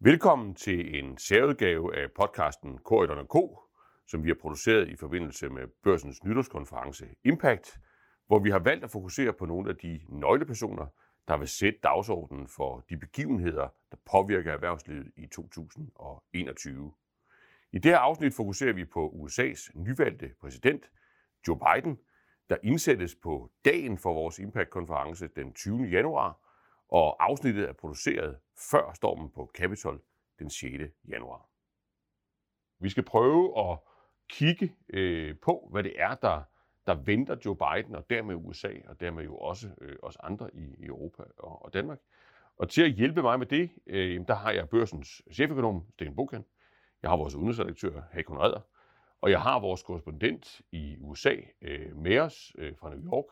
Velkommen 0.00 0.54
til 0.54 0.98
en 0.98 1.18
særudgave 1.18 1.96
af 1.96 2.12
podcasten 2.12 2.78
Korridorne 2.78 3.26
K, 3.26 3.36
som 4.10 4.24
vi 4.24 4.28
har 4.28 4.36
produceret 4.40 4.88
i 4.88 4.96
forbindelse 4.96 5.48
med 5.48 5.66
børsens 5.82 6.24
nytårskonference 6.24 7.06
Impact, 7.24 7.78
hvor 8.26 8.38
vi 8.38 8.50
har 8.50 8.58
valgt 8.58 8.84
at 8.84 8.90
fokusere 8.90 9.32
på 9.32 9.46
nogle 9.46 9.70
af 9.70 9.76
de 9.76 10.00
nøglepersoner, 10.08 10.86
der 11.28 11.36
vil 11.36 11.48
sætte 11.48 11.78
dagsordenen 11.82 12.48
for 12.48 12.84
de 12.90 12.96
begivenheder, 12.96 13.68
der 13.90 13.96
påvirker 14.10 14.52
erhvervslivet 14.52 15.12
i 15.16 15.26
2021. 15.26 16.92
I 17.72 17.78
det 17.78 17.90
her 17.90 17.98
afsnit 17.98 18.34
fokuserer 18.34 18.72
vi 18.72 18.84
på 18.84 19.08
USA's 19.08 19.70
nyvalgte 19.74 20.34
præsident, 20.40 20.90
Joe 21.48 21.58
Biden, 21.58 21.98
der 22.50 22.56
indsættes 22.62 23.14
på 23.14 23.50
dagen 23.64 23.98
for 23.98 24.14
vores 24.14 24.38
Impact-konference 24.38 25.28
den 25.28 25.52
20. 25.52 25.84
januar, 25.84 26.43
og 26.94 27.24
afsnittet 27.24 27.68
er 27.68 27.72
produceret 27.72 28.36
før 28.70 28.92
stormen 28.92 29.30
på 29.30 29.50
Capitol 29.54 30.00
den 30.38 30.50
6. 30.50 30.72
januar. 31.08 31.48
Vi 32.78 32.88
skal 32.88 33.04
prøve 33.04 33.70
at 33.70 33.78
kigge 34.28 34.74
øh, 34.88 35.36
på, 35.42 35.68
hvad 35.72 35.82
det 35.82 35.92
er, 35.96 36.14
der, 36.14 36.42
der 36.86 36.94
venter 36.94 37.36
Joe 37.44 37.56
Biden, 37.56 37.94
og 37.94 38.10
dermed 38.10 38.34
USA, 38.34 38.72
og 38.86 39.00
dermed 39.00 39.24
jo 39.24 39.36
også 39.36 39.70
øh, 39.80 39.96
os 40.02 40.16
andre 40.20 40.54
i, 40.54 40.74
i 40.78 40.86
Europa 40.86 41.22
og, 41.38 41.64
og 41.64 41.74
Danmark. 41.74 41.98
Og 42.56 42.68
til 42.68 42.82
at 42.82 42.90
hjælpe 42.90 43.22
mig 43.22 43.38
med 43.38 43.46
det, 43.46 43.70
øh, 43.86 44.20
der 44.28 44.34
har 44.34 44.50
jeg 44.50 44.68
børsens 44.68 45.22
cheføkonom, 45.32 45.86
Sten 45.92 46.16
Buchan. 46.16 46.44
Jeg 47.02 47.10
har 47.10 47.16
vores 47.16 47.34
udenrigsredaktør, 47.34 48.02
Hakon 48.12 48.38
Redder. 48.38 48.60
Og 49.20 49.30
jeg 49.30 49.42
har 49.42 49.60
vores 49.60 49.82
korrespondent 49.82 50.60
i 50.72 50.96
USA 51.00 51.34
øh, 51.62 51.96
med 51.96 52.18
os 52.18 52.52
øh, 52.58 52.76
fra 52.76 52.94
New 52.94 53.12
York, 53.12 53.26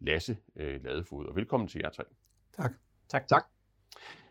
Lasse 0.00 0.38
øh, 0.56 0.84
Ladefod. 0.84 1.26
Og 1.26 1.36
velkommen 1.36 1.68
til 1.68 1.80
jer 1.84 1.90
tre. 1.90 2.04
Tak. 2.52 2.72
Tak. 3.08 3.28
tak. 3.28 3.44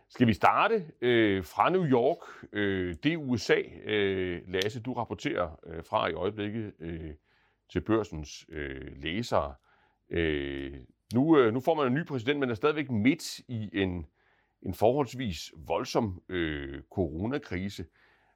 Skal 0.09 0.27
vi 0.27 0.33
starte 0.33 0.85
øh, 1.01 1.43
fra 1.43 1.69
New 1.69 1.85
York? 1.85 2.17
Øh, 2.53 2.95
det 3.03 3.13
er 3.13 3.17
USA, 3.17 3.61
øh, 3.83 4.41
Lasse, 4.47 4.81
du 4.81 4.93
rapporterer 4.93 5.59
øh, 5.67 5.83
fra 5.83 6.07
i 6.07 6.13
øjeblikket 6.13 6.73
øh, 6.79 7.13
til 7.69 7.81
børsens 7.81 8.45
øh, 8.49 9.01
læsere. 9.03 9.53
Øh, 10.09 10.73
nu, 11.13 11.37
øh, 11.37 11.53
nu 11.53 11.59
får 11.59 11.75
man 11.75 11.87
en 11.87 11.93
ny 11.93 12.05
præsident, 12.05 12.39
men 12.39 12.49
er 12.49 12.53
stadigvæk 12.53 12.91
midt 12.91 13.39
i 13.39 13.69
en, 13.73 14.05
en 14.61 14.73
forholdsvis 14.73 15.51
voldsom 15.67 16.21
øh, 16.29 16.81
coronakrise. 16.91 17.85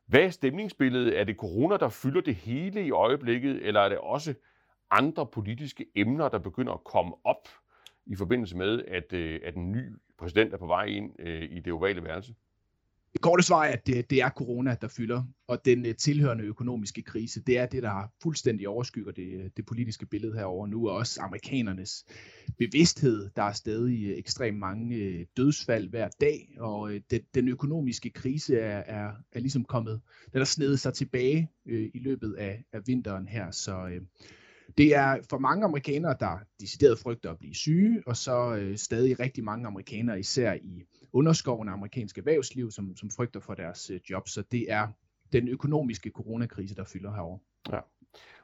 Hvad 0.05 0.21
er 0.21 0.29
stemningsbilledet? 0.29 1.19
Er 1.19 1.23
det 1.23 1.35
corona, 1.35 1.77
der 1.77 1.89
fylder 1.89 2.21
det 2.21 2.35
hele 2.35 2.85
i 2.85 2.91
øjeblikket, 2.91 3.67
eller 3.67 3.79
er 3.81 3.89
det 3.89 3.97
også 3.97 4.33
andre 4.91 5.27
politiske 5.27 5.85
emner, 5.95 6.29
der 6.29 6.39
begynder 6.39 6.73
at 6.73 6.83
komme 6.83 7.13
op 7.23 7.47
i 8.05 8.15
forbindelse 8.15 8.57
med, 8.57 8.83
at, 8.87 9.13
øh, 9.13 9.39
at 9.43 9.55
en 9.55 9.71
ny 9.71 9.89
præsident 10.21 10.53
er 10.53 10.57
på 10.57 10.67
vej 10.67 10.85
ind 10.85 11.11
øh, 11.19 11.43
i 11.51 11.59
det 11.59 11.73
ovale 11.73 12.03
værelse? 12.03 12.33
Det 13.13 13.21
korte 13.21 13.43
svar 13.43 13.63
er, 13.63 13.71
at 13.71 13.87
det, 13.87 14.09
det 14.09 14.21
er 14.21 14.29
corona, 14.29 14.75
der 14.81 14.87
fylder, 14.87 15.23
og 15.47 15.65
den 15.65 15.85
øh, 15.85 15.95
tilhørende 15.95 16.43
økonomiske 16.43 17.01
krise, 17.01 17.43
det 17.43 17.57
er 17.57 17.65
det, 17.65 17.83
der 17.83 18.11
fuldstændig 18.23 18.67
overskygger 18.67 19.11
det, 19.11 19.33
øh, 19.33 19.49
det 19.57 19.65
politiske 19.65 20.05
billede 20.05 20.33
herover 20.33 20.67
nu, 20.67 20.89
og 20.89 20.95
også 20.95 21.21
amerikanernes 21.21 22.05
bevidsthed. 22.57 23.29
Der 23.35 23.43
er 23.43 23.51
stadig 23.51 24.05
øh, 24.09 24.17
ekstremt 24.17 24.59
mange 24.59 24.95
øh, 24.95 25.25
dødsfald 25.37 25.89
hver 25.89 26.09
dag, 26.21 26.55
og 26.59 26.93
øh, 26.93 27.01
den, 27.11 27.21
den 27.35 27.47
økonomiske 27.47 28.09
krise 28.09 28.59
er, 28.59 28.77
er, 28.77 29.11
er 29.31 29.39
ligesom 29.39 29.65
kommet, 29.65 30.01
den 30.31 30.39
har 30.39 30.45
snedet 30.45 30.79
sig 30.79 30.93
tilbage 30.93 31.51
øh, 31.65 31.89
i 31.93 31.99
løbet 31.99 32.33
af, 32.33 32.63
af 32.73 32.87
vinteren 32.87 33.27
her, 33.27 33.51
så... 33.51 33.87
Øh, 33.87 34.01
det 34.77 34.95
er 34.95 35.17
for 35.29 35.37
mange 35.37 35.65
amerikanere, 35.65 36.15
der 36.19 36.39
decideret 36.59 36.99
frygter 36.99 37.31
at 37.31 37.37
blive 37.39 37.55
syge, 37.55 38.03
og 38.05 38.17
så 38.17 38.55
øh, 38.55 38.77
stadig 38.77 39.19
rigtig 39.19 39.43
mange 39.43 39.67
amerikanere, 39.67 40.19
især 40.19 40.53
i 40.53 40.83
underskoven 41.13 41.69
af 41.69 41.73
amerikansk 41.73 42.17
erhvervsliv, 42.17 42.71
som, 42.71 42.95
som 42.95 43.09
frygter 43.09 43.39
for 43.39 43.53
deres 43.53 43.89
øh, 43.89 43.99
job. 44.09 44.27
Så 44.27 44.43
det 44.51 44.71
er 44.71 44.87
den 45.33 45.47
økonomiske 45.47 46.11
coronakrise, 46.15 46.75
der 46.75 46.83
fylder 46.83 47.13
herover. 47.13 47.37
Ja. 47.71 47.79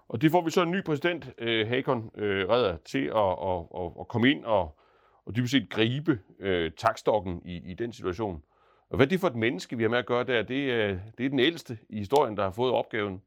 Og 0.08 0.22
det 0.22 0.32
får 0.32 0.42
vi 0.46 0.52
så 0.52 0.64
en 0.64 0.72
ny 0.72 0.84
præsident, 0.84 1.34
øh, 1.38 1.68
Hakon 1.68 2.12
øh, 2.16 2.50
Redder, 2.50 2.78
til 2.86 3.06
at, 3.06 3.32
at, 3.50 3.86
at, 3.86 3.92
at 4.00 4.08
komme 4.08 4.32
ind 4.32 4.46
og, 4.46 4.80
og 5.26 5.36
dybest 5.36 5.52
set 5.52 5.70
gribe 5.70 6.20
øh, 6.40 6.72
takstokken 6.78 7.42
i, 7.46 7.72
i 7.72 7.74
den 7.74 7.94
situation. 7.94 8.44
Og 8.90 8.96
hvad 8.96 9.06
er 9.06 9.10
det 9.10 9.20
for 9.20 9.28
et 9.28 9.36
menneske, 9.36 9.78
vi 9.78 9.84
har 9.84 9.90
med 9.90 9.98
at 9.98 10.06
gøre 10.06 10.24
der? 10.24 10.44
Det, 10.44 10.72
er, 10.72 11.00
det 11.18 11.26
er 11.26 11.30
den 11.30 11.40
ældste 11.40 11.78
i 11.90 11.98
historien, 11.98 12.38
der 12.38 12.44
har 12.44 12.52
fået 12.52 12.72
opgaven, 12.74 13.22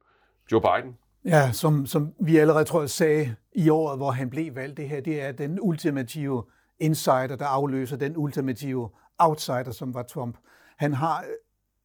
Joe 0.53 0.61
Biden. 0.61 0.97
Ja, 1.25 1.53
som, 1.53 1.87
som 1.87 2.13
vi 2.21 2.37
allerede 2.37 2.65
tror 2.65 2.81
jeg 2.81 2.91
sagde 2.91 3.35
i 3.53 3.69
året, 3.69 3.99
hvor 3.99 4.11
han 4.11 4.31
blev 4.31 4.55
valgt, 4.55 4.77
det 4.77 4.89
her, 4.89 5.01
det 5.01 5.23
er 5.23 5.33
den 5.33 5.59
ultimative 5.61 6.45
insider, 6.79 7.37
der 7.37 7.47
afløser 7.47 7.97
den 7.97 8.17
ultimative 8.17 8.89
outsider, 9.19 9.71
som 9.71 9.95
var 9.95 10.03
Trump. 10.03 10.37
Han 10.79 10.93
har 10.95 11.25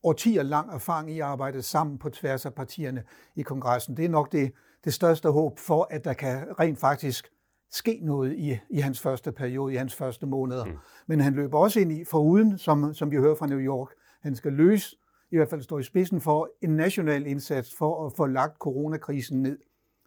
årtier 0.03 0.43
lang 0.43 0.73
erfaring 0.73 1.11
i 1.11 1.19
at 1.19 1.25
arbejde 1.25 1.61
sammen 1.61 1.97
på 1.97 2.09
tværs 2.09 2.45
af 2.45 2.53
partierne 2.53 3.03
i 3.35 3.41
kongressen. 3.41 3.97
Det 3.97 4.05
er 4.05 4.09
nok 4.09 4.31
det, 4.31 4.51
det 4.83 4.93
største 4.93 5.29
håb 5.29 5.59
for, 5.59 5.87
at 5.89 6.05
der 6.05 6.13
kan 6.13 6.59
rent 6.59 6.79
faktisk 6.79 7.27
ske 7.71 7.99
noget 8.03 8.33
i, 8.33 8.59
i 8.69 8.79
hans 8.79 8.99
første 8.99 9.31
periode, 9.31 9.73
i 9.73 9.75
hans 9.75 9.95
første 9.95 10.25
måneder. 10.25 10.65
Mm. 10.65 10.77
Men 11.07 11.19
han 11.19 11.33
løber 11.33 11.59
også 11.59 11.79
ind 11.79 11.91
i, 11.91 12.03
foruden, 12.11 12.57
som, 12.57 12.93
som 12.93 13.11
vi 13.11 13.15
hører 13.15 13.35
fra 13.35 13.47
New 13.47 13.59
York, 13.59 13.87
han 14.21 14.35
skal 14.35 14.53
løse 14.53 14.95
i 15.35 15.37
hvert 15.37 15.49
fald 15.49 15.61
står 15.61 15.79
i 15.79 15.83
spidsen 15.83 16.21
for 16.21 16.49
en 16.61 16.69
national 16.69 17.27
indsats 17.27 17.75
for 17.77 18.05
at 18.05 18.13
få 18.13 18.25
lagt 18.25 18.57
coronakrisen 18.57 19.41
ned, 19.41 19.57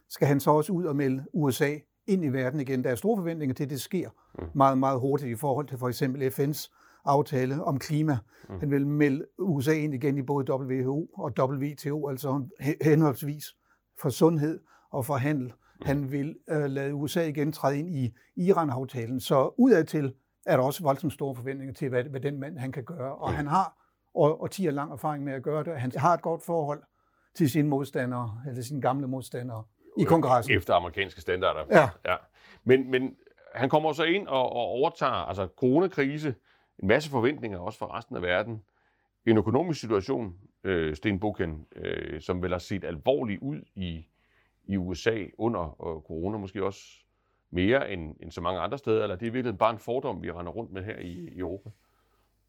skal 0.09 0.27
han 0.27 0.39
så 0.39 0.51
også 0.51 0.73
ud 0.73 0.85
og 0.85 0.95
melde 0.95 1.25
USA 1.33 1.75
ind 2.07 2.25
i 2.25 2.27
verden 2.27 2.59
igen. 2.59 2.83
Der 2.83 2.89
er 2.89 2.95
store 2.95 3.17
forventninger 3.17 3.53
til, 3.53 3.63
at 3.63 3.69
det 3.69 3.81
sker 3.81 4.09
mm. 4.39 4.45
meget, 4.53 4.77
meget 4.77 4.99
hurtigt 4.99 5.31
i 5.31 5.35
forhold 5.35 5.67
til 5.67 5.77
for 5.77 5.87
eksempel 5.87 6.27
FN's 6.27 6.69
aftale 7.05 7.63
om 7.63 7.79
klima. 7.79 8.17
Mm. 8.49 8.59
Han 8.59 8.71
vil 8.71 8.87
melde 8.87 9.25
USA 9.39 9.73
ind 9.73 9.93
igen 9.93 10.17
i 10.17 10.21
både 10.21 10.53
WHO 10.53 11.07
og 11.17 11.31
WTO, 11.39 12.07
altså 12.07 12.45
henholdsvis 12.81 13.45
for 14.01 14.09
sundhed 14.09 14.59
og 14.91 15.05
for 15.05 15.15
handel. 15.15 15.45
Mm. 15.45 15.85
Han 15.85 16.11
vil 16.11 16.35
uh, 16.51 16.63
lade 16.63 16.93
USA 16.93 17.27
igen 17.27 17.51
træde 17.51 17.79
ind 17.79 17.89
i 17.89 18.13
Iran-aftalen. 18.35 19.19
Så 19.19 19.53
udadtil 19.57 20.13
er 20.45 20.57
der 20.57 20.63
også 20.63 20.83
voldsomt 20.83 21.13
store 21.13 21.35
forventninger 21.35 21.73
til, 21.73 21.89
hvad, 21.89 22.03
hvad 22.03 22.19
den 22.19 22.39
mand 22.39 22.57
han 22.57 22.71
kan 22.71 22.83
gøre. 22.83 23.15
Og 23.15 23.33
han 23.33 23.47
har 23.47 23.78
og, 24.19 24.41
og 24.41 24.51
10 24.51 24.67
år 24.67 24.71
lang 24.71 24.91
erfaring 24.91 25.23
med 25.23 25.33
at 25.33 25.43
gøre 25.43 25.63
det. 25.63 25.79
Han 25.79 25.91
har 25.95 26.13
et 26.13 26.21
godt 26.21 26.43
forhold 26.45 26.83
til 27.33 27.49
sine 27.49 27.67
modstandere, 27.67 28.41
eller 28.47 28.61
sine 28.61 28.81
gamle 28.81 29.07
modstandere 29.07 29.63
i 29.97 30.03
kongressen. 30.03 30.55
Efter 30.55 30.73
amerikanske 30.73 31.21
standarder. 31.21 31.65
Ja. 31.71 31.89
ja. 32.11 32.15
Men, 32.63 32.91
men 32.91 33.15
han 33.55 33.69
kommer 33.69 33.93
så 33.93 34.03
ind 34.03 34.27
og, 34.27 34.49
og 34.51 34.61
overtager 34.61 35.11
altså 35.11 35.47
coronakrise, 35.57 36.35
en 36.79 36.87
masse 36.87 37.09
forventninger 37.09 37.59
også 37.59 37.79
fra 37.79 37.97
resten 37.97 38.15
af 38.15 38.21
verden, 38.21 38.63
en 39.25 39.37
økonomisk 39.37 39.79
situation, 39.79 40.35
øh, 40.63 40.95
Sten 40.95 41.19
Buchen, 41.19 41.65
øh, 41.75 42.21
som 42.21 42.41
vel 42.41 42.51
har 42.51 42.59
set 42.59 42.83
alvorligt 42.83 43.41
ud 43.41 43.61
i, 43.75 44.07
i 44.65 44.77
USA 44.77 45.25
under 45.37 45.63
øh, 45.63 46.01
corona, 46.01 46.37
måske 46.37 46.65
også 46.65 46.81
mere 47.51 47.91
end, 47.91 48.15
end 48.19 48.31
så 48.31 48.41
mange 48.41 48.59
andre 48.59 48.77
steder, 48.77 49.03
eller 49.03 49.15
det 49.15 49.27
er 49.27 49.31
virkelig 49.31 49.57
bare 49.57 49.71
en 49.73 49.79
fordom, 49.79 50.23
vi 50.23 50.31
render 50.31 50.51
rundt 50.51 50.71
med 50.71 50.83
her 50.83 50.97
i, 50.99 51.29
i 51.31 51.39
Europa? 51.39 51.69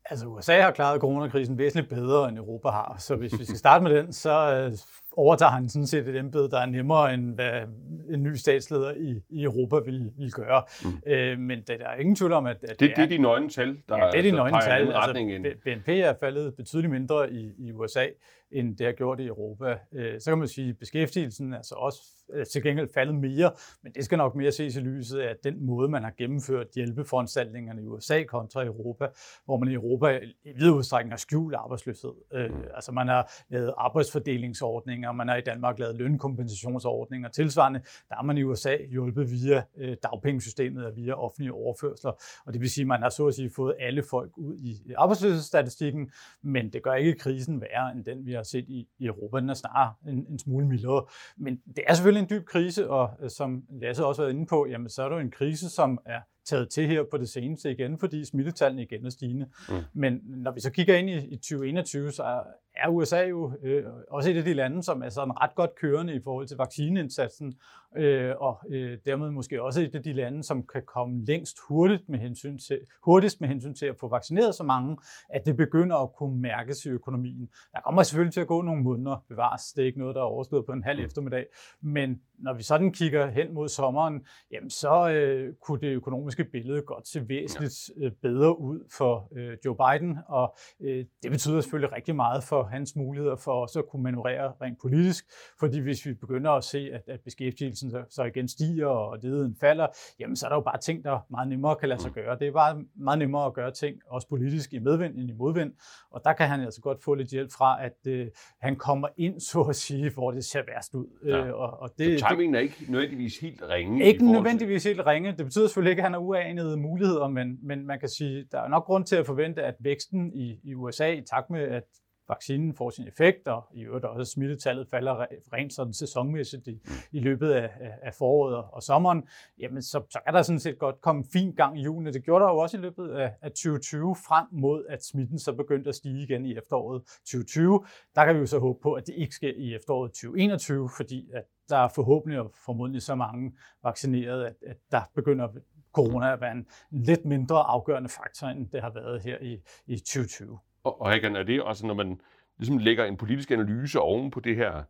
Altså 0.04 0.26
USA 0.26 0.60
har 0.60 0.70
klaret 0.70 1.00
coronakrisen 1.00 1.58
væsentligt 1.58 1.88
bedre, 1.88 2.28
end 2.28 2.38
Europa 2.38 2.68
har. 2.68 2.96
Så 2.98 3.16
hvis 3.16 3.38
vi 3.38 3.44
skal 3.44 3.58
starte 3.58 3.84
med 3.84 3.96
den, 3.96 4.12
så 4.12 4.54
øh, 4.54 4.72
overtager 5.12 5.50
han 5.50 5.68
sådan 5.68 5.86
set 5.86 6.08
et 6.08 6.16
embede, 6.16 6.50
der 6.50 6.60
er 6.60 6.66
nemmere, 6.66 7.14
end 7.14 7.34
hvad 7.34 7.62
en 8.10 8.22
ny 8.22 8.34
statsleder 8.34 8.94
i, 8.94 9.22
i 9.30 9.42
Europa 9.42 9.76
vil, 9.76 10.10
vil 10.18 10.32
gøre. 10.32 10.62
Mm. 10.84 11.12
Øh, 11.12 11.38
men 11.38 11.62
der 11.66 11.74
er 11.74 11.96
ingen 11.96 12.16
tvivl 12.16 12.32
om, 12.32 12.46
at, 12.46 12.56
at 12.62 12.80
det, 12.80 12.92
det 12.96 13.04
er 13.04 13.08
de 13.08 13.18
nøgne 13.18 13.48
tal, 13.48 13.76
der, 13.88 13.96
ja, 13.96 14.10
det 14.10 14.18
er 14.18 14.22
de 14.22 14.30
tal. 14.60 14.92
Altså, 14.92 15.58
BNP 15.64 15.88
er 15.88 16.14
faldet 16.20 16.54
betydeligt 16.56 16.90
mindre 16.90 17.32
i, 17.32 17.52
i 17.58 17.72
USA, 17.72 18.06
end 18.52 18.76
det 18.76 18.86
har 18.86 18.92
gjort 18.92 19.20
i 19.20 19.26
Europa. 19.26 19.78
Øh, 19.92 20.20
så 20.20 20.30
kan 20.30 20.38
man 20.38 20.48
sige, 20.48 20.68
at 20.68 20.78
beskæftigelsen 20.78 21.52
er 21.52 21.62
så 21.62 21.74
også 21.74 22.00
øh, 22.02 22.19
Øh, 22.32 22.46
til 22.46 22.62
gengæld 22.62 22.88
faldet 22.94 23.14
mere, 23.14 23.52
men 23.82 23.92
det 23.92 24.04
skal 24.04 24.18
nok 24.18 24.34
mere 24.34 24.52
ses 24.52 24.76
i 24.76 24.80
lyset 24.80 25.18
af 25.18 25.36
den 25.44 25.66
måde, 25.66 25.88
man 25.88 26.02
har 26.02 26.12
gennemført 26.18 26.66
hjælpeforanstaltningerne 26.74 27.82
i 27.82 27.86
USA 27.86 28.22
kontra 28.22 28.64
Europa, 28.64 29.08
hvor 29.44 29.56
man 29.56 29.68
i 29.68 29.74
Europa 29.74 30.20
i 30.44 30.52
vid 30.52 30.70
udstrækning 30.70 31.12
har 31.12 31.18
skjult 31.18 31.54
arbejdsløshed. 31.54 32.12
Øh. 32.32 32.50
Altså 32.74 32.92
man 32.92 33.08
har 33.08 33.32
lavet 33.48 33.74
arbejdsfordelingsordninger, 33.76 35.12
man 35.12 35.28
har 35.28 35.36
i 35.36 35.40
Danmark 35.40 35.78
lavet 35.78 35.96
lønkompensationsordninger. 35.96 37.28
Tilsvarende, 37.28 37.80
der 38.08 38.14
har 38.14 38.22
man 38.22 38.38
i 38.38 38.42
USA 38.42 38.76
hjulpet 38.90 39.30
via 39.30 39.62
øh, 39.76 39.96
dagpengesystemet 40.02 40.86
og 40.86 40.96
via 40.96 41.12
offentlige 41.12 41.52
overførsler, 41.52 42.12
og 42.46 42.52
det 42.52 42.60
vil 42.60 42.70
sige, 42.70 42.82
at 42.82 42.88
man 42.88 43.02
har 43.02 43.08
så 43.08 43.26
at 43.26 43.34
sige 43.34 43.50
fået 43.56 43.74
alle 43.80 44.02
folk 44.02 44.38
ud 44.38 44.56
i 44.56 44.92
arbejdsløshedsstatistikken, 44.96 46.10
men 46.42 46.72
det 46.72 46.82
gør 46.82 46.94
ikke 46.94 47.14
krisen 47.18 47.60
værre 47.60 47.92
end 47.92 48.04
den, 48.04 48.26
vi 48.26 48.32
har 48.32 48.42
set 48.42 48.64
i, 48.68 48.88
i 48.98 49.06
Europa. 49.06 49.40
Den 49.40 49.50
er 49.50 49.54
snarere 49.54 49.94
en, 50.08 50.26
en 50.30 50.38
smule 50.38 50.66
mildere. 50.66 51.04
Men 51.36 51.60
det 51.76 51.84
er 51.86 51.94
selvfølgelig 51.94 52.19
en 52.20 52.30
dyb 52.30 52.46
krise, 52.46 52.90
og 52.90 53.10
øh, 53.22 53.30
som 53.30 53.62
Lasse 53.70 54.06
også 54.06 54.22
har 54.22 54.26
været 54.26 54.36
inde 54.36 54.46
på, 54.46 54.66
jamen, 54.66 54.88
så 54.88 55.02
er 55.02 55.08
det 55.08 55.16
jo 55.16 55.20
en 55.20 55.30
krise, 55.30 55.70
som 55.70 55.98
er 56.06 56.20
taget 56.44 56.70
til 56.70 56.86
her 56.86 57.04
på 57.10 57.18
det 57.18 57.28
seneste 57.28 57.70
igen, 57.70 57.98
fordi 57.98 58.24
smittetallene 58.24 58.82
igen 58.82 59.06
er 59.06 59.10
stigende. 59.10 59.46
Mm. 59.68 59.74
Men 59.92 60.20
når 60.24 60.52
vi 60.52 60.60
så 60.60 60.70
kigger 60.70 60.96
ind 60.96 61.10
i, 61.10 61.16
i 61.16 61.36
2021, 61.36 62.12
så 62.12 62.22
er 62.22 62.40
USA 62.88 63.26
jo 63.26 63.52
øh, 63.62 63.84
også 64.10 64.30
et 64.30 64.36
af 64.36 64.44
de 64.44 64.54
lande, 64.54 64.82
som 64.82 65.02
er 65.02 65.08
sådan 65.08 65.40
ret 65.40 65.54
godt 65.54 65.74
kørende 65.74 66.14
i 66.14 66.20
forhold 66.24 66.46
til 66.46 66.56
vaccineindsatsen, 66.56 67.54
øh, 67.96 68.34
og 68.40 68.60
øh, 68.70 68.98
dermed 69.04 69.30
måske 69.30 69.62
også 69.62 69.80
et 69.80 69.94
af 69.94 70.02
de 70.02 70.12
lande, 70.12 70.42
som 70.42 70.66
kan 70.66 70.82
komme 70.86 71.24
længst 71.24 71.56
hurtigt 71.68 72.08
med 72.08 72.18
hensyn 72.18 72.58
til, 72.58 72.78
hurtigst 73.04 73.40
med 73.40 73.48
hensyn 73.48 73.74
til 73.74 73.86
at 73.86 73.96
få 74.00 74.08
vaccineret 74.08 74.54
så 74.54 74.64
mange, 74.64 74.96
at 75.28 75.46
det 75.46 75.56
begynder 75.56 75.96
at 75.96 76.12
kunne 76.12 76.40
mærkes 76.40 76.84
i 76.84 76.88
økonomien. 76.88 77.48
Der 77.72 77.80
kommer 77.80 78.02
selvfølgelig 78.02 78.34
til 78.34 78.40
at 78.40 78.46
gå 78.46 78.62
nogle 78.62 78.82
måneder, 78.82 79.24
bevares. 79.28 79.62
Det 79.72 79.82
er 79.82 79.86
ikke 79.86 79.98
noget, 79.98 80.14
der 80.14 80.20
er 80.20 80.24
overstået 80.24 80.66
på 80.66 80.72
en 80.72 80.82
halv 80.82 80.98
mm. 80.98 81.04
eftermiddag. 81.04 81.46
Men 81.82 82.20
når 82.38 82.54
vi 82.54 82.62
sådan 82.62 82.92
kigger 82.92 83.26
hen 83.26 83.54
mod 83.54 83.68
sommeren, 83.68 84.26
jamen 84.52 84.70
så 84.70 85.10
øh, 85.10 85.54
kunne 85.62 85.80
det 85.80 85.86
økonomiske 85.86 86.44
billede 86.44 86.82
godt 86.82 87.08
se 87.08 87.28
væsentligt 87.28 87.90
øh, 88.02 88.12
bedre 88.22 88.60
ud 88.60 88.80
for 88.98 89.28
øh, 89.36 89.56
Joe 89.64 89.76
Biden, 89.76 90.18
og 90.28 90.56
øh, 90.80 91.04
det 91.22 91.30
betyder 91.30 91.60
selvfølgelig 91.60 91.96
rigtig 91.96 92.16
meget 92.16 92.44
for 92.44 92.62
hans 92.70 92.96
muligheder 92.96 93.36
for 93.36 93.52
også 93.52 93.78
at 93.78 93.84
kunne 93.90 94.02
manøvrere 94.02 94.52
rent 94.62 94.78
politisk, 94.80 95.24
fordi 95.60 95.78
hvis 95.78 96.06
vi 96.06 96.14
begynder 96.14 96.50
at 96.50 96.64
se, 96.64 96.90
at, 96.92 97.02
at 97.06 97.20
beskæftigelsen 97.20 97.90
så, 97.90 98.04
så 98.10 98.24
igen 98.24 98.48
stiger, 98.48 98.86
og 98.86 99.18
ledigheden 99.22 99.56
falder, 99.60 99.86
jamen 100.20 100.36
så 100.36 100.46
er 100.46 100.48
der 100.48 100.56
jo 100.56 100.62
bare 100.62 100.78
ting, 100.78 101.04
der 101.04 101.26
meget 101.30 101.48
nemmere 101.48 101.76
kan 101.76 101.88
lade 101.88 102.00
sig 102.00 102.12
gøre. 102.12 102.38
Det 102.38 102.48
er 102.48 102.52
bare 102.52 102.84
meget 102.94 103.18
nemmere 103.18 103.46
at 103.46 103.54
gøre 103.54 103.70
ting, 103.70 103.96
også 104.06 104.28
politisk, 104.28 104.72
i 104.72 104.78
medvind 104.78 105.14
end 105.14 105.30
i 105.30 105.32
modvind, 105.32 105.72
og 106.10 106.20
der 106.24 106.32
kan 106.32 106.48
han 106.48 106.60
altså 106.60 106.80
godt 106.80 107.04
få 107.04 107.14
lidt 107.14 107.28
hjælp 107.28 107.52
fra, 107.52 107.84
at 107.84 108.06
øh, 108.06 108.26
han 108.60 108.76
kommer 108.76 109.08
ind, 109.16 109.40
så 109.40 109.60
at 109.60 109.76
sige, 109.76 110.10
hvor 110.10 110.30
det 110.30 110.44
ser 110.44 110.62
værst 110.68 110.94
ud. 110.94 111.06
Ja. 111.24 111.46
Øh, 111.46 111.54
og, 111.54 111.80
og 111.80 111.90
det, 111.98 112.22
timingen 112.28 112.54
er 112.54 112.60
ikke 112.60 112.86
nødvendigvis 112.88 113.38
helt 113.38 113.62
ringe. 113.62 114.04
Ikke 114.04 114.32
nødvendigvis 114.32 114.84
helt 114.84 115.06
ringe. 115.06 115.32
Det 115.32 115.44
betyder 115.44 115.66
selvfølgelig 115.66 115.90
ikke, 115.90 116.00
at 116.00 116.04
han 116.04 116.12
har 116.12 116.20
uanede 116.20 116.76
muligheder, 116.76 117.28
men, 117.28 117.58
men 117.62 117.86
man 117.86 118.00
kan 118.00 118.08
sige, 118.08 118.46
der 118.52 118.60
er 118.60 118.68
nok 118.68 118.84
grund 118.84 119.04
til 119.04 119.16
at 119.16 119.26
forvente, 119.26 119.62
at 119.62 119.74
væksten 119.80 120.32
i, 120.34 120.60
i 120.64 120.74
USA, 120.74 121.12
i 121.12 121.22
takt 121.30 121.50
med, 121.50 121.60
at 121.60 121.82
vaccinen 122.30 122.74
får 122.74 122.90
sin 122.90 123.08
effekt, 123.08 123.48
og 123.48 123.68
i 123.74 123.82
øvrigt 123.82 124.04
også 124.04 124.32
smittetallet 124.32 124.88
falder 124.90 125.26
rent 125.52 125.72
sådan 125.72 125.92
sæsonmæssigt 125.92 126.68
i, 126.68 126.80
i 127.12 127.20
løbet 127.20 127.50
af, 127.50 127.70
af 128.02 128.14
foråret 128.14 128.64
og 128.72 128.82
sommeren, 128.82 129.22
jamen 129.58 129.82
så, 129.82 130.02
så 130.10 130.18
er 130.26 130.30
der 130.30 130.42
sådan 130.42 130.60
set 130.60 130.78
godt 130.78 131.00
kommet 131.00 131.26
fin 131.32 131.52
gang 131.52 131.78
i 131.78 131.82
julen. 131.82 132.14
Det 132.14 132.24
gjorde 132.24 132.44
der 132.44 132.50
jo 132.50 132.58
også 132.58 132.76
i 132.76 132.80
løbet 132.80 133.08
af, 133.08 133.34
af 133.42 133.50
2020, 133.50 134.16
frem 134.16 134.46
mod 134.52 134.84
at 134.88 135.04
smitten 135.04 135.38
så 135.38 135.52
begyndte 135.52 135.88
at 135.88 135.94
stige 135.94 136.22
igen 136.22 136.46
i 136.46 136.56
efteråret 136.56 137.02
2020. 137.02 137.84
Der 138.14 138.24
kan 138.24 138.34
vi 138.34 138.40
jo 138.40 138.46
så 138.46 138.58
håbe 138.58 138.78
på, 138.82 138.92
at 138.92 139.06
det 139.06 139.14
ikke 139.14 139.34
sker 139.34 139.52
i 139.56 139.74
efteråret 139.74 140.10
2021, 140.10 140.90
fordi 140.96 141.30
at 141.34 141.44
der 141.68 141.76
er 141.76 141.88
forhåbentlig 141.88 142.40
og 142.40 142.52
formodentlig 142.64 143.02
så 143.02 143.14
mange 143.14 143.52
vaccineret, 143.82 144.44
at, 144.44 144.54
at 144.66 144.76
der 144.90 145.02
begynder 145.14 145.48
corona 145.92 146.32
at 146.32 146.40
være 146.40 146.52
en 146.52 146.66
lidt 146.90 147.24
mindre 147.24 147.56
afgørende 147.56 148.08
faktor, 148.08 148.46
end 148.46 148.68
det 148.68 148.80
har 148.80 148.90
været 148.90 149.22
her 149.22 149.38
i, 149.40 149.60
i 149.86 149.96
2020. 149.96 150.58
Og, 150.84 151.00
og 151.00 151.10
Hagan, 151.10 151.36
er 151.36 151.42
det 151.42 151.62
også, 151.62 151.86
når 151.86 151.94
man 151.94 152.20
ligesom 152.58 152.78
lægger 152.78 153.04
en 153.04 153.16
politisk 153.16 153.50
analyse 153.50 154.00
oven 154.00 154.30
på 154.30 154.40
det 154.40 154.56
her 154.56 154.82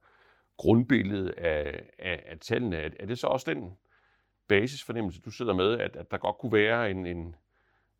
grundbillede 0.56 1.34
af, 1.38 1.82
af, 1.98 2.22
af 2.26 2.38
tallene, 2.40 2.76
er, 2.76 2.90
er 3.00 3.06
det 3.06 3.18
så 3.18 3.26
også 3.26 3.54
den 3.54 3.72
basisfornemmelse, 4.48 5.20
du 5.20 5.30
sidder 5.30 5.54
med, 5.54 5.78
at, 5.78 5.96
at 5.96 6.10
der 6.10 6.18
godt 6.18 6.38
kunne 6.38 6.52
være 6.52 6.90
en, 6.90 7.06
en, 7.06 7.34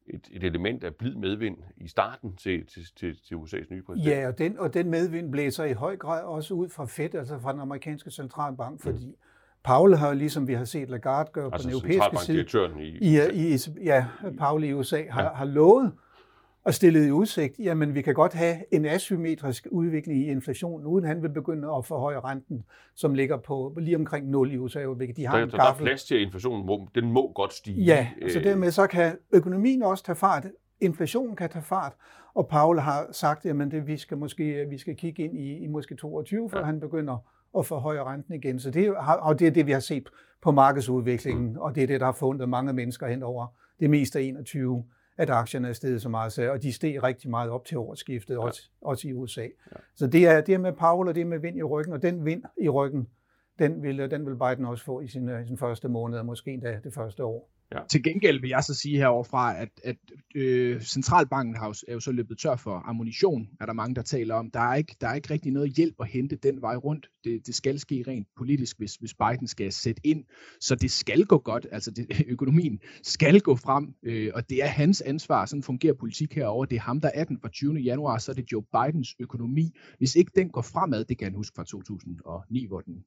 et, 0.06 0.28
et 0.32 0.44
element 0.44 0.84
af 0.84 0.94
blid 0.94 1.14
medvind 1.14 1.58
i 1.76 1.88
starten 1.88 2.36
til, 2.36 2.66
til, 2.66 2.82
til, 2.96 3.16
til 3.28 3.34
USA's 3.34 3.66
nye 3.70 3.82
præsident. 3.82 4.10
Ja, 4.10 4.28
og 4.28 4.38
den, 4.38 4.58
og 4.58 4.74
den 4.74 4.90
medvind 4.90 5.32
blæser 5.32 5.64
i 5.64 5.72
høj 5.72 5.96
grad 5.96 6.24
også 6.24 6.54
ud 6.54 6.68
fra 6.68 6.86
Fed, 6.86 7.14
altså 7.14 7.38
fra 7.38 7.52
den 7.52 7.60
amerikanske 7.60 8.10
centralbank, 8.10 8.72
mm. 8.72 8.78
fordi 8.78 9.06
mm. 9.06 9.14
Paul 9.64 9.94
har 9.94 10.08
jo 10.08 10.14
ligesom 10.14 10.48
vi 10.48 10.54
har 10.54 10.64
set 10.64 10.90
Lagarde 10.90 11.30
gøre 11.32 11.50
altså 11.52 11.68
på 11.68 11.80
den 11.82 11.90
europæiske 11.90 12.24
side. 12.24 12.70
i, 12.80 12.98
i, 13.32 13.54
i, 13.54 13.58
ja, 13.84 14.06
Paul 14.38 14.64
i 14.64 14.72
USA 14.72 15.02
har, 15.10 15.22
ja. 15.22 15.28
har 15.28 15.44
lovet 15.44 15.92
og 16.64 16.74
stillet 16.74 17.06
i 17.06 17.10
udsigt, 17.10 17.58
jamen 17.58 17.94
vi 17.94 18.02
kan 18.02 18.14
godt 18.14 18.32
have 18.32 18.56
en 18.70 18.84
asymmetrisk 18.84 19.66
udvikling 19.70 20.20
i 20.20 20.26
inflationen, 20.26 20.86
uden 20.86 21.04
han 21.04 21.22
vil 21.22 21.28
begynde 21.28 21.68
at 21.76 21.86
forhøje 21.86 22.20
renten, 22.20 22.62
som 22.94 23.14
ligger 23.14 23.36
på 23.36 23.76
lige 23.80 23.96
omkring 23.96 24.30
0 24.30 24.52
i 24.52 24.56
USA. 24.56 24.80
De 24.80 25.26
har 25.26 25.36
der, 25.36 25.44
en 25.44 25.50
der 25.50 25.62
er 25.62 25.74
plads 25.74 26.04
til, 26.04 26.14
at 26.14 26.20
inflationen 26.20 26.88
den 26.94 27.12
må 27.12 27.32
godt 27.32 27.52
stige. 27.52 27.82
Ja, 27.82 28.08
så 28.28 28.38
øh. 28.38 28.44
dermed 28.44 28.70
så 28.70 28.86
kan 28.86 29.16
økonomien 29.32 29.82
også 29.82 30.04
tage 30.04 30.16
fart, 30.16 30.46
inflationen 30.80 31.36
kan 31.36 31.50
tage 31.50 31.64
fart, 31.64 31.92
og 32.34 32.48
Paul 32.48 32.78
har 32.78 33.08
sagt, 33.12 33.46
at 33.46 33.56
det, 33.70 33.86
vi 33.86 33.96
skal 33.96 34.16
måske 34.16 34.66
vi 34.70 34.78
skal 34.78 34.96
kigge 34.96 35.22
ind 35.24 35.38
i, 35.38 35.58
i 35.58 35.66
måske 35.66 35.94
22, 35.94 36.50
før 36.50 36.58
ja. 36.58 36.64
han 36.64 36.80
begynder 36.80 37.16
at 37.58 37.66
forhøje 37.66 38.04
renten 38.04 38.34
igen. 38.34 38.60
Så 38.60 38.70
det, 38.70 38.94
og 39.20 39.38
det 39.38 39.46
er 39.46 39.50
det, 39.50 39.66
vi 39.66 39.72
har 39.72 39.80
set 39.80 40.08
på 40.42 40.50
markedsudviklingen, 40.50 41.52
mm. 41.52 41.58
og 41.58 41.74
det 41.74 41.82
er 41.82 41.86
det, 41.86 42.00
der 42.00 42.06
har 42.06 42.12
fundet 42.12 42.48
mange 42.48 42.72
mennesker 42.72 43.06
hen 43.06 43.22
over 43.22 43.46
det 43.80 43.90
meste 43.90 44.18
af 44.18 44.22
21 44.22 44.84
at 45.20 45.30
aktierne 45.30 45.68
er 45.68 45.72
steget 45.72 46.02
så 46.02 46.08
meget, 46.08 46.38
og 46.38 46.62
de 46.62 46.72
steg 46.72 47.02
rigtig 47.02 47.30
meget 47.30 47.50
op 47.50 47.64
til 47.64 47.78
årsskiftet, 47.78 48.34
ja. 48.34 48.40
også, 48.40 48.70
også 48.80 49.08
i 49.08 49.12
USA. 49.12 49.42
Ja. 49.42 49.76
Så 49.94 50.06
det 50.06 50.26
er, 50.26 50.40
det 50.40 50.54
er 50.54 50.58
med 50.58 50.72
Powell, 50.72 51.08
og 51.08 51.14
det 51.14 51.20
er 51.20 51.24
med 51.24 51.38
vind 51.38 51.58
i 51.58 51.62
ryggen, 51.62 51.92
og 51.92 52.02
den 52.02 52.24
vind 52.24 52.42
i 52.60 52.68
ryggen, 52.68 53.08
den 53.58 53.82
vil, 53.82 54.10
den 54.10 54.26
vil 54.26 54.36
Biden 54.36 54.64
også 54.64 54.84
få 54.84 55.00
i 55.00 55.08
sin, 55.08 55.28
i 55.28 55.46
sin 55.46 55.58
første 55.58 55.88
måned, 55.88 56.18
og 56.18 56.26
måske 56.26 56.50
endda 56.50 56.80
det 56.84 56.94
første 56.94 57.24
år. 57.24 57.50
Ja. 57.74 57.80
Til 57.90 58.02
gengæld 58.02 58.40
vil 58.40 58.50
jeg 58.50 58.64
så 58.64 58.74
sige 58.74 58.96
heroverfra, 58.96 59.56
at, 59.56 59.68
at 59.84 59.96
øh, 60.34 60.82
centralbanken 60.82 61.56
har 61.56 61.66
jo, 61.66 61.74
er 61.88 61.92
jo 61.92 62.00
så 62.00 62.12
løbet 62.12 62.38
tør 62.38 62.56
for 62.56 62.82
ammunition, 62.86 63.48
er 63.60 63.66
der 63.66 63.72
mange, 63.72 63.94
der 63.94 64.02
taler 64.02 64.34
om. 64.34 64.50
Der 64.50 64.60
er 64.60 64.74
ikke, 64.74 64.96
der 65.00 65.08
er 65.08 65.14
ikke 65.14 65.30
rigtig 65.30 65.52
noget 65.52 65.72
hjælp 65.76 65.94
at 66.00 66.08
hente 66.08 66.36
den 66.36 66.62
vej 66.62 66.76
rundt. 66.76 67.06
Det, 67.24 67.46
det 67.46 67.54
skal 67.54 67.78
ske 67.78 68.04
rent 68.06 68.28
politisk, 68.36 68.78
hvis, 68.78 68.94
hvis 68.94 69.14
Biden 69.14 69.46
skal 69.46 69.72
sætte 69.72 70.06
ind. 70.06 70.24
Så 70.60 70.74
det 70.74 70.90
skal 70.90 71.24
gå 71.24 71.38
godt. 71.38 71.66
Altså 71.72 71.90
det, 71.90 72.06
økonomien 72.34 72.80
skal 73.02 73.40
gå 73.40 73.56
frem, 73.56 73.94
øh, 74.02 74.30
og 74.34 74.50
det 74.50 74.62
er 74.62 74.68
hans 74.68 75.00
ansvar. 75.00 75.46
Sådan 75.46 75.62
fungerer 75.62 75.94
politik 75.94 76.34
herover. 76.34 76.64
Det 76.64 76.76
er 76.76 76.80
ham, 76.80 77.00
der 77.00 77.10
er 77.14 77.24
den 77.24 77.38
fra 77.40 77.48
20. 77.48 77.74
januar, 77.74 78.18
så 78.18 78.32
er 78.32 78.34
det 78.34 78.52
Joe 78.52 78.62
Bidens 78.62 79.16
økonomi. 79.18 79.70
Hvis 79.98 80.14
ikke 80.16 80.32
den 80.36 80.50
går 80.50 80.62
fremad, 80.62 81.04
det 81.04 81.18
kan 81.18 81.24
han 81.24 81.34
huske 81.34 81.54
fra 81.56 81.64
2009, 81.64 82.66
hvor 82.66 82.80
den 82.80 83.04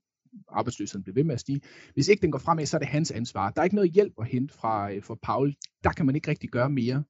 arbejdsløsheden 0.49 1.03
bliver 1.03 1.13
ved 1.13 1.23
med 1.23 1.33
at 1.33 1.39
stige. 1.39 1.61
Hvis 1.93 2.07
ikke 2.07 2.21
den 2.21 2.31
går 2.31 2.39
fremad, 2.39 2.65
så 2.65 2.77
er 2.77 2.79
det 2.79 2.87
hans 2.87 3.11
ansvar. 3.11 3.49
Der 3.49 3.61
er 3.61 3.63
ikke 3.63 3.75
noget 3.75 3.91
hjælp 3.91 4.13
at 4.19 4.27
hente 4.27 4.53
fra, 4.53 4.91
øh, 4.91 5.03
fra 5.03 5.15
Paul. 5.15 5.53
Der 5.83 5.89
kan 5.89 6.05
man 6.05 6.15
ikke 6.15 6.31
rigtig 6.31 6.49
gøre 6.49 6.69
mere. 6.69 7.03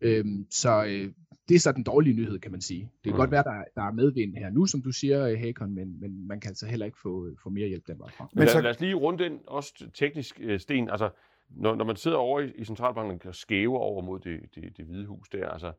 Øhm, 0.00 0.46
så 0.50 0.84
øh, 0.84 1.12
det 1.48 1.54
er 1.54 1.60
så 1.60 1.72
den 1.72 1.82
dårlige 1.82 2.14
nyhed, 2.14 2.38
kan 2.38 2.50
man 2.50 2.60
sige. 2.60 2.80
Det 2.80 3.04
kan 3.04 3.12
mm. 3.12 3.16
godt 3.16 3.30
være, 3.30 3.42
der, 3.42 3.64
der 3.74 3.82
er 3.82 3.92
medvind 3.92 4.34
her 4.36 4.50
nu, 4.50 4.66
som 4.66 4.82
du 4.82 4.92
siger, 4.92 5.36
Hakon, 5.36 5.74
men, 5.74 6.00
men 6.00 6.26
man 6.26 6.40
kan 6.40 6.48
altså 6.48 6.66
heller 6.66 6.86
ikke 6.86 6.98
få, 7.02 7.28
få 7.42 7.50
mere 7.50 7.68
hjælp 7.68 7.86
den 7.86 7.98
vej 7.98 8.10
fra. 8.10 8.28
Men 8.34 8.48
så... 8.48 8.60
lad, 8.60 8.70
os 8.70 8.80
lige 8.80 8.94
runde 8.94 9.24
den 9.24 9.38
også 9.46 9.90
teknisk, 9.94 10.40
øh, 10.42 10.60
Sten. 10.60 10.90
Altså, 10.90 11.10
når, 11.50 11.74
når 11.74 11.84
man 11.84 11.96
sidder 11.96 12.16
over 12.16 12.40
i, 12.40 12.52
i 12.56 12.64
centralbanken 12.64 13.28
og 13.28 13.34
skæver 13.34 13.78
over 13.78 14.02
mod 14.02 14.20
det, 14.20 14.40
det, 14.54 14.76
det 14.76 14.84
hvide 14.84 15.06
hus 15.06 15.28
der, 15.28 15.48
altså, 15.48 15.72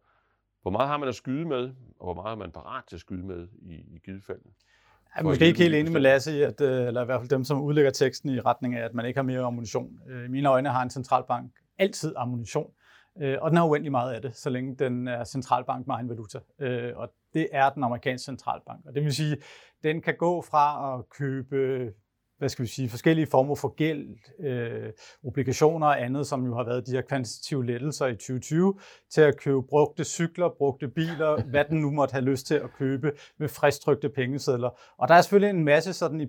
hvor 0.62 0.72
meget 0.72 0.88
har 0.88 0.98
man 0.98 1.10
at 1.10 1.16
skyde 1.16 1.46
med, 1.46 1.72
og 2.00 2.14
hvor 2.14 2.14
meget 2.14 2.32
er 2.32 2.38
man 2.38 2.52
parat 2.52 2.84
til 2.88 2.96
at 2.96 3.00
skyde 3.00 3.26
med 3.26 3.48
i, 3.62 3.74
i 3.74 4.00
givet 4.06 4.24
fald? 4.24 4.42
Jeg 5.16 5.20
er 5.20 5.24
måske 5.24 5.46
ikke 5.46 5.60
helt 5.60 5.76
enig 5.76 5.92
med 5.92 6.02
Lasse 6.02 6.38
i, 6.38 6.42
at, 6.42 6.62
øh, 6.62 6.88
eller 6.88 7.02
i 7.02 7.06
hvert 7.06 7.20
fald 7.20 7.30
dem, 7.30 7.44
som 7.44 7.62
udlægger 7.62 7.92
teksten 7.92 8.30
i 8.30 8.40
retning 8.40 8.76
af, 8.76 8.86
at 8.86 8.94
man 8.94 9.06
ikke 9.06 9.18
har 9.18 9.24
mere 9.24 9.42
ammunition. 9.42 9.90
Øh, 10.10 10.26
I 10.26 10.28
mine 10.28 10.50
øjne 10.50 10.70
har 10.70 10.82
en 10.82 10.90
centralbank 10.90 11.52
altid 11.80 12.14
ammunition, 12.18 12.72
øh, 13.22 13.38
og 13.42 13.50
den 13.52 13.58
har 13.58 13.66
uendelig 13.66 13.92
meget 13.92 14.14
af 14.14 14.22
det, 14.22 14.36
så 14.36 14.50
længe 14.50 14.76
den 14.76 15.08
er 15.08 15.24
centralbank 15.24 15.88
med 15.88 15.96
egen 15.96 16.10
valuta. 16.10 16.40
Og 16.96 17.14
det 17.34 17.48
er 17.52 17.70
den 17.70 17.84
amerikanske 17.84 18.26
centralbank. 18.26 18.86
Og 18.86 18.96
det 18.96 19.04
vil 19.04 19.16
sige, 19.16 19.38
den 19.84 20.02
kan 20.02 20.16
gå 20.18 20.42
fra 20.42 20.98
at 20.98 21.10
købe 21.10 21.92
hvad 22.42 22.50
skal 22.50 22.64
vi 22.64 22.70
sige, 22.70 22.90
forskellige 22.90 23.28
former 23.28 23.56
for 23.56 23.68
gæld, 23.68 24.08
øh, 24.40 24.90
obligationer 25.24 25.88
og 25.88 26.04
andet, 26.04 26.28
som 26.28 26.46
jo 26.46 26.56
har 26.56 26.64
været 26.64 26.88
de 26.88 26.92
her 26.92 27.02
kvantitative 27.02 27.66
lettelser 27.66 28.08
i 28.08 28.14
2020, 28.14 28.80
til 29.10 29.22
at 29.22 29.38
købe 29.38 29.64
brugte 29.64 30.04
cykler, 30.04 30.50
brugte 30.58 30.88
biler, 30.88 31.42
hvad 31.52 31.66
den 31.66 31.82
nu 31.82 31.92
måtte 31.92 32.12
have 32.12 32.26
lyst 32.26 32.48
til 32.48 32.56
at 32.56 32.74
købe 32.78 33.12
med 33.38 33.50
fristrykte 33.50 34.10
pengesedler. 34.10 34.70
Og 34.98 35.08
der 35.08 35.16
er 35.16 35.22
selvfølgelig 35.22 35.58
en 35.58 35.66
masse 35.66 35.94
sådan 35.94 36.22
i 36.22 36.28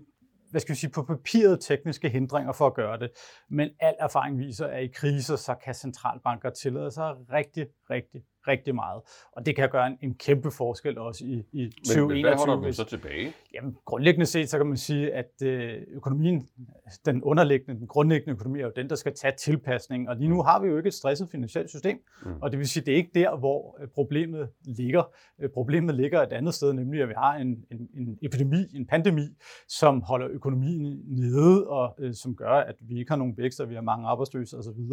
hvad 0.50 0.60
skal 0.60 0.74
vi 0.74 0.78
sige, 0.78 0.90
på 0.90 1.02
papiret 1.02 1.60
tekniske 1.60 2.08
hindringer 2.08 2.52
for 2.52 2.66
at 2.66 2.74
gøre 2.74 2.98
det. 2.98 3.10
Men 3.50 3.70
al 3.80 3.94
erfaring 4.00 4.38
viser, 4.38 4.66
at 4.66 4.84
i 4.84 4.86
kriser, 4.86 5.36
så 5.36 5.54
kan 5.64 5.74
centralbanker 5.74 6.50
tillade 6.50 6.90
sig 6.90 7.14
rigtig, 7.32 7.66
rigtig, 7.90 8.22
rigtig 8.48 8.74
meget. 8.74 9.02
Og 9.32 9.46
det 9.46 9.56
kan 9.56 9.70
gøre 9.70 9.86
en, 9.86 9.98
en 10.02 10.14
kæmpe 10.14 10.50
forskel 10.50 10.98
også 10.98 11.24
i, 11.24 11.44
i 11.52 11.70
2021. 11.70 12.06
Men, 12.06 12.14
men 12.14 12.24
hvad 12.24 12.38
holder 12.38 12.62
dem 12.62 12.72
så 12.72 12.84
tilbage? 12.84 13.32
Jamen, 13.54 13.76
grundlæggende 13.84 14.26
set, 14.26 14.48
så 14.50 14.58
kan 14.58 14.66
man 14.66 14.76
sige, 14.76 15.12
at 15.14 15.42
øh, 15.42 15.82
økonomien, 15.88 16.48
den 17.04 17.22
underliggende, 17.22 17.80
den 17.80 17.88
grundlæggende 17.88 18.32
økonomi 18.32 18.60
er 18.60 18.64
jo 18.64 18.72
den, 18.76 18.88
der 18.90 18.96
skal 18.96 19.14
tage 19.14 19.34
tilpasning. 19.38 20.08
Og 20.08 20.16
lige 20.16 20.28
nu 20.28 20.42
har 20.42 20.60
vi 20.60 20.68
jo 20.68 20.76
ikke 20.76 20.86
et 20.86 20.94
stresset 20.94 21.28
finansielt 21.30 21.70
system. 21.70 21.98
Mm. 22.24 22.32
Og 22.42 22.50
det 22.50 22.58
vil 22.58 22.68
sige, 22.68 22.84
det 22.84 22.92
er 22.92 22.96
ikke 22.96 23.10
der, 23.14 23.36
hvor 23.36 23.76
øh, 23.82 23.88
problemet 23.88 24.48
ligger. 24.64 25.02
Øh, 25.40 25.50
problemet 25.54 25.94
ligger 25.94 26.22
et 26.22 26.32
andet 26.32 26.54
sted, 26.54 26.72
nemlig 26.72 27.02
at 27.02 27.08
vi 27.08 27.14
har 27.16 27.34
en, 27.34 27.48
en, 27.48 27.88
en 27.94 28.18
epidemi, 28.22 28.66
en 28.74 28.86
pandemi, 28.86 29.26
som 29.68 30.02
holder 30.02 30.28
økonomien 30.30 31.00
nede, 31.06 31.66
og 31.68 31.94
øh, 31.98 32.14
som 32.14 32.36
gør, 32.36 32.54
at 32.54 32.74
vi 32.80 32.98
ikke 32.98 33.10
har 33.10 33.16
nogen 33.16 33.36
vækst, 33.36 33.60
og 33.60 33.68
vi 33.70 33.74
har 33.74 33.82
mange 33.82 34.08
arbejdsløse 34.08 34.58
osv. 34.58 34.92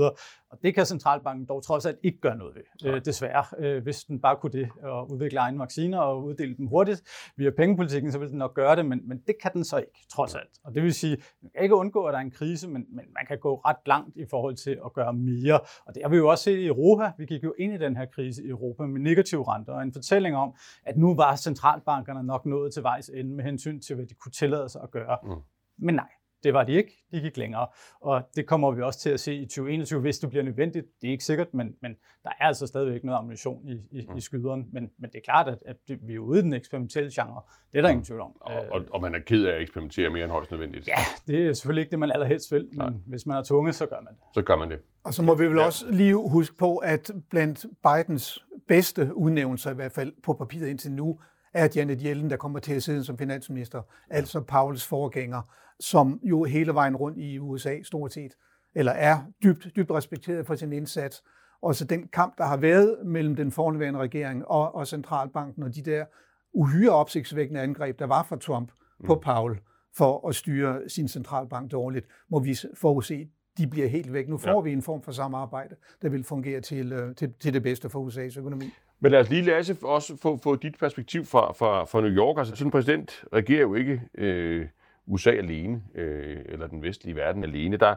Og 0.51 0.57
det 0.63 0.75
kan 0.75 0.85
centralbanken 0.85 1.45
dog 1.45 1.63
trods 1.63 1.85
alt 1.85 1.97
ikke 2.03 2.19
gøre 2.19 2.37
noget 2.37 2.55
ved, 2.55 2.91
øh, 2.91 3.05
desværre 3.05 3.38
er, 3.39 3.55
øh, 3.57 3.83
hvis 3.83 4.03
den 4.03 4.19
bare 4.21 4.35
kunne 4.35 4.51
det, 4.51 4.69
og 4.83 5.11
udvikle 5.11 5.39
egne 5.39 5.59
vacciner 5.59 5.99
og 5.99 6.23
uddele 6.23 6.57
dem 6.57 6.67
hurtigt 6.67 7.03
via 7.37 7.49
pengepolitikken, 7.57 8.11
så 8.11 8.19
vil 8.19 8.29
den 8.29 8.37
nok 8.37 8.53
gøre 8.53 8.75
det, 8.75 8.85
men, 8.85 9.01
men 9.07 9.21
det 9.27 9.35
kan 9.41 9.51
den 9.53 9.63
så 9.63 9.77
ikke, 9.77 10.05
trods 10.11 10.35
alt. 10.35 10.49
Og 10.63 10.75
det 10.75 10.83
vil 10.83 10.93
sige, 10.93 11.17
man 11.41 11.51
kan 11.55 11.63
ikke 11.63 11.75
undgå, 11.75 12.05
at 12.05 12.13
der 12.13 12.19
er 12.19 12.23
en 12.23 12.31
krise, 12.31 12.67
men, 12.67 12.85
men 12.89 13.05
man 13.13 13.25
kan 13.27 13.39
gå 13.39 13.55
ret 13.55 13.77
langt 13.85 14.17
i 14.17 14.25
forhold 14.29 14.55
til 14.55 14.79
at 14.85 14.93
gøre 14.93 15.13
mere. 15.13 15.59
Og 15.85 15.95
det 15.95 16.03
har 16.03 16.09
vi 16.09 16.17
jo 16.17 16.27
også 16.27 16.43
set 16.43 16.57
i 16.57 16.67
Europa. 16.67 17.11
Vi 17.17 17.25
gik 17.25 17.43
jo 17.43 17.53
ind 17.59 17.73
i 17.73 17.77
den 17.77 17.95
her 17.95 18.05
krise 18.05 18.43
i 18.43 18.47
Europa 18.49 18.83
med 18.83 19.01
negative 19.01 19.53
renter, 19.53 19.73
og 19.73 19.83
en 19.83 19.93
fortælling 19.93 20.35
om, 20.35 20.53
at 20.85 20.97
nu 20.97 21.15
var 21.15 21.35
centralbankerne 21.35 22.23
nok 22.23 22.45
nået 22.45 22.73
til 22.73 22.83
vejs 22.83 23.09
ende 23.09 23.35
med 23.35 23.43
hensyn 23.43 23.79
til, 23.79 23.95
hvad 23.95 24.05
de 24.05 24.13
kunne 24.13 24.31
tillade 24.31 24.69
sig 24.69 24.81
at 24.83 24.91
gøre. 24.91 25.17
Mm. 25.23 25.29
Men 25.77 25.95
nej, 25.95 26.09
det 26.43 26.53
var 26.53 26.63
de 26.63 26.73
ikke. 26.73 27.05
De 27.11 27.21
gik 27.21 27.37
længere. 27.37 27.67
Og 28.01 28.21
det 28.35 28.47
kommer 28.47 28.71
vi 28.71 28.81
også 28.81 28.99
til 28.99 29.09
at 29.09 29.19
se 29.19 29.35
i 29.35 29.45
2021, 29.45 30.01
hvis 30.01 30.19
det 30.19 30.29
bliver 30.29 30.43
nødvendigt. 30.43 30.85
Det 31.01 31.07
er 31.07 31.11
ikke 31.11 31.23
sikkert, 31.23 31.53
men, 31.53 31.75
men 31.81 31.95
der 32.23 32.29
er 32.29 32.45
altså 32.45 32.67
stadigvæk 32.67 33.03
noget 33.03 33.17
ammunition 33.17 33.67
i, 33.67 33.81
i, 33.91 34.05
mm. 34.09 34.17
i 34.17 34.21
skyderen. 34.21 34.67
Men, 34.71 34.89
men 34.99 35.09
det 35.09 35.17
er 35.17 35.21
klart, 35.25 35.47
at, 35.47 35.57
at 35.65 35.77
vi 36.07 36.15
er 36.15 36.19
ude 36.19 36.39
i 36.39 36.41
den 36.41 36.53
eksperimentelle 36.53 37.11
genre. 37.13 37.41
Det 37.71 37.77
er 37.77 37.81
der 37.81 37.89
mm. 37.89 37.91
ingen 37.91 38.05
tvivl 38.05 38.21
om. 38.21 38.41
Og, 38.41 38.65
og, 38.71 38.81
og 38.91 39.01
man 39.01 39.15
er 39.15 39.19
ked 39.19 39.45
af 39.45 39.55
at 39.55 39.61
eksperimentere 39.61 40.09
mere 40.09 40.23
end 40.23 40.31
højst 40.31 40.51
nødvendigt. 40.51 40.87
Ja, 40.87 40.99
det 41.27 41.47
er 41.47 41.53
selvfølgelig 41.53 41.81
ikke 41.81 41.91
det, 41.91 41.99
man 41.99 42.11
allerhelst 42.11 42.51
vil. 42.51 42.67
Men 42.71 42.77
Nej. 42.77 42.89
hvis 43.07 43.25
man 43.25 43.37
er 43.37 43.43
tunge, 43.43 43.73
så 43.73 43.85
gør 43.85 44.01
man 44.01 44.13
det. 44.13 44.21
Så 44.33 44.41
gør 44.41 44.55
man 44.55 44.71
det. 44.71 44.79
Og 45.03 45.13
så 45.13 45.23
må 45.23 45.35
vi 45.35 45.45
vel 45.45 45.57
ja. 45.57 45.65
også 45.65 45.91
lige 45.91 46.29
huske 46.29 46.57
på, 46.57 46.77
at 46.77 47.11
blandt 47.29 47.65
Bidens 47.83 48.45
bedste 48.67 49.15
udnævnelser, 49.15 49.71
i 49.71 49.75
hvert 49.75 49.91
fald 49.91 50.13
på 50.23 50.33
papiret 50.33 50.67
indtil 50.67 50.91
nu, 50.91 51.19
er 51.53 51.67
Janet 51.75 52.01
Yellen, 52.05 52.29
der 52.29 52.37
kommer 52.37 52.59
til 52.59 52.73
at 52.73 52.83
sidde 52.83 53.03
som 53.03 53.17
finansminister, 53.17 53.81
altså 54.09 54.41
Pauls 54.41 54.87
forgænger, 54.87 55.41
som 55.79 56.19
jo 56.23 56.43
hele 56.43 56.73
vejen 56.73 56.95
rundt 56.95 57.17
i 57.17 57.39
USA 57.39 57.81
stort 57.83 58.13
set, 58.13 58.31
eller 58.75 58.91
er 58.91 59.19
dybt, 59.43 59.67
dybt 59.75 59.91
respekteret 59.91 60.45
for 60.45 60.55
sin 60.55 60.73
indsats. 60.73 61.23
Og 61.61 61.75
så 61.75 61.85
den 61.85 62.07
kamp, 62.07 62.37
der 62.37 62.45
har 62.45 62.57
været 62.57 62.97
mellem 63.05 63.35
den 63.35 63.51
fornværende 63.51 63.99
regering 63.99 64.47
og, 64.47 64.75
og 64.75 64.87
centralbanken, 64.87 65.63
og 65.63 65.75
de 65.75 65.81
der 65.81 66.05
uhyre 66.53 66.91
opsigtsvækkende 66.91 67.61
angreb, 67.61 67.99
der 67.99 68.05
var 68.05 68.23
fra 68.23 68.35
Trump 68.35 68.71
på 69.05 69.15
mm. 69.15 69.21
Paul 69.21 69.59
for 69.97 70.27
at 70.27 70.35
styre 70.35 70.89
sin 70.89 71.07
centralbank 71.07 71.71
dårligt, 71.71 72.07
må 72.29 72.39
vi 72.39 72.57
forudse, 72.73 73.27
de 73.57 73.67
bliver 73.67 73.87
helt 73.87 74.13
væk. 74.13 74.29
Nu 74.29 74.37
får 74.37 74.49
ja. 74.49 74.61
vi 74.61 74.71
en 74.71 74.81
form 74.81 75.01
for 75.01 75.11
samarbejde, 75.11 75.75
der 76.01 76.09
vil 76.09 76.23
fungere 76.23 76.61
til, 76.61 76.91
øh, 76.93 77.15
til, 77.15 77.33
til 77.39 77.53
det 77.53 77.63
bedste 77.63 77.89
for 77.89 78.07
USA's 78.07 78.39
økonomi. 78.39 78.65
Men 78.99 79.11
lad 79.11 79.19
os 79.19 79.29
lige 79.29 79.41
Lasse 79.41 79.77
også 79.83 80.17
få, 80.17 80.37
få 80.37 80.55
dit 80.55 80.77
perspektiv 80.79 81.25
fra, 81.25 81.53
fra, 81.53 81.83
fra 81.83 82.01
New 82.01 82.09
York. 82.09 82.37
Altså, 82.37 82.55
sådan 82.55 82.67
en 82.67 82.71
præsident 82.71 83.23
regerer 83.33 83.61
jo 83.61 83.75
ikke 83.75 84.01
øh, 84.15 84.67
USA 85.05 85.31
alene, 85.31 85.83
øh, 85.95 86.37
eller 86.45 86.67
den 86.67 86.83
vestlige 86.83 87.15
verden 87.15 87.43
alene. 87.43 87.77
Der, 87.77 87.95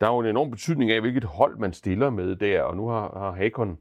der 0.00 0.06
er 0.06 0.12
jo 0.12 0.20
en 0.20 0.26
enorm 0.26 0.50
betydning 0.50 0.90
af, 0.90 1.00
hvilket 1.00 1.24
hold 1.24 1.58
man 1.58 1.72
stiller 1.72 2.10
med 2.10 2.36
der, 2.36 2.62
og 2.62 2.76
nu 2.76 2.88
har, 2.88 3.18
har 3.18 3.32
Hakon 3.32 3.78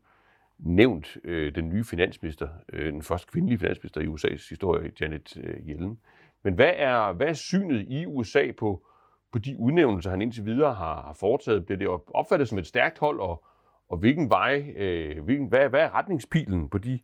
nævnt 0.60 1.18
øh, 1.24 1.56
den 1.56 1.70
nye 1.70 1.84
finansminister, 1.84 2.48
øh, 2.74 2.94
den 2.94 3.02
første 3.02 3.32
kvindelige 3.32 3.60
finansminister 3.60 4.02
i 4.02 4.06
USA's 4.06 4.50
historie, 4.50 4.92
Janet 5.02 5.38
øh, 5.44 5.70
Yellen. 5.70 6.00
Men 6.44 6.54
hvad 6.54 6.74
er, 6.76 7.14
hvad 7.14 7.28
er 7.28 7.34
synet 7.34 7.86
i 7.90 8.06
USA 8.06 8.52
på, 8.60 8.86
på 9.32 9.40
de 9.40 9.56
udnævnelser, 9.60 10.10
han 10.10 10.22
indtil 10.22 10.46
videre 10.46 10.74
har, 10.74 11.02
har 11.02 11.14
foretaget? 11.20 11.66
Bliver 11.66 11.78
det 11.78 11.88
opfattet 12.14 12.48
som 12.48 12.58
et 12.58 12.68
stærkt 12.68 13.00
hold, 13.00 13.20
og, 13.20 13.44
og 13.92 13.98
hvilken 13.98 14.30
vej, 14.30 14.74
øh, 14.78 15.24
hvilken, 15.24 15.48
hvad, 15.48 15.70
hvad 15.70 15.80
er 15.80 15.96
retningspilen 15.96 16.70
på 16.70 16.78
de, 16.78 17.00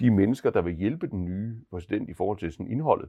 de 0.00 0.10
mennesker, 0.10 0.50
der 0.50 0.62
vil 0.62 0.74
hjælpe 0.74 1.06
den 1.06 1.24
nye 1.24 1.56
præsident 1.70 2.08
i 2.08 2.14
forhold 2.14 2.38
til 2.38 2.52
sådan 2.52 2.70
indholdet? 2.70 3.08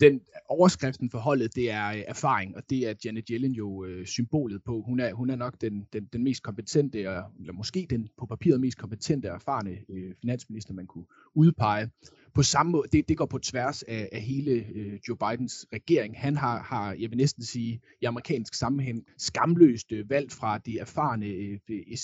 den 0.00 0.20
overskriften 0.48 1.10
for 1.10 1.18
holdet, 1.18 1.54
det 1.56 1.70
er 1.70 1.88
øh, 1.88 2.02
erfaring, 2.06 2.56
og 2.56 2.70
det 2.70 2.88
er 2.88 2.94
Janet 3.04 3.24
Yellen 3.30 3.52
jo 3.52 3.84
øh, 3.84 4.06
symbolet 4.06 4.62
på. 4.64 4.82
Hun 4.86 5.00
er, 5.00 5.12
hun 5.12 5.30
er 5.30 5.36
nok 5.36 5.60
den, 5.60 5.86
den, 5.92 6.08
den 6.12 6.24
mest 6.24 6.42
kompetente, 6.42 6.98
eller 6.98 7.52
måske 7.52 7.86
den 7.90 8.08
på 8.18 8.26
papiret 8.26 8.60
mest 8.60 8.78
kompetente 8.78 9.30
og 9.30 9.34
erfarne 9.34 9.78
øh, 9.88 10.14
finansminister, 10.20 10.74
man 10.74 10.86
kunne 10.86 11.06
udpege. 11.34 11.90
På 12.36 12.42
samme 12.42 12.72
måde, 12.72 12.88
det, 12.92 13.08
det 13.08 13.16
går 13.16 13.26
på 13.26 13.38
tværs 13.38 13.82
af, 13.82 14.08
af 14.12 14.20
hele 14.20 14.50
øh, 14.50 14.98
Joe 15.08 15.16
Bidens 15.16 15.66
regering. 15.72 16.20
Han 16.20 16.36
har, 16.36 16.62
har, 16.62 16.92
jeg 16.92 17.10
vil 17.10 17.16
næsten 17.16 17.44
sige, 17.44 17.80
i 18.02 18.04
amerikansk 18.04 18.54
sammenhæng, 18.54 19.04
skamløst 19.18 19.92
øh, 19.92 20.10
valgt 20.10 20.32
fra 20.32 20.58
det 20.58 20.74
erfarne 20.80 21.26
øh, 21.26 21.58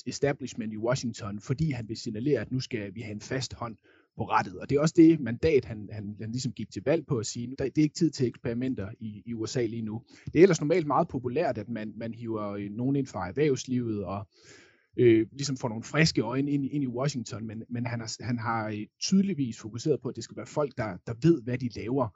establishment 0.06 0.72
i 0.72 0.76
Washington, 0.76 1.40
fordi 1.40 1.70
han 1.70 1.88
vil 1.88 1.96
signalere, 1.96 2.40
at 2.40 2.52
nu 2.52 2.60
skal 2.60 2.94
vi 2.94 3.00
have 3.00 3.14
en 3.14 3.20
fast 3.20 3.54
hånd 3.54 3.76
på 4.16 4.24
rettet. 4.24 4.58
Og 4.58 4.70
det 4.70 4.76
er 4.76 4.80
også 4.80 4.94
det 4.96 5.20
mandat, 5.20 5.64
han, 5.64 5.88
han, 5.92 6.16
han 6.20 6.30
ligesom 6.30 6.52
gik 6.52 6.70
til 6.70 6.82
valg 6.84 7.06
på 7.06 7.18
at 7.18 7.26
sige, 7.26 7.50
det 7.58 7.78
er 7.78 7.82
ikke 7.82 7.94
tid 7.94 8.10
til 8.10 8.26
eksperimenter 8.26 8.88
i, 9.00 9.22
i 9.26 9.34
USA 9.34 9.66
lige 9.66 9.82
nu. 9.82 10.02
Det 10.24 10.38
er 10.38 10.42
ellers 10.42 10.60
normalt 10.60 10.86
meget 10.86 11.08
populært, 11.08 11.58
at 11.58 11.68
man, 11.68 11.92
man 11.96 12.14
hiver 12.14 12.50
øh, 12.50 12.70
nogen 12.70 12.96
ind 12.96 13.06
fra 13.06 13.28
erhvervslivet 13.28 14.04
og 14.04 14.28
øh, 14.96 15.26
ligesom 15.32 15.56
får 15.56 15.68
nogle 15.68 15.84
friske 15.84 16.20
øjne 16.20 16.50
ind, 16.50 16.64
ind 16.64 16.84
i 16.84 16.86
Washington, 16.86 17.46
men, 17.46 17.62
men 17.68 17.86
han, 17.86 18.00
har, 18.00 18.24
han 18.24 18.38
har 18.38 18.68
øh, 18.68 18.86
tydeligvis 19.00 19.58
fokuseret 19.58 20.00
på, 20.00 20.08
at 20.08 20.16
det 20.16 20.24
skal 20.24 20.36
være 20.36 20.46
folk, 20.46 20.76
der, 20.76 20.96
der 21.06 21.14
ved, 21.22 21.42
hvad 21.42 21.58
de 21.58 21.68
laver. 21.68 22.08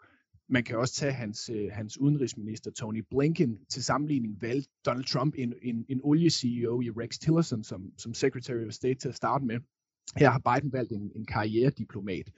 Man 0.48 0.64
kan 0.64 0.78
også 0.78 0.94
tage 0.94 1.12
hans, 1.12 1.50
øh, 1.54 1.68
hans 1.72 1.98
udenrigsminister 1.98 2.70
Tony 2.70 3.04
Blinken 3.10 3.58
til 3.70 3.84
sammenligning 3.84 4.42
valgte 4.42 4.70
Donald 4.86 5.04
Trump 5.04 5.34
en, 5.38 5.54
en, 5.62 5.84
en 5.88 6.00
olie-CEO 6.04 6.80
i 6.80 6.90
Rex 6.90 7.18
Tillerson 7.18 7.64
som, 7.64 7.92
som 7.98 8.14
Secretary 8.14 8.66
of 8.66 8.72
State 8.72 8.94
til 8.94 9.08
at 9.08 9.14
starte 9.14 9.44
med. 9.44 9.60
Her 10.16 10.30
har 10.30 10.38
Biden 10.38 10.72
valgt 10.72 10.92
en, 10.92 11.12
en 11.14 11.24
karrierediplomat. 11.24 12.30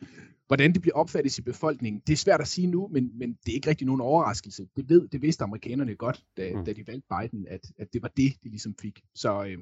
Hvordan 0.47 0.73
det 0.73 0.81
bliver 0.83 0.95
opfattet 0.95 1.39
i 1.39 1.43
befolkningen, 1.43 2.03
det 2.07 2.13
er 2.13 2.17
svært 2.17 2.41
at 2.41 2.49
sige 2.49 2.67
nu, 2.67 2.89
men, 2.93 3.19
men 3.19 3.39
det 3.45 3.53
er 3.53 3.55
ikke 3.55 3.71
rigtig 3.71 3.87
nogen 3.87 4.01
overraskelse. 4.01 4.69
Det, 4.77 4.89
ved, 4.89 5.09
det 5.09 5.23
vidste 5.23 5.45
amerikanerne 5.45 5.95
godt, 5.95 6.25
da, 6.37 6.53
mm. 6.55 6.65
da 6.65 6.73
de 6.73 6.87
valgte 6.87 7.07
Biden, 7.21 7.47
at, 7.49 7.61
at 7.79 7.93
det 7.93 8.03
var 8.03 8.09
det, 8.17 8.33
de 8.45 8.49
ligesom 8.49 8.75
fik. 8.81 9.01
Så 9.15 9.45
øh, 9.45 9.59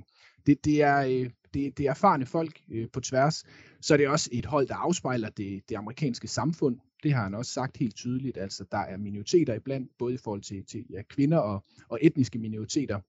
det, 0.46 0.64
det, 0.64 0.82
er, 0.82 0.98
øh, 0.98 1.30
det, 1.54 1.78
det 1.78 1.86
er 1.86 1.90
erfarne 1.90 2.26
folk 2.26 2.60
øh, 2.70 2.88
på 2.92 3.00
tværs. 3.00 3.44
Så 3.80 3.94
er 3.94 3.98
det 3.98 4.08
også 4.08 4.30
et 4.32 4.46
hold, 4.46 4.68
der 4.68 4.74
afspejler 4.74 5.28
det, 5.28 5.62
det 5.68 5.76
amerikanske 5.76 6.28
samfund. 6.28 6.78
Det 7.02 7.12
har 7.12 7.22
han 7.22 7.34
også 7.34 7.52
sagt 7.52 7.76
helt 7.76 7.94
tydeligt. 7.94 8.36
Altså, 8.36 8.64
der 8.72 8.78
er 8.78 8.96
minoriteter 8.96 9.54
iblandt, 9.54 9.90
både 9.98 10.14
i 10.14 10.18
forhold 10.24 10.42
til, 10.42 10.64
til 10.66 10.84
ja, 10.90 11.02
kvinder 11.02 11.38
og, 11.38 11.64
og 11.88 11.98
etniske 12.02 12.38
minoriteter. 12.38 13.00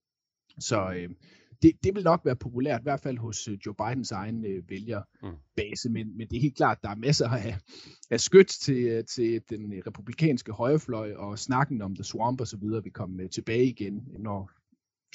Så, 0.58 0.92
øh, 0.92 1.10
det, 1.62 1.72
det 1.84 1.94
vil 1.94 2.04
nok 2.04 2.20
være 2.24 2.36
populært, 2.36 2.80
i 2.80 2.82
hvert 2.82 3.00
fald 3.00 3.18
hos 3.18 3.48
øh, 3.48 3.58
Joe 3.66 3.74
Bidens 3.74 4.12
egen 4.12 4.44
øh, 4.44 4.70
vælgerbase, 4.70 5.88
mm. 5.88 5.92
men, 5.92 6.16
men 6.16 6.28
det 6.28 6.36
er 6.36 6.40
helt 6.40 6.56
klart, 6.56 6.78
der 6.82 6.88
er 6.88 6.94
masser 6.94 7.28
af, 7.28 7.56
af 8.10 8.20
skyt 8.20 8.46
til, 8.46 8.86
øh, 8.86 9.04
til 9.04 9.42
den 9.50 9.82
republikanske 9.86 10.52
højrefløj, 10.52 11.12
og 11.12 11.38
snakken 11.38 11.82
om 11.82 11.94
The 11.94 12.04
Swamp 12.04 12.40
osv. 12.40 12.62
vil 12.62 12.92
komme 12.92 13.22
øh, 13.22 13.30
tilbage 13.30 13.64
igen, 13.64 14.08
når 14.18 14.50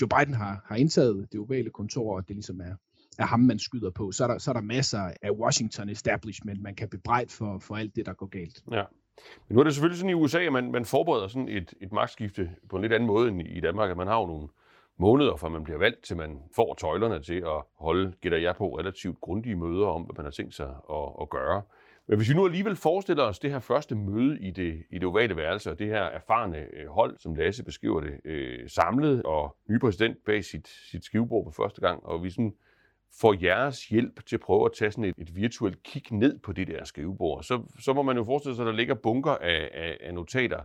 Joe 0.02 0.10
Biden 0.10 0.34
har, 0.34 0.66
har 0.66 0.76
indtaget 0.76 1.28
det 1.32 1.40
ovale 1.40 1.70
kontor, 1.70 2.16
og 2.16 2.28
det 2.28 2.36
ligesom 2.36 2.62
er, 2.62 2.76
er 3.20 3.26
ham, 3.26 3.40
man 3.40 3.60
skyder 3.60 3.92
på, 3.92 4.12
så 4.12 4.24
er, 4.24 4.28
der, 4.28 4.38
så 4.38 4.52
er 4.52 4.54
der 4.54 4.62
masser 4.62 5.12
af 5.22 5.32
Washington 5.32 5.90
establishment, 5.90 6.62
man 6.62 6.76
kan 6.76 6.90
bebrejde 6.90 7.30
for, 7.30 7.60
for 7.60 7.76
alt 7.76 7.96
det, 7.96 8.06
der 8.06 8.14
går 8.14 8.28
galt. 8.28 8.64
Ja. 8.72 8.84
Men 9.48 9.56
nu 9.56 9.60
er 9.60 9.64
det 9.64 9.74
selvfølgelig 9.74 10.00
sådan 10.00 10.10
i 10.10 10.14
USA, 10.14 10.40
at 10.40 10.54
man, 10.54 10.72
man 10.72 10.86
forbereder 10.86 11.28
sådan 11.28 11.48
et, 11.48 11.74
et 11.82 11.92
magtskifte 11.92 12.50
på 12.70 12.76
en 12.76 12.82
lidt 12.82 12.94
anden 12.94 13.08
måde 13.08 13.30
end 13.30 13.42
i 13.42 13.60
Danmark, 13.60 13.92
at 13.92 13.98
man 13.98 14.08
har 14.08 14.20
jo 14.20 14.26
nogle, 14.26 14.48
måneder, 14.98 15.36
fra 15.36 15.50
man 15.50 15.64
bliver 15.64 15.80
valgt, 15.80 16.04
til 16.04 16.18
man 16.18 16.40
får 16.56 16.74
tøjlerne 16.74 17.24
til 17.24 17.36
at 17.36 17.64
holde, 17.80 18.14
gætter 18.22 18.38
jeg 18.38 18.56
på, 18.56 18.80
relativt 18.80 19.22
grundige 19.22 19.56
møder 19.56 19.88
om, 19.88 20.02
hvad 20.02 20.16
man 20.18 20.26
har 20.26 20.32
tænkt 20.32 20.54
sig 20.54 20.76
at, 20.90 21.10
at 21.22 21.30
gøre. 21.30 21.62
Men 22.08 22.18
hvis 22.18 22.30
vi 22.30 22.34
nu 22.34 22.46
alligevel 22.46 22.76
forestiller 22.76 23.24
os 23.24 23.40
det 23.40 23.52
her 23.52 23.60
første 23.60 23.96
møde 23.96 24.40
i 24.40 24.52
det, 24.52 24.84
i 24.90 25.00
det 25.00 25.04
ovale 25.04 25.38
værelse, 25.38 25.72
og 25.72 25.80
det 25.80 25.88
her 25.88 26.04
erfarne 26.04 26.58
øh, 26.58 26.88
hold, 26.88 27.18
som 27.20 27.36
Lasse 27.36 27.64
beskriver 27.64 28.02
det, 28.02 28.20
øh, 28.26 28.70
samlet, 28.70 29.24
og 29.24 29.58
ny 29.70 29.80
præsident 29.80 30.18
bag 30.26 30.44
sit, 30.44 30.68
sit 30.68 31.06
skrivebord 31.06 31.46
for 31.46 31.64
første 31.64 31.82
gang, 31.82 32.06
og 32.06 32.24
vi 32.24 32.30
sådan 32.30 32.54
får 33.22 33.36
jeres 33.44 33.88
hjælp 33.88 34.26
til 34.26 34.36
at 34.36 34.40
prøve 34.42 34.66
at 34.66 34.72
tage 34.78 34.92
sådan 34.92 35.04
et, 35.04 35.16
et 35.18 35.36
virtuelt 35.36 35.84
kig 35.84 36.04
ned 36.12 36.40
på 36.40 36.52
det 36.52 36.68
der 36.68 36.84
skrivebord, 36.84 37.44
så, 37.44 37.62
så 37.80 37.94
må 37.94 38.02
man 38.02 38.18
jo 38.18 38.24
forestille 38.24 38.56
sig, 38.56 38.64
at 38.64 38.68
der 38.68 38.74
ligger 38.74 38.96
bunker 38.96 39.32
af, 39.32 39.70
af, 39.74 39.98
af 40.02 40.14
notater 40.14 40.64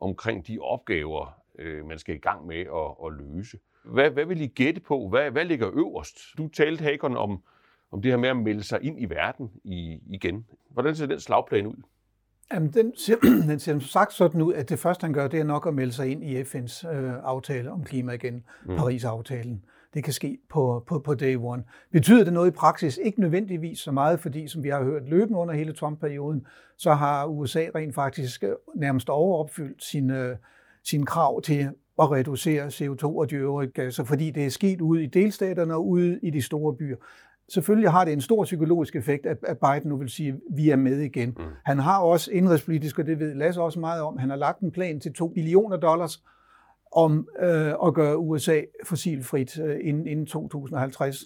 omkring 0.00 0.46
de 0.46 0.58
opgaver, 0.58 1.41
øh, 1.58 1.86
man 1.86 1.98
skal 1.98 2.14
i 2.14 2.18
gang 2.18 2.46
med 2.46 2.60
at, 2.60 3.06
at 3.06 3.12
løse. 3.18 3.58
Hvad, 3.84 4.10
hvad 4.10 4.24
vil 4.24 4.40
I 4.40 4.46
gætte 4.46 4.80
på? 4.80 5.08
Hvad, 5.08 5.30
hvad 5.30 5.44
ligger 5.44 5.70
øverst? 5.74 6.18
Du 6.38 6.48
talte, 6.48 6.84
Hakon, 6.84 7.16
om, 7.16 7.42
om 7.90 8.02
det 8.02 8.10
her 8.10 8.18
med 8.18 8.28
at 8.28 8.36
melde 8.36 8.62
sig 8.62 8.78
ind 8.82 9.02
i 9.02 9.04
verden 9.04 9.50
i, 9.64 10.00
igen. 10.06 10.46
Hvordan 10.70 10.96
ser 10.96 11.06
den 11.06 11.20
slagplan 11.20 11.66
ud? 11.66 11.82
Jamen, 12.52 12.70
den 12.70 12.92
ser, 12.96 13.16
den 13.50 13.58
ser 13.58 13.72
som 13.72 13.80
sagt 13.80 14.12
sådan 14.12 14.42
ud, 14.42 14.54
at 14.54 14.68
det 14.68 14.78
første, 14.78 15.04
han 15.04 15.12
gør, 15.12 15.28
det 15.28 15.40
er 15.40 15.44
nok 15.44 15.66
at 15.66 15.74
melde 15.74 15.92
sig 15.92 16.08
ind 16.08 16.24
i 16.24 16.42
FN's 16.42 16.88
øh, 16.94 17.12
aftale 17.22 17.70
om 17.70 17.84
klima 17.84 18.12
igen, 18.12 18.44
mm. 18.66 18.76
Paris-aftalen. 18.76 19.64
Det 19.94 20.04
kan 20.04 20.12
ske 20.12 20.38
på, 20.50 20.84
på, 20.86 20.98
på 20.98 21.14
day 21.14 21.36
one. 21.36 21.64
Betyder 21.92 22.24
det 22.24 22.32
noget 22.32 22.48
i 22.48 22.54
praksis? 22.54 23.00
Ikke 23.02 23.20
nødvendigvis 23.20 23.78
så 23.78 23.92
meget, 23.92 24.20
fordi 24.20 24.48
som 24.48 24.62
vi 24.62 24.68
har 24.68 24.84
hørt 24.84 25.08
løbende 25.08 25.38
under 25.38 25.54
hele 25.54 25.72
Trump-perioden, 25.72 26.46
så 26.76 26.94
har 26.94 27.26
USA 27.26 27.66
rent 27.74 27.94
faktisk 27.94 28.44
øh, 28.44 28.50
nærmest 28.76 29.08
overopfyldt 29.10 29.84
sine, 29.84 30.38
sine 30.84 31.06
krav 31.06 31.42
til 31.42 31.68
at 31.98 32.10
reducere 32.10 32.66
CO2 32.66 33.04
og 33.04 33.30
de 33.30 33.34
øvrige 33.34 33.70
gasser, 33.70 34.04
fordi 34.04 34.30
det 34.30 34.44
er 34.44 34.48
sket 34.48 34.80
ude 34.80 35.04
i 35.04 35.06
delstaterne 35.06 35.74
og 35.74 35.88
ude 35.88 36.18
i 36.22 36.30
de 36.30 36.42
store 36.42 36.76
byer. 36.76 36.96
Selvfølgelig 37.48 37.90
har 37.90 38.04
det 38.04 38.12
en 38.12 38.20
stor 38.20 38.44
psykologisk 38.44 38.96
effekt, 38.96 39.26
at 39.26 39.58
Biden 39.58 39.88
nu 39.88 39.96
vil 39.96 40.08
sige, 40.08 40.28
at 40.28 40.34
vi 40.56 40.70
er 40.70 40.76
med 40.76 40.98
igen. 40.98 41.28
Mm. 41.28 41.44
Han 41.64 41.78
har 41.78 41.98
også 41.98 42.30
indrigspolitisk, 42.32 42.98
og 42.98 43.06
det 43.06 43.18
ved 43.18 43.34
Lasse 43.34 43.62
også 43.62 43.80
meget 43.80 44.02
om, 44.02 44.18
han 44.18 44.30
har 44.30 44.36
lagt 44.36 44.60
en 44.60 44.70
plan 44.70 45.00
til 45.00 45.12
2 45.12 45.28
billioner 45.28 45.76
dollars 45.76 46.22
om 46.92 47.28
øh, 47.40 47.72
at 47.86 47.94
gøre 47.94 48.18
USA 48.18 48.60
fossilfrit 48.84 49.58
øh, 49.58 49.78
inden, 49.82 50.06
inden 50.06 50.26
2050. 50.26 51.24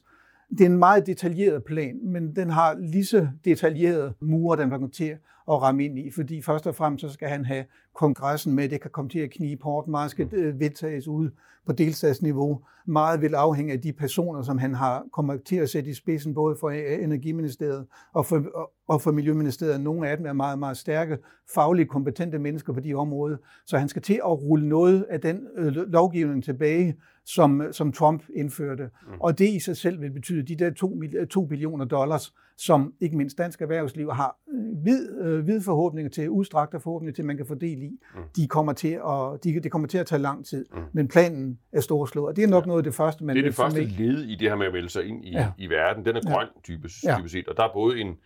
Det 0.50 0.60
er 0.60 0.66
en 0.66 0.78
meget 0.78 1.06
detaljeret 1.06 1.64
plan, 1.64 1.98
men 2.02 2.36
den 2.36 2.50
har 2.50 2.74
lige 2.74 3.06
så 3.06 3.28
detaljerede 3.44 4.14
mure, 4.20 4.56
den 4.56 4.70
var 4.70 4.88
til 4.94 5.16
at 5.50 5.62
ramme 5.62 5.84
ind 5.84 5.98
i, 5.98 6.10
fordi 6.10 6.42
først 6.42 6.66
og 6.66 6.74
fremmest 6.74 7.02
så 7.02 7.12
skal 7.12 7.28
han 7.28 7.44
have 7.44 7.64
kongressen 7.94 8.54
med, 8.54 8.68
det 8.68 8.80
kan 8.80 8.90
komme 8.90 9.08
til 9.08 9.18
at 9.18 9.30
knibe 9.30 9.62
hårdt, 9.62 9.88
meget 9.88 10.10
skal 10.10 10.28
øh, 10.32 10.60
vedtages 10.60 11.08
ud 11.08 11.30
på 11.66 11.72
delstatsniveau. 11.72 12.60
Meget 12.86 13.20
vil 13.20 13.34
afhænge 13.34 13.72
af 13.72 13.80
de 13.80 13.92
personer, 13.92 14.42
som 14.42 14.58
han 14.58 14.74
har 14.74 15.04
kommer 15.12 15.36
til 15.36 15.56
at 15.56 15.70
sætte 15.70 15.90
i 15.90 15.94
spidsen, 15.94 16.34
både 16.34 16.56
for 16.60 16.70
Energiministeriet 16.70 17.86
og 18.14 18.26
for, 18.26 18.68
og 18.88 19.02
for 19.02 19.12
Miljøministeriet. 19.12 19.80
Nogle 19.80 20.08
af 20.08 20.16
dem 20.16 20.26
er 20.26 20.32
meget, 20.32 20.58
meget 20.58 20.76
stærke, 20.76 21.18
fagligt 21.54 21.90
kompetente 21.90 22.38
mennesker 22.38 22.72
på 22.72 22.80
de 22.80 22.94
områder, 22.94 23.36
så 23.66 23.78
han 23.78 23.88
skal 23.88 24.02
til 24.02 24.20
at 24.24 24.42
rulle 24.42 24.68
noget 24.68 25.06
af 25.10 25.20
den 25.20 25.46
øh, 25.56 25.72
lovgivning 25.76 26.44
tilbage, 26.44 26.96
som, 27.24 27.62
som 27.72 27.92
Trump 27.92 28.22
indførte. 28.34 28.82
Mm. 28.82 29.20
Og 29.20 29.38
det 29.38 29.48
i 29.48 29.60
sig 29.60 29.76
selv 29.76 30.00
vil 30.00 30.10
betyde, 30.10 30.42
de 30.42 30.56
der 30.56 30.70
2, 30.70 30.96
2 31.30 31.44
billioner 31.44 31.84
dollars, 31.84 32.34
som 32.58 32.94
ikke 33.00 33.16
mindst 33.16 33.38
dansk 33.38 33.62
erhvervsliv 33.62 34.12
har 34.12 34.36
øh, 34.52 34.84
vid, 34.84 35.20
øh, 35.20 35.46
vid 35.46 35.60
forhåbninger 35.60 36.10
til, 36.10 36.30
udstrakte 36.30 36.80
forhåbninger 36.80 37.14
til, 37.14 37.24
man 37.24 37.36
kan 37.36 37.46
fordele 37.46 37.84
i, 37.84 38.00
mm. 38.14 38.20
de, 38.36 38.48
kommer 38.48 38.72
til 38.72 38.88
at, 38.88 39.44
de, 39.44 39.60
det 39.62 39.72
kommer 39.72 39.88
til 39.88 39.98
at 39.98 40.06
tage 40.06 40.22
lang 40.22 40.46
tid. 40.46 40.66
Mm. 40.72 40.78
Men 40.92 41.08
planen 41.08 41.58
er 41.72 41.80
storslået, 41.80 42.28
og 42.28 42.36
det 42.36 42.44
er 42.44 42.48
nok 42.48 42.64
ja. 42.64 42.66
noget 42.66 42.80
af 42.80 42.84
det 42.84 42.94
første, 42.94 43.24
man 43.24 43.36
Det 43.36 43.42
er 43.42 43.48
det 43.48 43.54
første 43.54 43.84
led 43.84 44.22
i 44.22 44.34
det 44.34 44.48
her 44.48 44.56
med 44.56 44.66
at 44.66 44.72
melde 44.72 44.88
sig 44.88 45.04
ind 45.04 45.24
i, 45.24 45.30
ja. 45.30 45.52
i 45.58 45.66
verden. 45.66 46.04
Den 46.04 46.16
er 46.16 46.20
grøn, 46.20 46.46
ja. 46.56 46.60
typisk, 46.62 47.04
ja. 47.04 47.26
set, 47.26 47.48
og 47.48 47.56
der 47.56 47.62
er 47.62 47.72
både 47.74 48.00
en, 48.00 48.16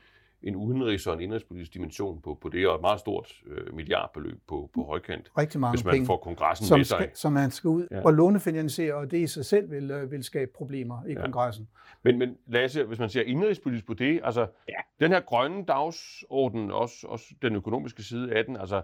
en 0.42 0.54
udenrigs- 0.54 1.06
og 1.06 1.14
en 1.14 1.20
indrigspolitisk 1.20 1.74
dimension 1.74 2.20
på, 2.20 2.38
på 2.40 2.48
det, 2.48 2.68
og 2.68 2.74
et 2.74 2.80
meget 2.80 3.00
stort 3.00 3.42
øh, 3.46 3.74
milliardbeløb 3.74 4.40
på, 4.48 4.70
på 4.74 4.84
højkant, 4.84 5.30
Rigtig 5.38 5.60
mange 5.60 5.76
hvis 5.76 5.84
man 5.84 5.92
penge, 5.92 6.06
får 6.06 6.16
kongressen 6.16 6.66
som 6.66 6.78
med 6.78 6.84
sig. 6.84 6.96
Skal, 6.96 7.10
som 7.14 7.32
man 7.32 7.50
skal 7.50 7.68
ud 7.68 7.86
ja. 7.90 8.04
og 8.04 8.12
lånefinansiere, 8.12 8.94
og 8.94 9.10
det 9.10 9.18
i 9.18 9.26
sig 9.26 9.44
selv 9.44 9.70
vil, 9.70 9.90
øh, 9.90 10.10
vil 10.10 10.24
skabe 10.24 10.50
problemer 10.54 11.04
i 11.08 11.12
ja. 11.12 11.20
kongressen. 11.20 11.68
Men, 12.02 12.18
men 12.18 12.36
Lasse, 12.46 12.84
hvis 12.84 12.98
man 12.98 13.08
siger 13.08 13.24
indrigspolitisk 13.24 13.86
på 13.86 13.94
det, 13.94 14.20
altså 14.24 14.46
ja. 14.68 14.74
den 15.00 15.12
her 15.12 15.20
grønne 15.20 15.64
dagsorden, 15.64 16.70
også, 16.70 17.06
også 17.06 17.24
den 17.42 17.56
økonomiske 17.56 18.02
side 18.02 18.34
af 18.34 18.44
den, 18.44 18.56
altså 18.56 18.82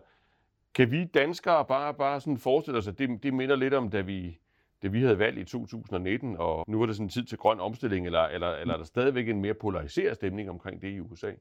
kan 0.74 0.90
vi 0.90 1.04
danskere 1.04 1.64
bare, 1.64 1.94
bare 1.94 2.20
sådan 2.20 2.38
forestille 2.38 2.78
os, 2.78 2.88
at 2.88 2.98
det, 2.98 3.22
det 3.22 3.34
minder 3.34 3.56
lidt 3.56 3.74
om, 3.74 3.90
da 3.90 4.00
vi, 4.00 4.38
da 4.86 4.90
vi 4.90 5.00
havde 5.00 5.18
valg 5.18 5.38
i 5.38 5.44
2019, 5.44 6.36
og 6.38 6.64
nu 6.68 6.82
er 6.82 6.86
det 6.86 6.96
sådan 6.96 7.08
tid 7.08 7.24
til 7.24 7.38
grøn 7.38 7.60
omstilling, 7.60 8.06
eller, 8.06 8.20
eller, 8.20 8.50
eller 8.50 8.74
er 8.74 8.78
der 8.78 8.84
stadigvæk 8.84 9.28
en 9.28 9.40
mere 9.40 9.54
polariseret 9.54 10.14
stemning 10.14 10.50
omkring 10.50 10.82
det 10.82 10.92
i 10.92 11.00
USA? 11.00 11.32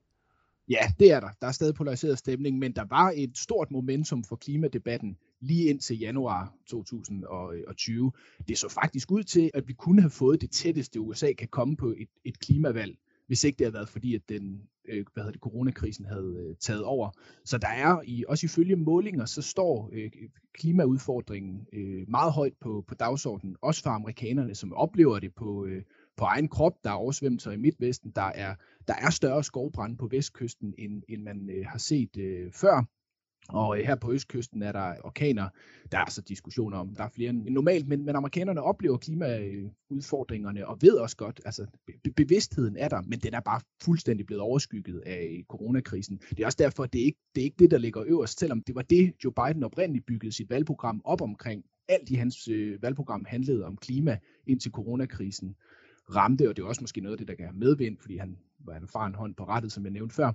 Ja, 0.70 0.80
det 1.00 1.12
er 1.12 1.20
der. 1.20 1.30
Der 1.42 1.48
er 1.48 1.52
stadig 1.52 1.76
polariseret 1.76 2.18
stemning, 2.18 2.60
men 2.60 2.72
der 2.72 2.86
var 2.90 3.14
et 3.16 3.38
stort 3.38 3.72
momentum 3.72 4.24
for 4.24 4.36
klimadebatten 4.36 5.18
lige 5.40 5.70
ind 5.70 5.80
til 5.80 6.00
januar 6.00 6.54
2020. 6.68 8.12
Det 8.48 8.58
så 8.58 8.70
faktisk 8.70 9.12
ud 9.12 9.24
til, 9.24 9.52
at 9.54 9.68
vi 9.68 9.74
kunne 9.74 10.02
have 10.02 10.12
fået 10.12 10.42
det 10.42 10.52
tætteste 10.52 11.00
USA 11.00 11.34
kan 11.34 11.48
komme 11.48 11.78
på 11.78 11.88
et, 11.98 12.10
et 12.24 12.40
klimavalg, 12.40 12.98
hvis 13.28 13.44
ikke 13.44 13.58
det 13.58 13.66
havde 13.66 13.74
været 13.74 13.90
fordi, 13.90 14.16
at 14.16 14.30
den 14.30 14.62
øh, 14.88 15.06
hvad 15.14 15.24
hedder 15.24 15.32
det, 15.32 15.42
coronakrisen 15.42 16.06
havde 16.06 16.36
øh, 16.40 16.56
taget 16.60 16.84
over. 16.84 17.10
Så 17.46 17.58
der 17.58 17.68
er, 17.68 18.02
i, 18.06 18.26
også 18.28 18.46
ifølge 18.46 18.76
målinger, 18.76 19.26
så 19.26 19.42
står 19.42 19.90
øh, 19.94 20.12
klimaudfordringen 20.54 21.68
øh, 21.74 22.10
meget 22.10 22.34
højt 22.34 22.54
på, 22.62 22.84
på 22.88 22.96
dagsordenen, 22.96 23.56
også 23.62 23.84
for 23.84 23.90
amerikanerne, 23.90 24.56
som 24.56 24.74
oplever 24.74 25.20
det 25.20 25.36
på, 25.36 25.66
øh, 25.66 25.84
på 26.18 26.24
egen 26.26 26.48
krop. 26.48 26.74
Der 26.84 26.90
er 26.90 26.94
oversvømmelser 26.94 27.52
i 27.52 27.58
Midtvesten, 27.58 28.12
der 28.16 28.32
er, 28.36 28.56
der 28.88 28.94
er 28.94 29.10
større 29.10 29.44
skovbrand 29.44 29.98
på 29.98 30.08
vestkysten, 30.08 30.74
end, 30.78 31.04
end 31.10 31.24
man 31.24 31.50
øh, 31.50 31.66
har 31.66 31.78
set 31.78 32.18
øh, 32.18 32.52
før. 32.52 32.86
Og 33.50 33.80
øh, 33.80 33.86
her 33.86 33.96
på 33.96 34.12
østkysten 34.14 34.64
er 34.64 34.72
der 34.72 34.94
orkaner. 35.04 35.50
Der 35.92 35.98
er 35.98 36.10
så 36.10 36.22
diskussioner 36.22 36.78
om, 36.78 36.96
der 36.96 37.04
er 37.04 37.10
flere 37.10 37.30
end 37.30 37.50
normalt, 37.50 37.88
men, 37.88 38.06
men 38.06 38.16
amerikanerne 38.16 38.62
oplever 38.62 38.98
klimaudfordringerne 38.98 40.68
og 40.68 40.78
ved 40.82 40.94
også 40.94 41.18
godt, 41.18 41.42
altså 41.46 41.66
be- 42.04 42.12
bevidstheden 42.12 42.78
er 42.78 42.88
der, 42.88 43.02
men 43.02 43.20
den 43.20 43.34
er 43.34 43.40
bare 43.40 43.62
fuldstændig 43.84 44.26
blevet 44.26 44.42
overskygget 44.42 45.00
af 45.06 45.28
øh, 45.38 45.44
coronakrisen. 45.44 46.18
Det 46.30 46.40
er 46.40 46.46
også 46.46 46.58
derfor, 46.60 46.84
at 46.84 46.94
det 46.94 47.00
ikke 47.00 47.20
det 47.36 47.42
er 47.42 47.46
ikke 47.46 47.60
det, 47.60 47.72
der 47.72 47.78
ligger 47.78 48.04
øverst, 48.08 48.40
selvom 48.40 48.62
det 48.62 48.76
var 48.76 48.82
det, 48.82 49.14
Joe 49.24 49.34
Biden 49.34 49.64
oprindeligt 49.64 50.06
byggede 50.06 50.32
sit 50.32 50.50
valgprogram 50.50 51.02
op 51.04 51.22
omkring. 51.22 51.64
Alt 51.88 52.10
i 52.10 52.16
hans 52.16 52.48
øh, 52.48 52.82
valgprogram 52.82 53.26
handlede 53.28 53.66
om 53.66 53.78
klima 53.78 54.18
indtil 54.48 54.72
coronakrisen 54.72 55.56
ramte, 56.16 56.50
og 56.50 56.56
det 56.56 56.64
er 56.64 56.68
også 56.68 56.82
måske 56.82 57.02
noget 57.02 57.14
af 57.14 57.18
det, 57.18 57.28
der 57.28 57.36
kan 57.36 57.46
have 57.46 57.58
medvind, 57.58 57.98
fordi 58.02 58.18
han 58.18 58.38
var 58.60 58.76
en 58.76 58.84
erfaren 58.84 59.16
hånd 59.16 59.36
på 59.36 59.44
rettet, 59.44 59.72
som 59.72 59.84
jeg 59.84 59.92
nævnte 59.92 60.16
før. 60.16 60.32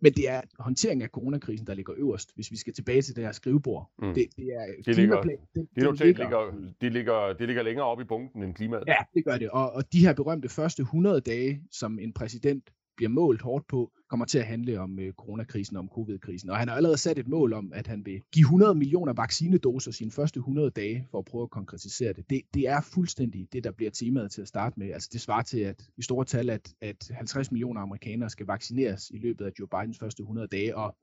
Men 0.00 0.12
det 0.12 0.30
er 0.30 0.40
håndteringen 0.58 1.02
af 1.02 1.08
coronakrisen, 1.08 1.66
der 1.66 1.74
ligger 1.74 1.94
øverst, 1.96 2.34
hvis 2.34 2.50
vi 2.50 2.56
skal 2.56 2.72
tilbage 2.72 3.02
til 3.02 3.16
det 3.16 3.24
her 3.24 3.32
skrivebord. 3.32 3.90
Mm. 3.98 4.14
Det, 4.14 4.26
det 4.36 4.44
er 4.44 4.66
det 4.86 4.96
ligger, 4.96 5.22
det, 5.22 5.30
det, 5.54 5.68
det, 5.74 5.82
ligger, 5.82 6.04
ligger, 6.04 6.70
det, 6.80 6.92
ligger, 6.92 7.32
det 7.32 7.46
ligger 7.46 7.62
længere 7.62 7.86
op 7.86 8.00
i 8.00 8.04
bunken 8.04 8.42
end 8.42 8.54
klimaet. 8.54 8.84
Ja, 8.86 8.96
det 9.14 9.24
gør 9.24 9.38
det. 9.38 9.50
Og, 9.50 9.72
og 9.72 9.92
de 9.92 10.00
her 10.00 10.12
berømte 10.12 10.48
første 10.48 10.80
100 10.80 11.20
dage, 11.20 11.62
som 11.70 11.98
en 11.98 12.12
præsident 12.12 12.70
bliver 12.96 13.08
målt 13.08 13.42
hårdt 13.42 13.66
på, 13.68 13.92
kommer 14.10 14.26
til 14.26 14.38
at 14.38 14.46
handle 14.46 14.80
om 14.80 14.98
øh, 14.98 15.12
coronakrisen 15.12 15.76
og 15.76 15.80
om 15.80 15.88
covid-krisen. 15.88 16.50
Og 16.50 16.56
han 16.56 16.68
har 16.68 16.76
allerede 16.76 16.98
sat 16.98 17.18
et 17.18 17.28
mål 17.28 17.52
om, 17.52 17.72
at 17.72 17.86
han 17.86 18.06
vil 18.06 18.22
give 18.32 18.44
100 18.44 18.74
millioner 18.74 19.12
vaccinedoser 19.12 19.90
sine 19.90 20.10
første 20.10 20.38
100 20.38 20.70
dage 20.70 21.08
for 21.10 21.18
at 21.18 21.24
prøve 21.24 21.42
at 21.42 21.50
konkretisere 21.50 22.12
det. 22.12 22.30
det. 22.30 22.42
Det 22.54 22.68
er 22.68 22.80
fuldstændig 22.80 23.48
det, 23.52 23.64
der 23.64 23.70
bliver 23.70 23.90
temaet 23.90 24.30
til 24.30 24.42
at 24.42 24.48
starte 24.48 24.78
med. 24.78 24.90
Altså 24.90 25.08
det 25.12 25.20
svarer 25.20 25.42
til, 25.42 25.60
at 25.60 25.90
i 25.96 26.02
store 26.02 26.24
tal, 26.24 26.50
at, 26.50 26.74
at 26.80 27.10
50 27.14 27.50
millioner 27.50 27.80
amerikanere 27.80 28.30
skal 28.30 28.46
vaccineres 28.46 29.10
i 29.10 29.18
løbet 29.18 29.44
af 29.44 29.50
Joe 29.58 29.68
Bidens 29.68 29.98
første 29.98 30.20
100 30.20 30.48
dage, 30.48 30.76
og 30.76 30.96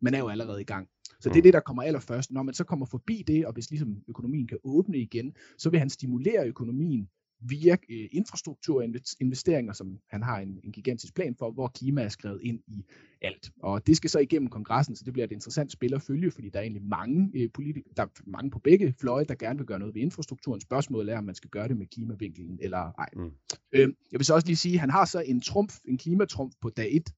man 0.00 0.14
er 0.14 0.18
jo 0.18 0.28
allerede 0.28 0.60
i 0.60 0.64
gang. 0.64 0.88
Så 1.20 1.28
det 1.28 1.36
er 1.36 1.40
mm. 1.40 1.42
det, 1.42 1.52
der 1.52 1.60
kommer 1.60 1.82
allerførst. 1.82 2.30
Når 2.30 2.42
man 2.42 2.54
så 2.54 2.64
kommer 2.64 2.86
forbi 2.86 3.24
det, 3.26 3.46
og 3.46 3.52
hvis 3.52 3.70
ligesom 3.70 3.96
økonomien 4.08 4.46
kan 4.46 4.58
åbne 4.64 4.98
igen, 4.98 5.36
så 5.58 5.70
vil 5.70 5.80
han 5.80 5.90
stimulere 5.90 6.46
økonomien 6.46 7.08
via 7.40 7.76
øh, 7.90 8.08
infrastrukturinvesteringer, 8.12 9.72
som 9.72 9.98
han 10.10 10.22
har 10.22 10.38
en, 10.38 10.60
en 10.64 10.72
gigantisk 10.72 11.14
plan 11.14 11.34
for, 11.38 11.50
hvor 11.50 11.68
klima 11.68 12.02
er 12.02 12.08
skrevet 12.08 12.40
ind 12.42 12.60
i 12.66 12.84
alt. 13.22 13.50
Og 13.62 13.86
det 13.86 13.96
skal 13.96 14.10
så 14.10 14.18
igennem 14.18 14.48
kongressen, 14.48 14.96
så 14.96 15.04
det 15.04 15.12
bliver 15.12 15.26
et 15.26 15.32
interessant 15.32 15.72
spil 15.72 15.94
at 15.94 16.02
følge, 16.02 16.30
fordi 16.30 16.48
der 16.48 16.58
er 16.58 16.62
egentlig 16.62 16.82
mange 16.82 17.30
øh, 17.34 17.48
der 17.96 18.02
er 18.02 18.20
mange 18.26 18.50
på 18.50 18.58
begge 18.58 18.94
fløje, 19.00 19.24
der 19.24 19.34
gerne 19.34 19.58
vil 19.58 19.66
gøre 19.66 19.78
noget 19.78 19.94
ved 19.94 20.02
infrastrukturen. 20.02 20.60
Spørgsmålet 20.60 21.14
er, 21.14 21.18
om 21.18 21.24
man 21.24 21.34
skal 21.34 21.50
gøre 21.50 21.68
det 21.68 21.76
med 21.76 21.86
klimavinkelen 21.86 22.58
eller 22.62 22.92
ej. 22.98 23.08
Mm. 23.16 23.32
Øh, 23.72 23.88
jeg 24.12 24.18
vil 24.18 24.24
så 24.24 24.34
også 24.34 24.46
lige 24.46 24.56
sige, 24.56 24.74
at 24.74 24.80
han 24.80 24.90
har 24.90 25.04
så 25.04 25.20
en 25.20 25.40
trumf, 25.40 25.78
en 25.84 25.98
klimatrumf 25.98 26.54
på 26.60 26.70
dag 26.70 26.96
1, 26.96 27.10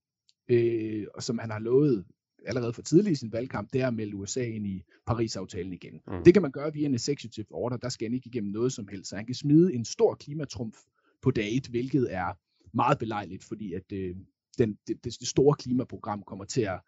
øh, 0.49 1.07
som 1.21 1.39
han 1.39 1.51
har 1.51 1.59
lovet 1.59 2.05
allerede 2.47 2.73
for 2.73 2.83
tidligt 2.83 3.13
i 3.13 3.15
sin 3.15 3.33
valgkamp, 3.33 3.73
det 3.73 3.81
er 3.81 3.87
at 3.87 3.95
melde 3.95 4.17
USA 4.17 4.45
ind 4.45 4.67
i 4.67 4.83
Paris-aftalen 5.07 5.73
igen. 5.73 6.01
Mm. 6.07 6.25
Det 6.25 6.35
kan 6.35 6.43
man 6.43 6.53
gøre 6.53 6.73
via 6.73 6.87
en 6.87 6.95
executive 6.95 7.47
order, 7.51 7.77
der 7.77 7.89
skal 7.89 8.05
han 8.09 8.15
ikke 8.15 8.27
igennem 8.27 8.53
noget 8.53 8.73
som 8.73 8.89
helst. 8.89 9.11
Så 9.11 9.17
han 9.17 9.27
kan 9.27 9.35
smide 9.35 9.75
en 9.75 9.85
stor 9.85 10.15
klimatrumf 10.15 10.79
på 11.23 11.31
dag 11.31 11.57
1, 11.57 11.67
hvilket 11.67 12.15
er 12.15 12.39
meget 12.77 12.99
belejligt, 12.99 13.45
fordi 13.45 13.73
at 13.73 13.93
øh, 13.93 14.17
den, 14.59 14.79
det, 14.87 15.05
det 15.05 15.29
store 15.29 15.57
klimaprogram 15.57 16.23
kommer 16.23 16.45
til 16.45 16.61
at 16.61 16.81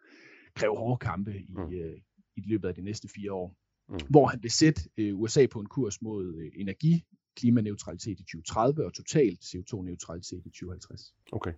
kræve 0.55 0.77
hårde 0.77 0.97
kampe 0.97 1.39
i, 1.39 1.45
mm. 1.49 1.73
øh, 1.73 1.97
i 2.35 2.41
løbet 2.41 2.67
af 2.67 2.75
de 2.75 2.81
næste 2.81 3.07
fire 3.07 3.33
år. 3.33 3.55
Mm. 3.89 3.99
Hvor 4.09 4.27
han 4.27 4.43
vil 4.43 4.51
sætte 4.51 4.81
øh, 4.97 5.19
USA 5.19 5.45
på 5.45 5.59
en 5.59 5.65
kurs 5.65 6.01
mod 6.01 6.35
øh, 6.35 6.51
energi, 6.55 7.03
klimaneutralitet 7.35 8.19
i 8.19 8.23
2030 8.23 8.85
og 8.85 8.93
totalt 8.93 9.39
CO2-neutralitet 9.39 10.45
i 10.45 10.49
2050. 10.49 11.13
Okay. 11.31 11.53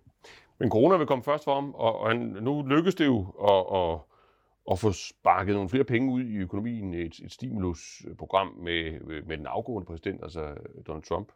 Men 0.58 0.70
corona 0.70 0.96
vil 0.96 1.06
komme 1.06 1.24
først 1.24 1.44
for 1.44 1.54
ham, 1.54 1.74
og, 1.74 1.98
og 1.98 2.08
han, 2.08 2.18
nu 2.18 2.62
lykkes 2.62 2.94
det 2.94 3.06
jo 3.06 3.18
at, 3.50 3.80
at, 3.80 4.00
at 4.70 4.78
få 4.78 4.92
sparket 4.92 5.54
nogle 5.54 5.68
flere 5.68 5.84
penge 5.84 6.12
ud 6.12 6.22
i 6.22 6.36
økonomien, 6.36 6.94
et, 6.94 7.18
et 7.18 7.32
stimulusprogram 7.32 8.46
med, 8.46 9.00
med 9.26 9.36
den 9.36 9.46
afgående 9.46 9.86
præsident, 9.86 10.22
altså 10.22 10.54
Donald 10.86 11.04
Trump, 11.04 11.32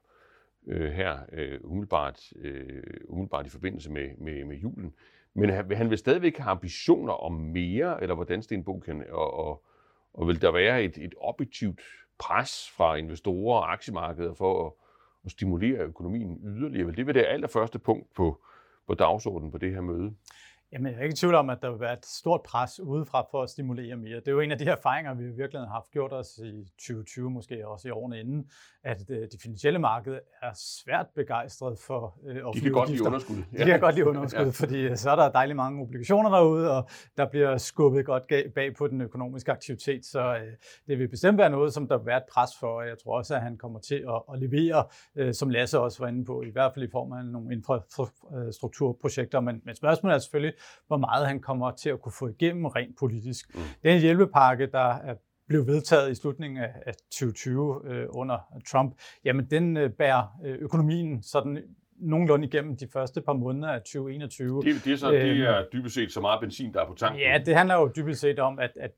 øh, 0.67 0.93
her 0.93 1.19
øh, 1.33 1.61
umiddelbart, 1.65 2.33
øh, 2.37 2.83
umiddelbart 3.09 3.47
i 3.47 3.51
forbindelse 3.51 3.91
med, 3.91 4.09
med, 4.19 4.45
med 4.45 4.57
julen. 4.57 4.95
Men 5.35 5.51
han, 5.51 5.73
han 5.73 5.91
vil 5.91 5.99
stadigvæk 5.99 6.39
have 6.39 6.51
ambitioner 6.51 7.13
om 7.13 7.33
mere, 7.33 8.03
eller 8.03 8.15
hvordan 8.15 8.43
Sten 8.43 8.65
Boken, 8.65 9.03
og, 9.11 9.35
og, 9.35 9.65
og 10.13 10.27
vil 10.27 10.43
der 10.43 10.53
være 10.53 10.85
et, 10.85 10.99
et 10.99 11.15
objektivt 11.21 11.81
pres 12.19 12.71
fra 12.71 12.95
investorer 12.95 13.61
og 13.61 13.73
aktiemarkeder 13.73 14.35
for 14.35 14.67
at, 14.67 14.73
at 15.25 15.31
stimulere 15.31 15.79
økonomien 15.79 16.41
yderligere? 16.45 16.93
Det 16.93 17.07
vil 17.07 17.15
det 17.15 17.27
allerførste 17.27 17.79
punkt 17.79 18.15
på, 18.15 18.45
på 18.87 18.95
dagsordenen 18.95 19.51
på 19.51 19.59
det 19.59 19.75
her 19.75 19.81
møde. 19.81 20.15
Jamen, 20.73 20.93
jeg 20.93 20.99
er 20.99 21.03
ikke 21.03 21.13
i 21.13 21.17
tvivl 21.17 21.35
om, 21.35 21.51
at 21.51 21.59
der 21.63 21.71
vil 21.71 21.81
være 21.81 21.93
et 21.93 22.07
stort 22.07 22.43
pres 22.43 22.81
udefra 22.81 23.27
for 23.31 23.43
at 23.43 23.51
stimulere 23.51 23.97
mere. 23.97 24.17
Det 24.17 24.29
er 24.29 24.33
jo 24.33 24.41
en 24.41 24.51
af 24.51 24.59
de 24.59 24.65
her 24.65 24.73
erfaringer, 24.73 25.15
vi 25.15 25.25
virkelig 25.25 25.61
har 25.61 25.69
haft 25.69 25.91
gjort 25.91 26.13
os 26.13 26.39
i 26.45 26.65
2020, 26.79 27.31
måske 27.31 27.69
også 27.69 27.89
i 27.89 27.91
årene 27.91 28.21
inden, 28.21 28.51
at 28.85 29.11
øh, 29.11 29.21
det 29.21 29.41
finansielle 29.43 29.79
marked 29.79 30.19
er 30.43 30.51
svært 30.55 31.07
begejstret 31.15 31.79
for 31.79 32.19
øh, 32.27 32.37
De 32.55 32.61
kan 32.61 32.73
godt 32.73 32.91
lide 32.91 33.03
underskud. 33.07 33.37
Ja. 33.53 33.65
De 33.65 33.71
kan 33.71 33.81
godt 33.81 33.95
lide 33.95 34.07
underskud, 34.07 34.45
ja. 34.45 34.51
fordi 34.51 34.81
øh, 34.81 34.97
så 34.97 35.11
er 35.11 35.17
der 35.17 35.31
dejligt 35.31 35.57
mange 35.57 35.83
obligationer 35.83 36.31
derude, 36.31 36.71
og 36.71 36.89
der 37.17 37.29
bliver 37.29 37.57
skubbet 37.57 38.07
godt 38.07 38.23
bag 38.55 38.75
på 38.75 38.87
den 38.87 39.01
økonomiske 39.01 39.53
aktivitet. 39.53 40.07
Så 40.07 40.21
øh, 40.21 40.53
det 40.87 40.99
vil 40.99 41.09
bestemt 41.09 41.39
være 41.39 41.51
noget, 41.51 41.75
som 41.75 41.89
der 41.89 41.99
vil 41.99 42.07
være 42.07 42.17
et 42.17 42.27
pres 42.33 42.51
for, 42.61 42.67
og 42.67 42.87
jeg 42.87 42.99
tror 43.05 43.19
også, 43.19 43.35
at 43.35 43.43
han 43.43 43.57
kommer 43.57 43.79
til 43.81 44.05
at, 44.09 44.23
at 44.33 44.39
levere, 44.39 44.85
øh, 45.17 45.35
som 45.35 45.51
Lasse 45.51 45.81
også 45.81 45.99
var 45.99 46.09
inde 46.09 46.25
på, 46.25 46.43
i 46.43 46.51
hvert 46.51 46.75
fald 46.75 46.85
i 46.85 46.91
form 46.91 47.13
af 47.13 47.25
nogle 47.25 47.53
infrastrukturprojekter. 47.53 49.41
Men, 49.41 49.63
men 49.65 49.75
spørgsmålet 49.75 50.15
er 50.15 50.19
selvfølgelig, 50.19 50.55
hvor 50.87 50.97
meget 50.97 51.27
han 51.27 51.41
kommer 51.41 51.71
til 51.71 51.91
at 51.91 52.01
kunne 52.03 52.13
få 52.13 52.29
igennem 52.29 52.67
rent 52.67 52.99
politisk. 52.99 53.55
Mm. 53.55 53.61
Den 53.83 54.01
hjælpepakke, 54.01 54.67
der 54.67 54.95
er 54.95 55.15
blev 55.49 55.67
vedtaget 55.67 56.11
i 56.11 56.15
slutningen 56.15 56.65
af 56.87 56.95
2020 56.95 57.81
øh, 57.85 58.07
under 58.11 58.39
Trump, 58.69 58.95
jamen 59.25 59.51
den 59.51 59.77
øh, 59.77 59.91
bærer 59.91 60.39
øh, 60.45 60.59
økonomien 60.59 61.23
sådan 61.23 61.63
nogenlunde 62.01 62.47
igennem 62.47 62.77
de 62.77 62.89
første 62.93 63.21
par 63.21 63.33
måneder 63.33 63.69
af 63.69 63.81
2021. 63.81 64.63
Det, 64.63 64.85
det, 64.85 64.93
er, 64.93 64.97
så, 64.97 65.11
det 65.11 65.41
er 65.41 65.65
dybest 65.73 65.95
set 65.95 66.13
så 66.13 66.21
meget 66.21 66.41
benzin, 66.41 66.73
der 66.75 66.83
er 66.83 66.87
på 66.87 66.95
tanken. 66.95 67.21
Ja, 67.21 67.39
det 67.47 67.55
handler 67.57 67.75
jo 67.75 67.93
dybest 67.97 68.21
set 68.21 68.39
om, 68.39 68.59
at, 68.59 68.71
at 68.81 68.91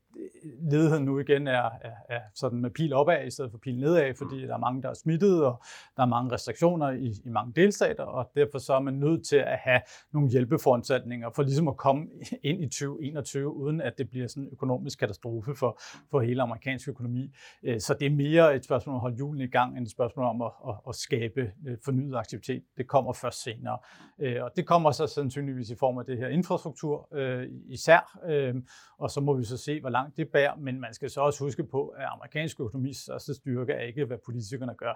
ledigheden 0.71 1.05
nu 1.05 1.19
igen 1.19 1.47
er, 1.47 1.69
er, 1.81 1.91
er 2.09 2.19
sådan 2.35 2.61
med 2.61 2.69
pil 2.69 2.93
opad 2.93 3.27
i 3.27 3.31
stedet 3.31 3.51
for 3.51 3.57
pil 3.57 3.79
nedad, 3.79 4.13
fordi 4.17 4.41
der 4.41 4.53
er 4.53 4.57
mange, 4.57 4.81
der 4.81 4.89
er 4.89 4.93
smittet, 4.93 5.45
og 5.45 5.63
der 5.97 6.03
er 6.03 6.07
mange 6.07 6.31
restriktioner 6.31 6.89
i, 6.89 7.13
i 7.25 7.29
mange 7.29 7.53
delstater, 7.55 8.03
og 8.03 8.31
derfor 8.35 8.57
så 8.57 8.73
er 8.73 8.79
man 8.79 8.93
nødt 8.93 9.25
til 9.25 9.35
at 9.35 9.57
have 9.63 9.81
nogle 10.13 10.29
hjælpeforanstaltninger 10.29 11.29
for 11.35 11.43
ligesom 11.43 11.67
at 11.67 11.77
komme 11.77 12.07
ind 12.43 12.63
i 12.63 12.67
2021, 12.67 13.55
uden 13.55 13.81
at 13.81 13.97
det 13.97 14.09
bliver 14.09 14.27
sådan 14.27 14.43
en 14.43 14.49
økonomisk 14.51 14.99
katastrofe 14.99 15.55
for, 15.55 15.79
for 16.11 16.21
hele 16.21 16.41
amerikansk 16.41 16.89
økonomi. 16.89 17.31
Øh, 17.63 17.79
så 17.79 17.95
det 17.99 18.05
er 18.05 18.15
mere 18.15 18.55
et 18.55 18.65
spørgsmål 18.65 18.93
om 18.93 18.97
at 18.97 19.01
holde 19.01 19.17
julen 19.17 19.41
i 19.41 19.47
gang, 19.47 19.77
end 19.77 19.85
et 19.85 19.91
spørgsmål 19.91 20.25
om 20.25 20.41
at, 20.41 20.51
at, 20.67 20.75
at 20.87 20.95
skabe 20.95 21.51
øh, 21.67 21.77
fornyet 21.85 22.15
aktivitet. 22.15 22.63
Det 22.77 22.87
kommer 22.91 23.13
først 23.13 23.43
senere. 23.43 23.77
Øh, 24.19 24.43
og 24.43 24.51
det 24.55 24.67
kommer 24.67 24.91
så 24.91 25.07
sandsynligvis 25.07 25.69
i 25.69 25.75
form 25.75 25.97
af 25.97 26.05
det 26.05 26.17
her 26.17 26.27
infrastruktur 26.27 27.07
øh, 27.13 27.47
især, 27.67 28.19
øh, 28.29 28.55
og 28.97 29.09
så 29.11 29.21
må 29.21 29.33
vi 29.37 29.43
så 29.43 29.57
se, 29.57 29.79
hvor 29.81 29.89
langt 29.89 30.17
det 30.17 30.29
bærer, 30.29 30.55
men 30.55 30.81
man 30.81 30.93
skal 30.93 31.09
så 31.09 31.21
også 31.21 31.43
huske 31.43 31.63
på, 31.63 31.87
at 31.87 32.05
amerikansk 32.11 32.59
økonomis 32.59 32.97
største 32.97 33.33
styrke 33.33 33.73
er 33.73 33.81
ikke, 33.81 34.05
hvad 34.05 34.17
politikerne 34.25 34.75
gør. 34.77 34.93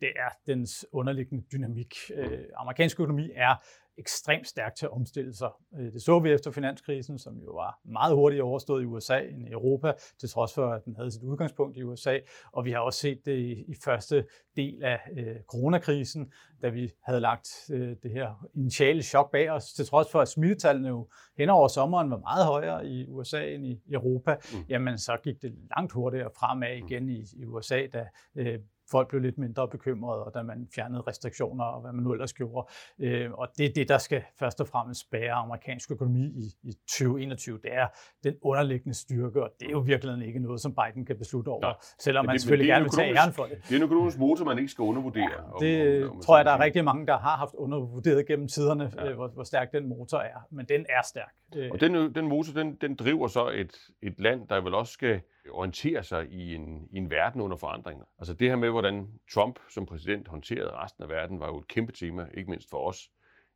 Det 0.00 0.08
er 0.16 0.30
dens 0.46 0.86
underliggende 0.92 1.44
dynamik. 1.52 1.94
Øh, 2.14 2.44
amerikansk 2.56 3.00
økonomi 3.00 3.30
er 3.34 3.54
ekstremt 3.98 4.48
stærk 4.48 4.74
til 4.74 4.86
at 4.86 4.92
omstille 4.92 5.34
sig. 5.34 5.50
Øh, 5.78 5.92
det 5.92 6.02
så 6.02 6.18
vi 6.18 6.32
efter 6.32 6.50
finanskrisen, 6.50 7.18
som 7.18 7.36
jo 7.36 7.50
var 7.52 7.80
meget 7.84 8.14
hurtigt 8.14 8.42
overstået 8.42 8.82
i 8.82 8.86
USA 8.86 9.18
end 9.20 9.48
i 9.48 9.50
Europa, 9.50 9.92
til 10.20 10.28
trods 10.28 10.54
for, 10.54 10.66
at 10.66 10.84
den 10.84 10.96
havde 10.96 11.10
sit 11.10 11.22
udgangspunkt 11.22 11.76
i 11.76 11.82
USA. 11.82 12.18
Og 12.52 12.64
vi 12.64 12.70
har 12.70 12.78
også 12.78 12.98
set 12.98 13.26
det 13.26 13.38
i, 13.38 13.74
første 13.84 14.24
del 14.56 14.82
af 14.82 15.00
øh, 15.16 15.36
coronakrisen, 15.50 16.32
da 16.62 16.68
vi 16.68 16.90
havde 17.02 17.20
lagt 17.20 17.48
øh, 17.70 17.96
det 18.02 18.10
her 18.10 18.48
initiale 18.54 19.02
chok 19.02 19.30
bag 19.32 19.50
os, 19.50 19.72
til 19.72 19.86
trods 19.86 20.10
for, 20.10 20.20
at 20.20 20.28
smittetallene 20.28 20.88
jo 20.88 21.08
hen 21.38 21.48
over 21.48 21.68
sommeren 21.68 22.10
var 22.10 22.18
meget 22.18 22.46
højere 22.46 22.86
i 22.86 23.06
USA 23.08 23.54
end 23.54 23.66
i 23.66 23.80
Europa, 23.92 24.36
mm. 24.52 24.64
jamen 24.68 24.98
så 24.98 25.16
gik 25.24 25.42
det 25.42 25.54
langt 25.76 25.92
hurtigere 25.92 26.30
fremad 26.38 26.76
igen 26.76 27.08
i, 27.08 27.24
i 27.36 27.44
USA, 27.44 27.86
da 27.92 28.06
øh, 28.36 28.58
folk 28.90 29.08
blev 29.08 29.22
lidt 29.22 29.38
mindre 29.38 29.68
bekymrede, 29.68 30.24
og 30.24 30.34
da 30.34 30.42
man 30.42 30.68
fjernede 30.74 31.02
restriktioner 31.06 31.64
og 31.64 31.80
hvad 31.80 31.92
man 31.92 32.04
nu 32.04 32.12
ellers 32.12 32.32
gjorde. 32.32 32.68
Øh, 33.00 33.30
og 33.32 33.48
det 33.58 33.66
er 33.66 33.72
det, 33.74 33.88
der 33.88 33.98
skal 33.98 34.22
først 34.38 34.60
og 34.60 34.68
fremmest 34.68 35.10
bære 35.10 35.32
amerikansk 35.32 35.90
økonomi 35.90 36.26
i, 36.26 36.52
i 36.62 36.72
2021. 36.72 37.58
Det 37.62 37.74
er 37.74 37.86
den 38.24 38.34
underliggende 38.42 38.98
styrke, 38.98 39.42
og 39.42 39.50
det 39.60 39.66
er 39.66 39.70
jo 39.70 39.78
virkelig 39.78 40.26
ikke 40.26 40.38
noget, 40.38 40.60
som 40.60 40.74
Biden 40.74 41.06
kan 41.06 41.18
beslutte 41.18 41.48
over, 41.48 41.66
ja. 41.66 41.72
selvom 41.98 42.26
man 42.26 42.32
det, 42.32 42.40
selvfølgelig 42.40 42.68
gerne 42.68 42.84
vil 42.84 42.90
tage 42.90 43.16
æren 43.16 43.32
for 43.32 43.44
det. 43.44 43.58
Det 43.68 43.72
er 43.72 43.76
en 43.76 43.82
økonomisk 43.82 44.18
motor, 44.18 44.44
man 44.44 44.58
ikke 44.58 44.70
skal 44.70 44.82
undervurdere. 44.82 45.30
Ja, 45.62 45.66
det 45.66 46.04
om, 46.04 46.10
om, 46.10 46.16
om 46.16 46.22
tror 46.22 46.36
jeg, 46.36 46.44
der 46.44 46.52
er 46.52 46.60
rigtig 46.60 46.84
mange, 46.84 47.06
der 47.06 47.18
har 47.18 47.36
haft 47.36 47.54
undervurderet 47.54 48.26
gennem 48.26 48.48
tiderne, 48.48 48.92
ja. 48.96 49.08
Øh, 49.08 49.14
hvor, 49.14 49.28
hvor 49.28 49.44
stærk 49.44 49.72
den 49.72 49.88
motor 49.88 50.18
er. 50.18 50.46
Men 50.50 50.66
den 50.68 50.86
er 50.88 51.02
stærk. 51.02 51.32
Og 51.72 51.80
den, 51.80 52.14
den 52.14 52.28
motor, 52.28 52.52
den, 52.52 52.74
den 52.74 52.94
driver 52.94 53.28
så 53.28 53.48
et, 53.48 53.90
et 54.02 54.20
land, 54.20 54.48
der 54.48 54.60
vel 54.60 54.74
også 54.74 54.92
skal 54.92 55.20
orientere 55.50 56.02
sig 56.02 56.28
i 56.30 56.54
en, 56.54 56.88
i 56.92 56.96
en 56.96 57.10
verden 57.10 57.40
under 57.40 57.56
forandringer. 57.56 58.04
Altså 58.18 58.34
det 58.34 58.48
her 58.48 58.56
med, 58.56 58.70
hvordan 58.70 59.08
Trump 59.34 59.58
som 59.70 59.86
præsident 59.86 60.28
håndterede 60.28 60.70
resten 60.70 61.02
af 61.02 61.08
verden, 61.08 61.40
var 61.40 61.46
jo 61.46 61.58
et 61.58 61.68
kæmpe 61.68 61.92
tema, 61.92 62.26
ikke 62.34 62.50
mindst 62.50 62.70
for 62.70 62.88
os 62.88 63.10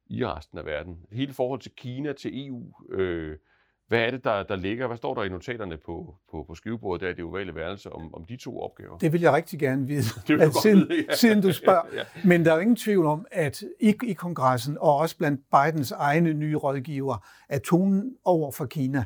i 0.06 0.26
resten 0.26 0.58
af 0.58 0.64
verden. 0.64 1.06
Hele 1.12 1.32
forhold 1.32 1.60
til 1.60 1.72
Kina, 1.72 2.12
til 2.12 2.46
EU, 2.46 2.72
øh, 2.90 3.38
hvad 3.92 4.00
er 4.00 4.10
det, 4.10 4.24
der, 4.24 4.42
der 4.42 4.56
ligger? 4.56 4.86
Hvad 4.86 4.96
står 4.96 5.14
der 5.14 5.22
i 5.22 5.28
notaterne 5.28 5.76
på, 5.76 6.14
på, 6.30 6.44
på 6.48 6.54
skrivebordet 6.54 7.00
der 7.00 7.08
i 7.08 7.14
det 7.14 7.24
ovale 7.24 7.54
værelse 7.54 7.92
om, 7.92 8.14
om 8.14 8.24
de 8.24 8.36
to 8.36 8.60
opgaver? 8.60 8.98
Det 8.98 9.12
vil 9.12 9.20
jeg 9.20 9.32
rigtig 9.32 9.58
gerne 9.58 9.86
vide, 9.86 10.02
det 10.28 10.38
vil 10.38 10.52
siden, 10.62 10.88
vide 10.88 11.04
ja. 11.08 11.14
siden 11.14 11.42
du 11.42 11.52
spørger. 11.62 11.82
ja. 11.94 12.02
Men 12.24 12.44
der 12.44 12.52
er 12.52 12.60
ingen 12.60 12.76
tvivl 12.76 13.06
om, 13.06 13.26
at 13.30 13.62
i, 13.80 13.94
i 14.04 14.12
kongressen 14.12 14.78
og 14.80 14.96
også 14.96 15.18
blandt 15.18 15.40
Bidens 15.50 15.92
egne 15.92 16.32
nye 16.32 16.56
rådgiver, 16.56 17.26
at 17.48 17.62
tonen 17.62 18.16
over 18.24 18.52
for 18.52 18.66
Kina 18.66 19.04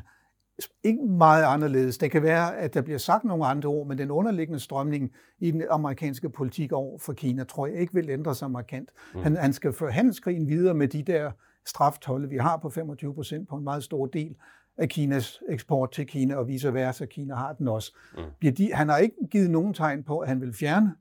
ikke 0.83 1.05
meget 1.05 1.43
anderledes. 1.43 1.97
Det 1.97 2.11
kan 2.11 2.23
være, 2.23 2.57
at 2.57 2.73
der 2.73 2.81
bliver 2.81 2.99
sagt 2.99 3.23
nogle 3.23 3.45
andre 3.45 3.69
ord, 3.69 3.87
men 3.87 3.97
den 3.97 4.11
underliggende 4.11 4.59
strømning 4.59 5.11
i 5.39 5.51
den 5.51 5.63
amerikanske 5.69 6.29
politik 6.29 6.71
over 6.71 6.97
for 6.97 7.13
Kina, 7.13 7.43
tror 7.43 7.67
jeg 7.67 7.75
ikke 7.75 7.93
vil 7.93 8.09
ændre 8.09 8.35
sig 8.35 8.51
markant. 8.51 8.89
Mm. 9.13 9.21
Han, 9.23 9.35
han 9.35 9.53
skal 9.53 9.73
føre 9.73 9.91
handelskrigen 9.91 10.47
videre 10.47 10.73
med 10.73 10.87
de 10.87 11.03
der 11.03 11.31
straftolde, 11.65 12.29
vi 12.29 12.37
har 12.37 12.57
på 12.57 12.69
25 12.69 13.13
procent 13.13 13.49
på 13.49 13.55
en 13.55 13.63
meget 13.63 13.83
stor 13.83 14.05
del 14.05 14.35
af 14.77 14.89
Kinas 14.89 15.41
eksport 15.49 15.91
til 15.91 16.07
Kina, 16.07 16.35
og 16.35 16.47
vice 16.47 16.73
versa, 16.73 17.05
Kina 17.05 17.35
har 17.35 17.53
den 17.53 17.67
også. 17.67 17.95
Mm. 18.41 18.53
De, 18.53 18.73
han 18.73 18.89
har 18.89 18.97
ikke 18.97 19.15
givet 19.31 19.49
nogen 19.49 19.73
tegn 19.73 20.03
på, 20.03 20.19
at 20.19 20.27
han 20.27 20.41
vil 20.41 20.53
fjerne 20.53 20.93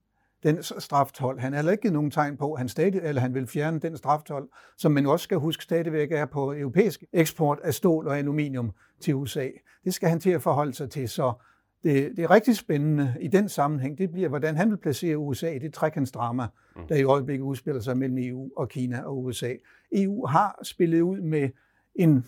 den 0.42 0.62
straftol. 0.62 1.38
Han 1.38 1.52
har 1.52 1.58
heller 1.58 1.72
ikke 1.72 1.82
givet 1.82 1.92
nogen 1.92 2.10
tegn 2.10 2.36
på, 2.36 2.52
at 2.52 2.58
han, 2.58 2.68
stadig, 2.68 3.00
eller 3.02 3.20
han 3.20 3.34
vil 3.34 3.46
fjerne 3.46 3.80
den 3.80 3.96
straftol, 3.96 4.48
som 4.76 4.92
man 4.92 5.06
også 5.06 5.24
skal 5.24 5.38
huske 5.38 5.62
stadigvæk 5.62 6.12
er 6.12 6.26
på 6.26 6.52
europæisk 6.52 7.04
eksport 7.12 7.58
af 7.62 7.74
stål 7.74 8.08
og 8.08 8.18
aluminium 8.18 8.72
til 9.00 9.14
USA. 9.14 9.48
Det 9.84 9.94
skal 9.94 10.08
han 10.08 10.20
til 10.20 10.30
at 10.30 10.42
forholde 10.42 10.74
sig 10.74 10.90
til, 10.90 11.08
så 11.08 11.32
det, 11.84 12.16
det 12.16 12.24
er 12.24 12.30
rigtig 12.30 12.56
spændende 12.56 13.14
i 13.20 13.28
den 13.28 13.48
sammenhæng, 13.48 13.98
det 13.98 14.12
bliver, 14.12 14.28
hvordan 14.28 14.56
han 14.56 14.70
vil 14.70 14.76
placere 14.76 15.18
USA 15.18 15.50
i 15.50 15.58
det 15.58 15.74
trekantsdrama, 15.74 16.46
mm. 16.76 16.86
der 16.88 16.96
i 16.96 17.02
øjeblikket 17.02 17.44
udspiller 17.44 17.80
sig 17.80 17.96
mellem 17.96 18.18
EU 18.18 18.50
og 18.56 18.68
Kina 18.68 19.02
og 19.02 19.24
USA. 19.24 19.52
EU 19.92 20.26
har 20.26 20.58
spillet 20.62 21.00
ud 21.00 21.20
med 21.20 21.48
en 21.94 22.24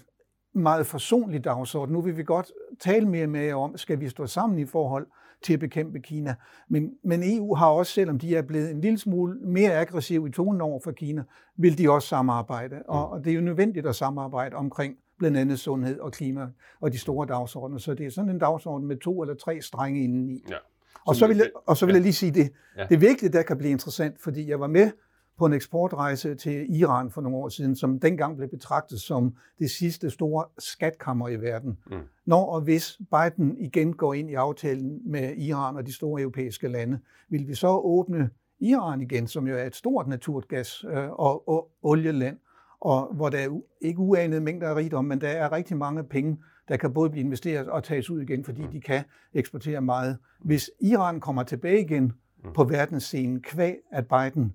meget 0.55 0.87
forsonlig 0.87 1.45
dagsorden. 1.45 1.93
Nu 1.93 2.01
vil 2.01 2.17
vi 2.17 2.23
godt 2.23 2.53
tale 2.81 3.09
mere 3.09 3.27
med 3.27 3.53
om, 3.53 3.77
skal 3.77 4.01
vi 4.01 4.09
stå 4.09 4.27
sammen 4.27 4.59
i 4.59 4.67
forhold 4.67 5.07
til 5.43 5.53
at 5.53 5.61
bekæmpe 5.61 6.01
Kina. 6.01 6.35
Men, 6.69 6.91
men 7.05 7.37
EU 7.37 7.55
har 7.55 7.67
også, 7.67 7.93
selvom 7.93 8.19
de 8.19 8.37
er 8.37 8.43
blevet 8.43 8.71
en 8.71 8.81
lille 8.81 8.99
smule 8.99 9.39
mere 9.41 9.73
aggressive 9.73 10.29
i 10.29 10.33
tonen 10.33 10.61
over 10.61 10.81
for 10.85 10.93
Kina, 10.93 11.23
vil 11.57 11.79
de 11.79 11.91
også 11.91 12.09
samarbejde. 12.09 12.77
Og, 12.89 13.09
mm. 13.09 13.13
og 13.13 13.25
det 13.25 13.31
er 13.31 13.35
jo 13.35 13.41
nødvendigt 13.41 13.87
at 13.87 13.97
samarbejde 13.97 14.57
omkring 14.57 14.97
blandt 15.19 15.37
andet 15.37 15.59
sundhed 15.59 16.01
og 16.01 16.13
klima 16.13 16.49
og 16.81 16.93
de 16.93 16.99
store 16.99 17.27
dagsordner. 17.27 17.79
Så 17.79 17.95
det 17.95 18.07
er 18.07 18.11
sådan 18.11 18.31
en 18.31 18.39
dagsorden 18.39 18.89
med 18.89 18.97
to 18.97 19.23
eller 19.23 19.35
tre 19.35 19.61
strenge 19.61 20.05
indeni. 20.05 20.45
Ja. 20.51 20.57
Og 21.07 21.17
så, 21.17 21.27
vil 21.27 21.37
jeg, 21.37 21.51
og 21.67 21.77
så 21.77 21.87
vil 21.87 21.93
jeg 21.93 22.03
lige 22.03 22.13
sige 22.13 22.33
det. 22.33 22.53
Ja. 22.77 22.83
Det 22.83 22.95
er 22.95 22.99
virkelig, 22.99 23.33
der 23.33 23.43
kan 23.43 23.59
blive 23.59 23.71
interessant, 23.71 24.21
fordi 24.21 24.51
jeg 24.51 24.61
var 24.61 24.67
med 24.67 24.91
på 25.39 25.47
en 25.47 25.53
eksportrejse 25.53 26.35
til 26.35 26.81
Iran 26.81 27.11
for 27.11 27.21
nogle 27.21 27.37
år 27.37 27.49
siden, 27.49 27.77
som 27.77 28.01
dengang 28.01 28.37
blev 28.37 28.49
betragtet 28.49 29.01
som 29.01 29.35
det 29.59 29.71
sidste 29.71 30.11
store 30.11 30.45
skatkammer 30.59 31.29
i 31.29 31.37
verden. 31.37 31.79
Mm. 31.91 31.97
Når 32.27 32.47
og 32.47 32.61
hvis 32.61 32.99
Biden 33.11 33.59
igen 33.59 33.93
går 33.93 34.15
ind 34.15 34.31
i 34.31 34.35
aftalen 34.35 35.01
med 35.05 35.37
Iran 35.37 35.77
og 35.77 35.87
de 35.87 35.95
store 35.95 36.21
europæiske 36.21 36.69
lande, 36.69 36.99
vil 37.29 37.49
vi 37.49 37.55
så 37.55 37.69
åbne 37.69 38.31
Iran 38.61 39.01
igen, 39.01 39.27
som 39.27 39.49
jo 39.49 39.57
er 39.57 39.65
et 39.65 39.77
stort 39.77 40.07
naturgas- 40.07 40.85
øh, 40.89 41.11
og, 41.11 41.49
og 41.49 41.71
olieland, 41.83 42.39
og 42.81 43.15
hvor 43.15 43.29
der 43.29 43.39
er 43.39 43.61
ikke 43.81 43.99
uanede 43.99 44.41
mængder 44.41 44.69
af 44.69 44.77
rigdom, 44.77 45.05
men 45.05 45.21
der 45.21 45.29
er 45.29 45.53
rigtig 45.53 45.77
mange 45.77 46.05
penge, 46.05 46.39
der 46.69 46.77
kan 46.77 46.93
både 46.93 47.11
blive 47.11 47.25
investeret 47.25 47.69
og 47.69 47.85
tages 47.85 48.11
ud 48.11 48.21
igen, 48.21 48.45
fordi 48.45 48.63
mm. 48.63 48.71
de 48.71 48.81
kan 48.81 49.05
eksportere 49.35 49.81
meget. 49.81 50.19
Hvis 50.45 50.71
Iran 50.81 51.21
kommer 51.21 51.43
tilbage 51.43 51.81
igen 51.81 52.13
mm. 52.45 52.53
på 52.53 52.65
verdensscenen, 52.65 53.43
kvæg 53.43 53.77
at 53.93 54.07
Biden 54.07 54.53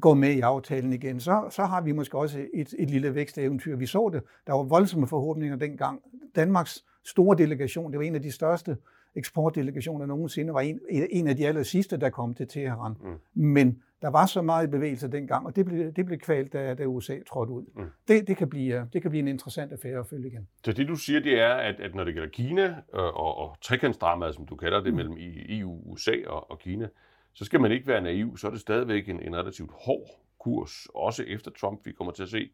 går 0.00 0.14
med 0.14 0.30
i 0.30 0.40
aftalen 0.40 0.92
igen, 0.92 1.20
så, 1.20 1.46
så 1.50 1.64
har 1.64 1.80
vi 1.80 1.92
måske 1.92 2.18
også 2.18 2.46
et, 2.54 2.74
et 2.78 2.90
lille 2.90 3.14
væksteventyr. 3.14 3.76
Vi 3.76 3.86
så 3.86 4.10
det. 4.12 4.22
Der 4.46 4.52
var 4.52 4.62
voldsomme 4.62 5.06
forhåbninger 5.06 5.56
dengang. 5.56 6.00
Danmarks 6.36 6.84
store 7.04 7.36
delegation, 7.38 7.90
det 7.90 7.98
var 7.98 8.04
en 8.04 8.14
af 8.14 8.22
de 8.22 8.32
største 8.32 8.76
eksportdelegationer 9.14 10.06
nogensinde, 10.06 10.54
var 10.54 10.60
en, 10.60 10.80
en 10.90 11.26
af 11.26 11.36
de 11.36 11.46
aller 11.46 11.62
sidste, 11.62 11.96
der 11.96 12.10
kom 12.10 12.34
til 12.34 12.48
Teheran. 12.48 12.94
Mm. 13.00 13.42
Men 13.42 13.82
der 14.02 14.08
var 14.08 14.26
så 14.26 14.42
meget 14.42 14.70
bevægelse 14.70 15.08
dengang, 15.08 15.46
og 15.46 15.56
det 15.56 15.66
blev, 15.66 15.92
det 15.92 16.06
blev 16.06 16.18
kvalt, 16.18 16.52
da, 16.52 16.74
da 16.74 16.84
USA 16.84 17.18
trådte 17.28 17.52
ud. 17.52 17.64
Mm. 17.76 17.84
Det, 18.08 18.28
det, 18.28 18.36
kan 18.36 18.48
blive, 18.48 18.88
det 18.92 19.02
kan 19.02 19.10
blive 19.10 19.22
en 19.22 19.28
interessant 19.28 19.72
affære 19.72 19.98
at 19.98 20.06
følge 20.06 20.28
igen. 20.28 20.48
Så 20.64 20.72
det 20.72 20.88
du 20.88 20.96
siger, 20.96 21.20
det 21.20 21.40
er, 21.40 21.54
at, 21.54 21.80
at 21.80 21.94
når 21.94 22.04
det 22.04 22.14
gælder 22.14 22.28
Kina 22.28 22.76
og, 22.92 23.00
øh, 23.00 23.14
og, 23.14 23.38
og 23.38 23.56
trekantsdramaet, 23.62 24.34
som 24.34 24.46
du 24.46 24.56
kalder 24.56 24.80
det, 24.80 24.92
mm. 24.92 24.96
mellem 24.96 25.16
EU, 25.48 25.80
USA 25.86 26.12
og, 26.26 26.50
og 26.50 26.58
Kina, 26.58 26.88
så 27.32 27.44
skal 27.44 27.60
man 27.60 27.72
ikke 27.72 27.86
være 27.86 28.00
naiv, 28.00 28.36
så 28.36 28.46
er 28.46 28.50
det 28.50 28.60
stadigvæk 28.60 29.08
en, 29.08 29.22
en 29.22 29.36
relativt 29.36 29.70
hård 29.74 30.20
kurs, 30.38 30.86
også 30.94 31.22
efter 31.22 31.50
Trump, 31.50 31.86
vi 31.86 31.92
kommer 31.92 32.12
til 32.12 32.22
at 32.22 32.28
se. 32.28 32.50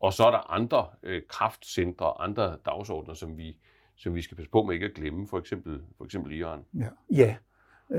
Og 0.00 0.12
så 0.12 0.26
er 0.26 0.30
der 0.30 0.50
andre 0.50 0.86
øh, 1.02 1.22
kraftcentre, 1.28 2.20
andre 2.20 2.56
dagsordner, 2.66 3.14
som 3.14 3.36
vi, 3.36 3.56
som 3.96 4.14
vi 4.14 4.22
skal 4.22 4.36
passe 4.36 4.50
på 4.50 4.62
med 4.62 4.74
ikke 4.74 4.86
at 4.86 4.94
glemme, 4.94 5.28
for 5.28 5.38
eksempel, 5.38 5.80
for 5.96 6.04
eksempel 6.04 6.32
Iran. 6.32 6.60
Ja. 6.78 6.88
ja, 7.10 7.36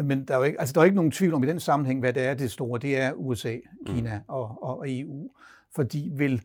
men 0.03 0.25
der 0.25 0.33
er, 0.33 0.37
jo 0.37 0.43
ikke, 0.43 0.59
altså 0.59 0.73
der 0.73 0.81
er 0.81 0.85
ikke 0.85 0.95
nogen 0.95 1.11
tvivl 1.11 1.33
om 1.33 1.43
i 1.43 1.47
den 1.47 1.59
sammenhæng, 1.59 1.99
hvad 1.99 2.13
det 2.13 2.23
er 2.23 2.33
det 2.33 2.51
store. 2.51 2.79
Det 2.79 2.97
er 2.97 3.13
USA, 3.13 3.57
Kina 3.85 4.17
mm. 4.17 4.23
og, 4.27 4.63
og 4.63 4.85
EU. 4.87 5.31
Fordi 5.75 6.09
vil, 6.13 6.41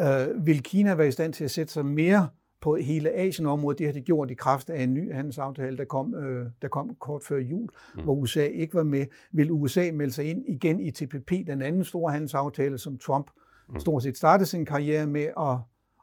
øh, 0.00 0.46
vil 0.46 0.62
Kina 0.62 0.94
være 0.94 1.08
i 1.08 1.10
stand 1.10 1.32
til 1.32 1.44
at 1.44 1.50
sætte 1.50 1.72
sig 1.72 1.86
mere 1.86 2.28
på 2.64 2.76
hele 2.76 3.12
Asien-området. 3.12 3.78
Det 3.78 3.86
har 3.86 3.92
de 3.92 4.00
gjort 4.00 4.30
i 4.30 4.34
kraft 4.34 4.70
af 4.70 4.82
en 4.82 4.94
ny 4.94 5.14
handelsaftale, 5.14 5.76
der 5.76 5.84
kom, 5.84 6.14
øh, 6.14 6.46
der 6.62 6.68
kom 6.68 6.96
kort 7.00 7.22
før 7.24 7.38
jul, 7.38 7.68
mm. 7.94 8.02
hvor 8.02 8.14
USA 8.14 8.46
ikke 8.46 8.74
var 8.74 8.82
med. 8.82 9.06
Vil 9.32 9.50
USA 9.50 9.90
melde 9.92 10.12
sig 10.12 10.30
ind 10.30 10.44
igen 10.48 10.80
i 10.80 10.90
TPP, 10.90 11.30
den 11.46 11.62
anden 11.62 11.84
store 11.84 12.12
handelsaftale, 12.12 12.78
som 12.78 12.98
Trump 12.98 13.30
mm. 13.68 13.80
stort 13.80 14.02
set 14.02 14.16
startede 14.16 14.46
sin 14.46 14.64
karriere 14.64 15.06
med 15.06 15.28
at, 15.40 15.56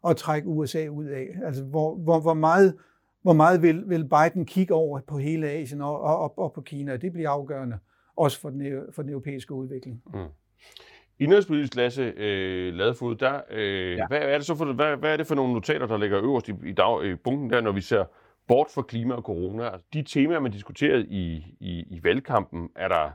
at 0.10 0.18
trække 0.18 0.48
USA 0.48 0.88
ud 0.88 1.06
af? 1.06 1.28
Altså, 1.46 1.64
hvor, 1.64 1.96
hvor, 1.96 2.20
hvor 2.20 2.34
meget, 2.34 2.76
hvor 3.22 3.34
meget 3.34 3.62
vil, 3.62 3.84
vil 3.90 4.10
Biden 4.10 4.46
kigge 4.46 4.74
over 4.74 5.00
på 5.08 5.18
hele 5.18 5.50
Asien 5.50 5.82
og, 5.82 6.02
og, 6.02 6.40
og 6.40 6.54
på 6.54 6.62
Kina? 6.62 6.98
Det 6.98 7.14
bliver 7.14 7.30
afgørende, 7.30 7.78
også 8.16 8.40
for 8.40 8.50
den, 8.50 8.82
for 8.92 9.02
den 9.02 9.12
europæiske 9.12 9.54
udvikling. 9.54 10.04
Mm. 10.14 10.20
Indrigspolitisk, 11.22 11.76
Lasse 11.76 12.14
øh, 12.18 12.74
Ladefod, 12.74 13.16
der, 13.16 13.42
øh, 13.52 13.98
ja. 13.98 14.08
hvad, 14.08 14.20
er 14.22 14.38
det 14.38 14.46
så 14.46 14.56
for, 14.56 14.74
hvad, 14.74 14.98
hvad 14.98 15.14
er 15.14 15.18
det 15.18 15.28
for 15.28 15.36
nogle 15.36 15.54
notater, 15.54 15.86
der 15.86 15.98
ligger 15.98 16.24
øverst 16.24 16.50
i, 16.50 16.54
i, 16.66 16.72
dag, 16.72 17.06
i 17.06 17.16
bunken 17.16 17.50
der, 17.50 17.62
når 17.62 17.72
vi 17.72 17.82
ser 17.82 18.06
bort 18.48 18.68
fra 18.76 18.82
klima 18.82 19.14
og 19.14 19.24
corona? 19.24 19.70
Altså, 19.70 19.88
de 19.94 20.04
temaer, 20.04 20.40
man 20.40 20.52
diskuterede 20.52 21.08
i, 21.10 21.56
i, 21.60 21.84
i 21.90 22.04
valgkampen, 22.04 22.70
er 22.76 22.88
der, 22.88 23.12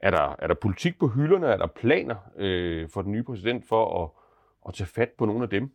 er, 0.00 0.10
der, 0.10 0.36
er 0.38 0.46
der 0.46 0.54
politik 0.54 0.98
på 0.98 1.08
hylderne? 1.08 1.46
Er 1.46 1.56
der 1.56 1.66
planer 1.66 2.16
øh, 2.38 2.88
for 2.88 3.02
den 3.02 3.12
nye 3.12 3.22
præsident 3.22 3.68
for 3.68 4.04
at, 4.04 4.10
at 4.68 4.74
tage 4.74 4.88
fat 4.88 5.10
på 5.18 5.26
nogle 5.26 5.42
af 5.42 5.48
dem? 5.48 5.70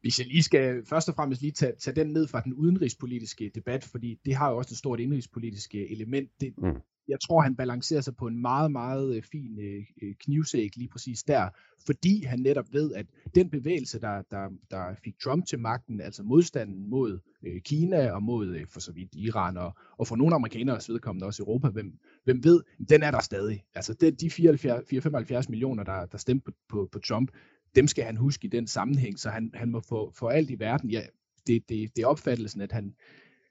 Hvis 0.00 0.18
jeg 0.18 0.26
lige 0.26 0.42
skal 0.42 0.82
først 0.88 1.08
og 1.08 1.14
fremmest 1.14 1.42
lige 1.42 1.52
tage, 1.52 1.72
tage 1.72 1.94
den 1.94 2.06
ned 2.12 2.28
fra 2.28 2.40
den 2.40 2.54
udenrigspolitiske 2.54 3.50
debat, 3.54 3.84
fordi 3.84 4.18
det 4.24 4.34
har 4.34 4.50
jo 4.50 4.56
også 4.56 4.72
et 4.72 4.78
stort 4.78 5.00
indrigspolitisk 5.00 5.74
element. 5.74 6.30
Det, 6.40 6.54
mm 6.58 6.80
jeg 7.08 7.20
tror, 7.20 7.40
han 7.40 7.56
balancerer 7.56 8.00
sig 8.00 8.16
på 8.16 8.26
en 8.26 8.40
meget, 8.40 8.72
meget 8.72 9.16
øh, 9.16 9.22
fin 9.22 9.58
øh, 9.60 9.84
øh 10.02 10.14
knivsæk 10.20 10.76
lige 10.76 10.88
præcis 10.88 11.22
der, 11.22 11.48
fordi 11.86 12.24
han 12.24 12.38
netop 12.38 12.72
ved, 12.72 12.94
at 12.94 13.06
den 13.34 13.50
bevægelse, 13.50 14.00
der, 14.00 14.22
der, 14.30 14.48
der 14.70 14.94
fik 15.04 15.18
Trump 15.24 15.46
til 15.46 15.58
magten, 15.58 16.00
altså 16.00 16.22
modstanden 16.22 16.90
mod 16.90 17.18
øh, 17.42 17.60
Kina 17.60 18.10
og 18.10 18.22
mod 18.22 18.54
øh, 18.56 18.66
for 18.68 18.80
så 18.80 18.92
vidt 18.92 19.14
Iran 19.14 19.56
og, 19.56 19.74
og 19.98 20.06
for 20.06 20.16
nogle 20.16 20.34
amerikanere 20.34 20.80
vedkommende 20.88 21.26
også 21.26 21.42
Europa, 21.42 21.68
hvem, 21.68 21.98
hvem 22.24 22.44
ved, 22.44 22.60
den 22.88 23.02
er 23.02 23.10
der 23.10 23.20
stadig. 23.20 23.64
Altså 23.74 23.94
det, 23.94 24.20
de 24.20 24.30
475 24.30 25.48
millioner, 25.48 25.84
der, 25.84 26.06
der 26.06 26.18
stemte 26.18 26.44
på, 26.44 26.52
på, 26.68 26.88
på 26.92 26.98
Trump, 26.98 27.30
dem 27.76 27.88
skal 27.88 28.04
han 28.04 28.16
huske 28.16 28.44
i 28.44 28.50
den 28.50 28.66
sammenhæng, 28.66 29.18
så 29.18 29.30
han, 29.30 29.50
han 29.54 29.70
må 29.70 29.80
få 29.80 30.12
for 30.14 30.30
alt 30.30 30.50
i 30.50 30.58
verden, 30.58 30.90
ja, 30.90 31.02
det, 31.46 31.68
det, 31.68 31.96
det 31.96 32.02
er 32.02 32.06
opfattelsen, 32.06 32.60
at 32.60 32.72
han, 32.72 32.94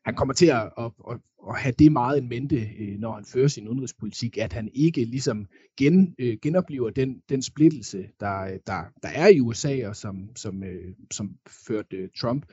han 0.05 0.15
kommer 0.15 0.33
til 0.33 0.45
at, 0.45 0.71
at, 0.77 0.91
at, 1.11 1.17
at 1.49 1.59
have 1.59 1.75
det 1.79 1.91
meget 1.91 2.17
en 2.17 2.29
mente, 2.29 2.69
øh, 2.79 2.99
når 2.99 3.13
han 3.13 3.25
fører 3.25 3.47
sin 3.47 3.67
udenrigspolitik, 3.67 4.37
at 4.37 4.53
han 4.53 4.69
ikke 4.73 5.05
ligesom 5.05 5.47
gen, 5.77 6.15
øh, 6.19 6.37
genoplever 6.41 6.89
den, 6.89 7.21
den 7.29 7.41
splittelse, 7.41 8.09
der, 8.19 8.57
der, 8.67 8.83
der 9.03 9.09
er 9.09 9.27
i 9.27 9.39
USA, 9.39 9.87
og 9.87 9.95
som, 9.95 10.35
som, 10.35 10.63
øh, 10.63 10.93
som 11.11 11.35
førte 11.67 12.09
Trump 12.19 12.45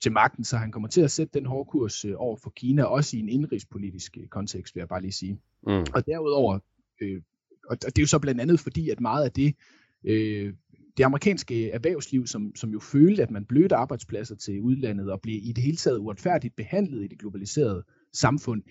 til 0.00 0.12
magten, 0.12 0.44
så 0.44 0.56
han 0.56 0.72
kommer 0.72 0.88
til 0.88 1.00
at 1.00 1.10
sætte 1.10 1.38
den 1.38 1.46
hårde 1.46 1.70
kurs 1.70 2.04
over 2.04 2.36
for 2.36 2.50
Kina, 2.56 2.84
også 2.84 3.16
i 3.16 3.20
en 3.20 3.28
indrigspolitisk 3.28 4.18
kontekst, 4.30 4.74
vil 4.74 4.80
jeg 4.80 4.88
bare 4.88 5.00
lige 5.00 5.12
sige. 5.12 5.40
Mm. 5.66 5.84
Og 5.94 6.06
derudover, 6.06 6.58
øh, 7.02 7.22
og 7.68 7.82
det 7.82 7.98
er 7.98 8.02
jo 8.02 8.06
så 8.06 8.18
blandt 8.18 8.40
andet 8.40 8.60
fordi, 8.60 8.90
at 8.90 9.00
meget 9.00 9.24
af 9.24 9.32
det, 9.32 9.54
øh, 10.04 10.54
det 11.00 11.04
amerikanske 11.04 11.70
erhvervsliv, 11.70 12.26
som, 12.26 12.56
som 12.56 12.70
jo 12.70 12.80
følte, 12.80 13.22
at 13.22 13.30
man 13.30 13.44
blødte 13.44 13.74
arbejdspladser 13.74 14.36
til 14.36 14.60
udlandet 14.60 15.12
og 15.12 15.20
blev 15.20 15.40
i 15.42 15.52
det 15.52 15.64
hele 15.64 15.76
taget 15.76 15.98
uretfærdigt 15.98 16.56
behandlet 16.56 17.04
i 17.04 17.06
det 17.06 17.18
globaliserede 17.18 17.84
samfund, 18.12 18.62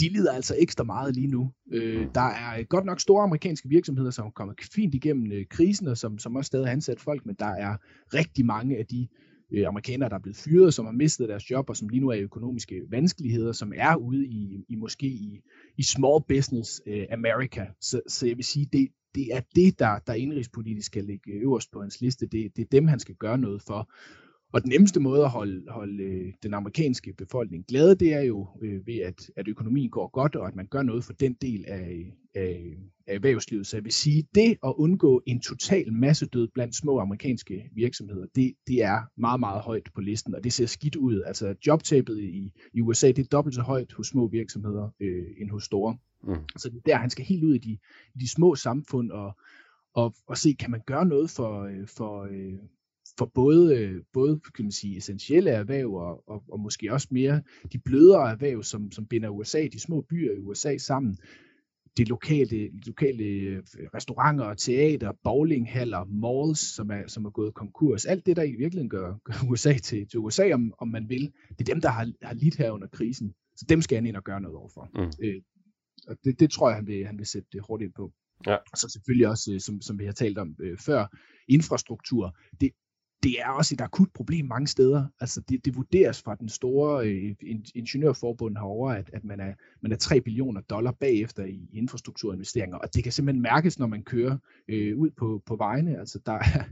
de 0.00 0.08
lider 0.08 0.32
altså 0.32 0.56
ekstra 0.58 0.84
meget 0.84 1.14
lige 1.16 1.26
nu. 1.26 1.52
Øh, 1.72 2.06
der 2.14 2.20
er 2.20 2.62
godt 2.62 2.84
nok 2.84 3.00
store 3.00 3.22
amerikanske 3.22 3.68
virksomheder, 3.68 4.10
som 4.10 4.30
kommer 4.30 4.54
fint 4.74 4.94
igennem 4.94 5.32
øh, 5.32 5.46
krisen, 5.50 5.88
og 5.88 5.98
som, 5.98 6.18
som 6.18 6.36
også 6.36 6.46
stadig 6.46 6.66
har 6.66 6.72
ansat 6.72 7.00
folk, 7.00 7.26
men 7.26 7.36
der 7.38 7.46
er 7.46 7.76
rigtig 8.14 8.46
mange 8.46 8.78
af 8.78 8.86
de 8.86 9.08
øh, 9.52 9.68
amerikanere, 9.68 10.08
der 10.08 10.14
er 10.14 10.22
blevet 10.22 10.36
fyret, 10.36 10.74
som 10.74 10.84
har 10.84 10.92
mistet 10.92 11.28
deres 11.28 11.50
job, 11.50 11.70
og 11.70 11.76
som 11.76 11.88
lige 11.88 12.00
nu 12.00 12.08
er 12.08 12.14
i 12.14 12.22
økonomiske 12.22 12.82
vanskeligheder, 12.90 13.52
som 13.52 13.72
er 13.76 13.96
ude 13.96 14.26
i, 14.26 14.64
i 14.68 14.74
måske 14.74 15.06
i, 15.06 15.40
i 15.78 15.82
small 15.82 16.24
business 16.28 16.82
øh, 16.86 17.06
America. 17.12 17.66
Så, 17.80 18.00
så 18.08 18.26
jeg 18.26 18.36
vil 18.36 18.44
sige, 18.44 18.68
det, 18.72 18.88
det 19.14 19.26
er 19.32 19.40
det, 19.54 19.78
der, 19.78 19.98
der 19.98 20.14
indrigspolitisk 20.14 20.86
skal 20.86 21.04
ligge 21.04 21.32
øverst 21.32 21.72
på 21.72 21.80
hans 21.80 22.00
liste. 22.00 22.26
Det, 22.26 22.56
det 22.56 22.62
er 22.62 22.68
dem, 22.72 22.88
han 22.88 23.00
skal 23.00 23.14
gøre 23.14 23.38
noget 23.38 23.62
for. 23.62 23.90
Og 24.52 24.62
den 24.62 24.68
nemmeste 24.68 25.00
måde 25.00 25.22
at 25.22 25.30
holde, 25.30 25.64
holde 25.68 26.02
øh, 26.02 26.32
den 26.42 26.54
amerikanske 26.54 27.12
befolkning 27.12 27.66
glad, 27.66 27.96
det 27.96 28.12
er 28.12 28.20
jo 28.20 28.48
øh, 28.62 28.86
ved, 28.86 28.98
at, 28.98 29.30
at 29.36 29.48
økonomien 29.48 29.90
går 29.90 30.10
godt, 30.10 30.36
og 30.36 30.48
at 30.48 30.56
man 30.56 30.66
gør 30.66 30.82
noget 30.82 31.04
for 31.04 31.12
den 31.12 31.32
del 31.32 31.64
af, 31.68 32.12
af, 32.34 32.76
af 33.06 33.14
erhvervslivet. 33.14 33.66
Så 33.66 33.76
jeg 33.76 33.84
vil 33.84 33.92
sige, 33.92 34.26
det 34.34 34.50
at 34.64 34.74
undgå 34.76 35.22
en 35.26 35.40
total 35.40 35.92
massedød 35.92 36.48
blandt 36.54 36.76
små 36.76 36.98
amerikanske 36.98 37.70
virksomheder, 37.74 38.26
det, 38.34 38.54
det 38.66 38.82
er 38.82 39.00
meget, 39.16 39.40
meget 39.40 39.62
højt 39.62 39.88
på 39.94 40.00
listen, 40.00 40.34
og 40.34 40.44
det 40.44 40.52
ser 40.52 40.66
skidt 40.66 40.96
ud. 40.96 41.22
Altså 41.26 41.54
jobtabet 41.66 42.18
i, 42.20 42.52
i 42.72 42.80
USA, 42.80 43.06
det 43.06 43.18
er 43.18 43.28
dobbelt 43.32 43.54
så 43.54 43.62
højt 43.62 43.92
hos 43.92 44.06
små 44.06 44.28
virksomheder 44.28 44.88
øh, 45.00 45.24
end 45.38 45.50
hos 45.50 45.64
store. 45.64 45.96
Mm. 46.24 46.34
Så 46.56 46.68
det 46.68 46.76
er 46.76 46.80
der, 46.86 46.96
han 46.96 47.10
skal 47.10 47.24
helt 47.24 47.44
ud 47.44 47.54
i 47.54 47.58
de, 47.58 47.78
i 48.14 48.18
de 48.20 48.28
små 48.28 48.54
samfund 48.54 49.10
og, 49.10 49.38
og, 49.94 50.14
og 50.26 50.38
se, 50.38 50.52
kan 50.52 50.70
man 50.70 50.82
gøre 50.86 51.06
noget 51.06 51.30
for, 51.30 51.62
øh, 51.62 51.88
for, 51.88 52.22
øh, 52.22 52.58
for 53.18 53.30
både, 53.34 54.02
både 54.12 54.40
kan 54.54 54.64
man 54.64 54.72
sige, 54.72 54.96
essentielle 54.96 55.50
erhverv 55.50 55.94
og, 55.94 56.28
og, 56.28 56.42
og 56.48 56.60
måske 56.60 56.92
også 56.92 57.08
mere 57.10 57.42
de 57.72 57.78
blødere 57.78 58.30
erhverv, 58.30 58.62
som, 58.62 58.92
som 58.92 59.06
binder 59.06 59.28
USA, 59.28 59.66
de 59.72 59.80
små 59.80 60.00
byer 60.00 60.32
i 60.32 60.38
USA 60.38 60.76
sammen. 60.76 61.18
De 61.96 62.04
lokale, 62.04 62.70
lokale 62.86 63.24
øh, 63.24 63.62
restauranter, 63.94 64.54
teater, 64.54 65.12
bowlinghaller, 65.24 66.04
malls, 66.04 66.74
som 66.74 66.90
er, 66.90 67.02
som 67.06 67.24
er 67.24 67.30
gået 67.30 67.54
konkurs. 67.54 68.04
Alt 68.04 68.26
det, 68.26 68.36
der 68.36 68.42
i 68.42 68.50
virkeligheden 68.52 68.88
gør, 68.88 69.14
gør 69.24 69.34
USA 69.50 69.72
til, 69.72 70.08
til 70.08 70.18
USA, 70.18 70.52
om, 70.52 70.74
om 70.78 70.88
man 70.88 71.08
vil, 71.08 71.32
det 71.48 71.60
er 71.60 71.74
dem, 71.74 71.80
der 71.80 71.88
har, 71.88 72.12
har 72.22 72.34
lidt 72.34 72.56
her 72.56 72.70
under 72.70 72.86
krisen. 72.86 73.34
Så 73.56 73.66
dem 73.68 73.82
skal 73.82 73.96
han 73.96 74.06
ind 74.06 74.16
og 74.16 74.24
gøre 74.24 74.40
noget 74.40 74.56
overfor. 74.56 74.88
Mm. 74.94 75.26
Øh, 75.26 75.42
og 76.08 76.16
det, 76.24 76.40
det 76.40 76.50
tror 76.50 76.68
jeg, 76.68 76.76
han 76.76 76.86
vil, 76.86 77.06
han 77.06 77.18
vil 77.18 77.26
sætte 77.26 77.48
det 77.52 77.62
hurtigt 77.68 77.94
på. 77.94 78.12
Ja. 78.46 78.54
Og 78.54 78.76
så 78.76 78.88
selvfølgelig 78.88 79.28
også, 79.28 79.52
øh, 79.52 79.60
som, 79.60 79.80
som 79.80 79.98
vi 79.98 80.04
har 80.04 80.12
talt 80.12 80.38
om 80.38 80.56
øh, 80.60 80.78
før, 80.78 81.06
infrastruktur. 81.48 82.36
Det, 82.60 82.70
det 83.22 83.40
er 83.40 83.48
også 83.48 83.74
et 83.74 83.80
akut 83.80 84.08
problem 84.14 84.46
mange 84.46 84.66
steder. 84.66 85.06
Altså 85.20 85.40
det, 85.48 85.64
det 85.64 85.76
vurderes 85.76 86.22
fra 86.22 86.34
den 86.34 86.48
store 86.48 87.08
øh, 87.08 87.34
ingeniørforbund 87.74 88.56
herover, 88.56 88.90
at, 88.90 89.10
at 89.12 89.24
man, 89.24 89.40
er, 89.40 89.54
man 89.82 89.92
er 89.92 89.96
3 89.96 90.20
billioner 90.20 90.60
dollar 90.60 90.92
bagefter 90.92 91.44
i 91.44 91.68
infrastrukturinvesteringer, 91.72 92.76
og 92.76 92.94
det 92.94 93.02
kan 93.02 93.12
simpelthen 93.12 93.42
mærkes, 93.42 93.78
når 93.78 93.86
man 93.86 94.02
kører 94.02 94.36
øh, 94.68 94.98
ud 94.98 95.10
på, 95.10 95.42
på 95.46 95.56
vejene. 95.56 95.98
Altså 95.98 96.18
der, 96.26 96.32
er, 96.32 96.64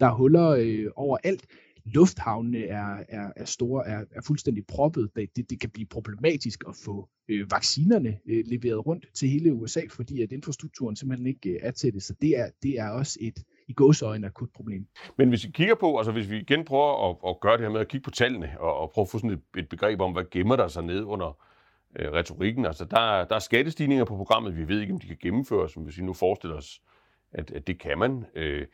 der 0.00 0.06
er 0.06 0.14
huller 0.14 0.48
øh, 0.48 0.86
overalt 0.96 1.46
lufthavnene 1.94 2.64
er, 2.64 3.04
er, 3.08 3.32
er 3.36 3.44
store, 3.44 3.86
er, 3.86 4.04
er 4.10 4.20
fuldstændig 4.26 4.66
proppet. 4.66 5.10
Det, 5.16 5.50
det, 5.50 5.60
kan 5.60 5.70
blive 5.70 5.86
problematisk 5.86 6.64
at 6.68 6.76
få 6.76 7.08
øh, 7.28 7.50
vaccinerne 7.50 8.18
øh, 8.26 8.44
leveret 8.46 8.86
rundt 8.86 9.06
til 9.14 9.28
hele 9.28 9.54
USA, 9.54 9.80
fordi 9.90 10.22
at 10.22 10.32
infrastrukturen 10.32 10.96
simpelthen 10.96 11.26
ikke 11.26 11.50
øh, 11.50 11.58
er 11.62 11.70
til 11.70 11.94
det. 11.94 12.02
Så 12.02 12.14
det 12.22 12.38
er, 12.38 12.50
det 12.62 12.78
er 12.78 12.88
også 12.88 13.18
et 13.20 13.42
i 13.68 13.72
gåsøjne 13.72 14.26
akut 14.26 14.50
problem. 14.54 14.86
Men 15.16 15.28
hvis 15.28 15.44
vi 15.44 15.50
kigger 15.50 15.74
på, 15.74 15.98
altså 15.98 16.12
hvis 16.12 16.30
vi 16.30 16.40
igen 16.40 16.64
prøver 16.64 17.10
at, 17.10 17.16
at 17.28 17.40
gøre 17.40 17.56
det 17.56 17.60
her 17.60 17.70
med 17.70 17.80
at 17.80 17.88
kigge 17.88 18.04
på 18.04 18.10
tallene, 18.10 18.56
og, 18.58 18.76
og 18.76 18.90
prøve 18.90 19.02
at 19.02 19.08
få 19.08 19.18
sådan 19.18 19.30
et, 19.30 19.42
et 19.58 19.68
begreb 19.68 20.00
om, 20.00 20.12
hvad 20.12 20.24
gemmer 20.30 20.56
der 20.56 20.68
sig 20.68 20.82
ned 20.82 21.04
under 21.04 21.38
øh, 21.96 22.12
retorikken. 22.12 22.66
Altså 22.66 22.84
der, 22.84 23.24
der 23.24 23.34
er 23.34 23.38
skattestigninger 23.38 24.04
på 24.04 24.16
programmet, 24.16 24.56
vi 24.56 24.68
ved 24.68 24.80
ikke, 24.80 24.92
om 24.92 25.00
de 25.00 25.06
kan 25.06 25.18
gennemføres, 25.22 25.72
som 25.72 25.82
hvis 25.82 25.98
vi 25.98 26.02
nu 26.02 26.12
forestiller 26.12 26.56
os, 26.56 26.82
at, 27.32 27.50
at 27.50 27.66
det 27.66 27.80
kan 27.80 27.98
man. 27.98 28.24
Øh, 28.34 28.66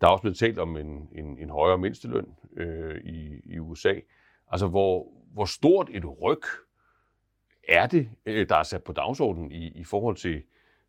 der 0.00 0.06
er 0.08 0.12
også 0.12 0.22
blevet 0.22 0.38
talt 0.38 0.58
om 0.58 0.76
en, 0.76 1.08
en, 1.12 1.38
en 1.38 1.50
højere 1.50 1.78
mindsteløn 1.78 2.26
øh, 2.56 3.00
i, 3.04 3.40
i 3.44 3.58
USA. 3.58 3.94
Altså, 4.50 4.66
hvor, 4.66 5.06
hvor 5.32 5.44
stort 5.44 5.88
et 5.92 6.04
ryg 6.22 6.42
er 7.68 7.86
det, 7.86 8.10
øh, 8.26 8.48
der 8.48 8.56
er 8.56 8.62
sat 8.62 8.84
på 8.84 8.92
dagsordenen 8.92 9.52
i, 9.52 9.68
i 9.68 9.84
forhold 9.84 10.16
til 10.16 10.42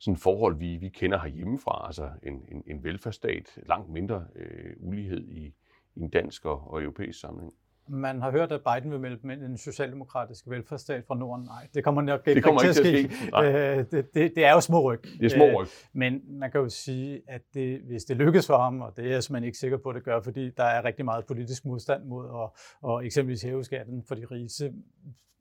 sådan 0.04 0.18
forhold, 0.18 0.58
vi, 0.58 0.78
vi 0.78 0.90
kender 0.90 1.20
herhjemmefra, 1.20 1.86
altså 1.86 2.10
en, 2.24 2.34
en, 2.52 2.64
en 2.68 2.84
velfærdsstat, 2.84 3.60
langt 3.68 3.90
mindre 3.90 4.26
øh, 4.36 4.74
ulighed 4.80 5.28
i, 5.28 5.54
i 5.96 6.02
en 6.02 6.10
dansk 6.10 6.46
og, 6.46 6.72
og 6.72 6.82
europæisk 6.82 7.20
sammenhæng. 7.20 7.54
Man 7.88 8.22
har 8.22 8.32
hørt, 8.32 8.52
at 8.52 8.62
Biden 8.62 8.92
vil 8.92 9.18
melde 9.24 9.46
en 9.46 9.58
socialdemokratisk 9.58 10.50
velfærdsstat 10.50 11.04
fra 11.08 11.16
Norden. 11.16 11.46
Nej, 11.46 11.68
det 11.74 11.84
kommer 11.84 12.02
nok 12.02 12.26
det 12.26 12.44
kommer 12.44 12.62
ikke 12.62 12.74
til 12.74 13.04
at 13.04 13.10
ske. 13.10 13.38
Øh, 13.38 13.86
det, 13.92 14.14
det, 14.14 14.36
det 14.36 14.46
er 14.46 14.52
jo 14.52 14.60
små 14.60 14.92
ryg. 14.92 15.04
Det 15.04 15.26
er 15.26 15.30
små 15.30 15.46
ryg. 15.46 15.66
Øh, 15.66 15.68
men 15.94 16.22
man 16.40 16.52
kan 16.52 16.62
jo 16.62 16.70
sige, 16.70 17.22
at 17.28 17.42
det, 17.54 17.82
hvis 17.82 18.04
det 18.04 18.18
lykkes 18.18 18.48
for 18.48 18.58
ham, 18.58 18.82
og 18.82 18.98
det 18.98 19.06
er 19.06 19.10
jeg 19.10 19.24
simpelthen 19.24 19.46
ikke 19.46 19.58
sikker 19.58 19.78
på, 19.78 19.90
at 19.90 19.96
det 19.96 20.04
gør, 20.04 20.22
fordi 20.22 20.50
der 20.50 20.64
er 20.64 20.86
rigtig 20.86 21.06
meget 21.06 21.26
politisk 21.26 21.66
modstand 21.66 22.04
mod 22.04 22.26
at, 22.26 22.50
at 22.90 23.06
eksempelvis 23.06 23.42
hæve 23.42 23.64
skatten 23.64 24.04
for 24.08 24.16
de 24.16 24.26
rige, 24.32 24.50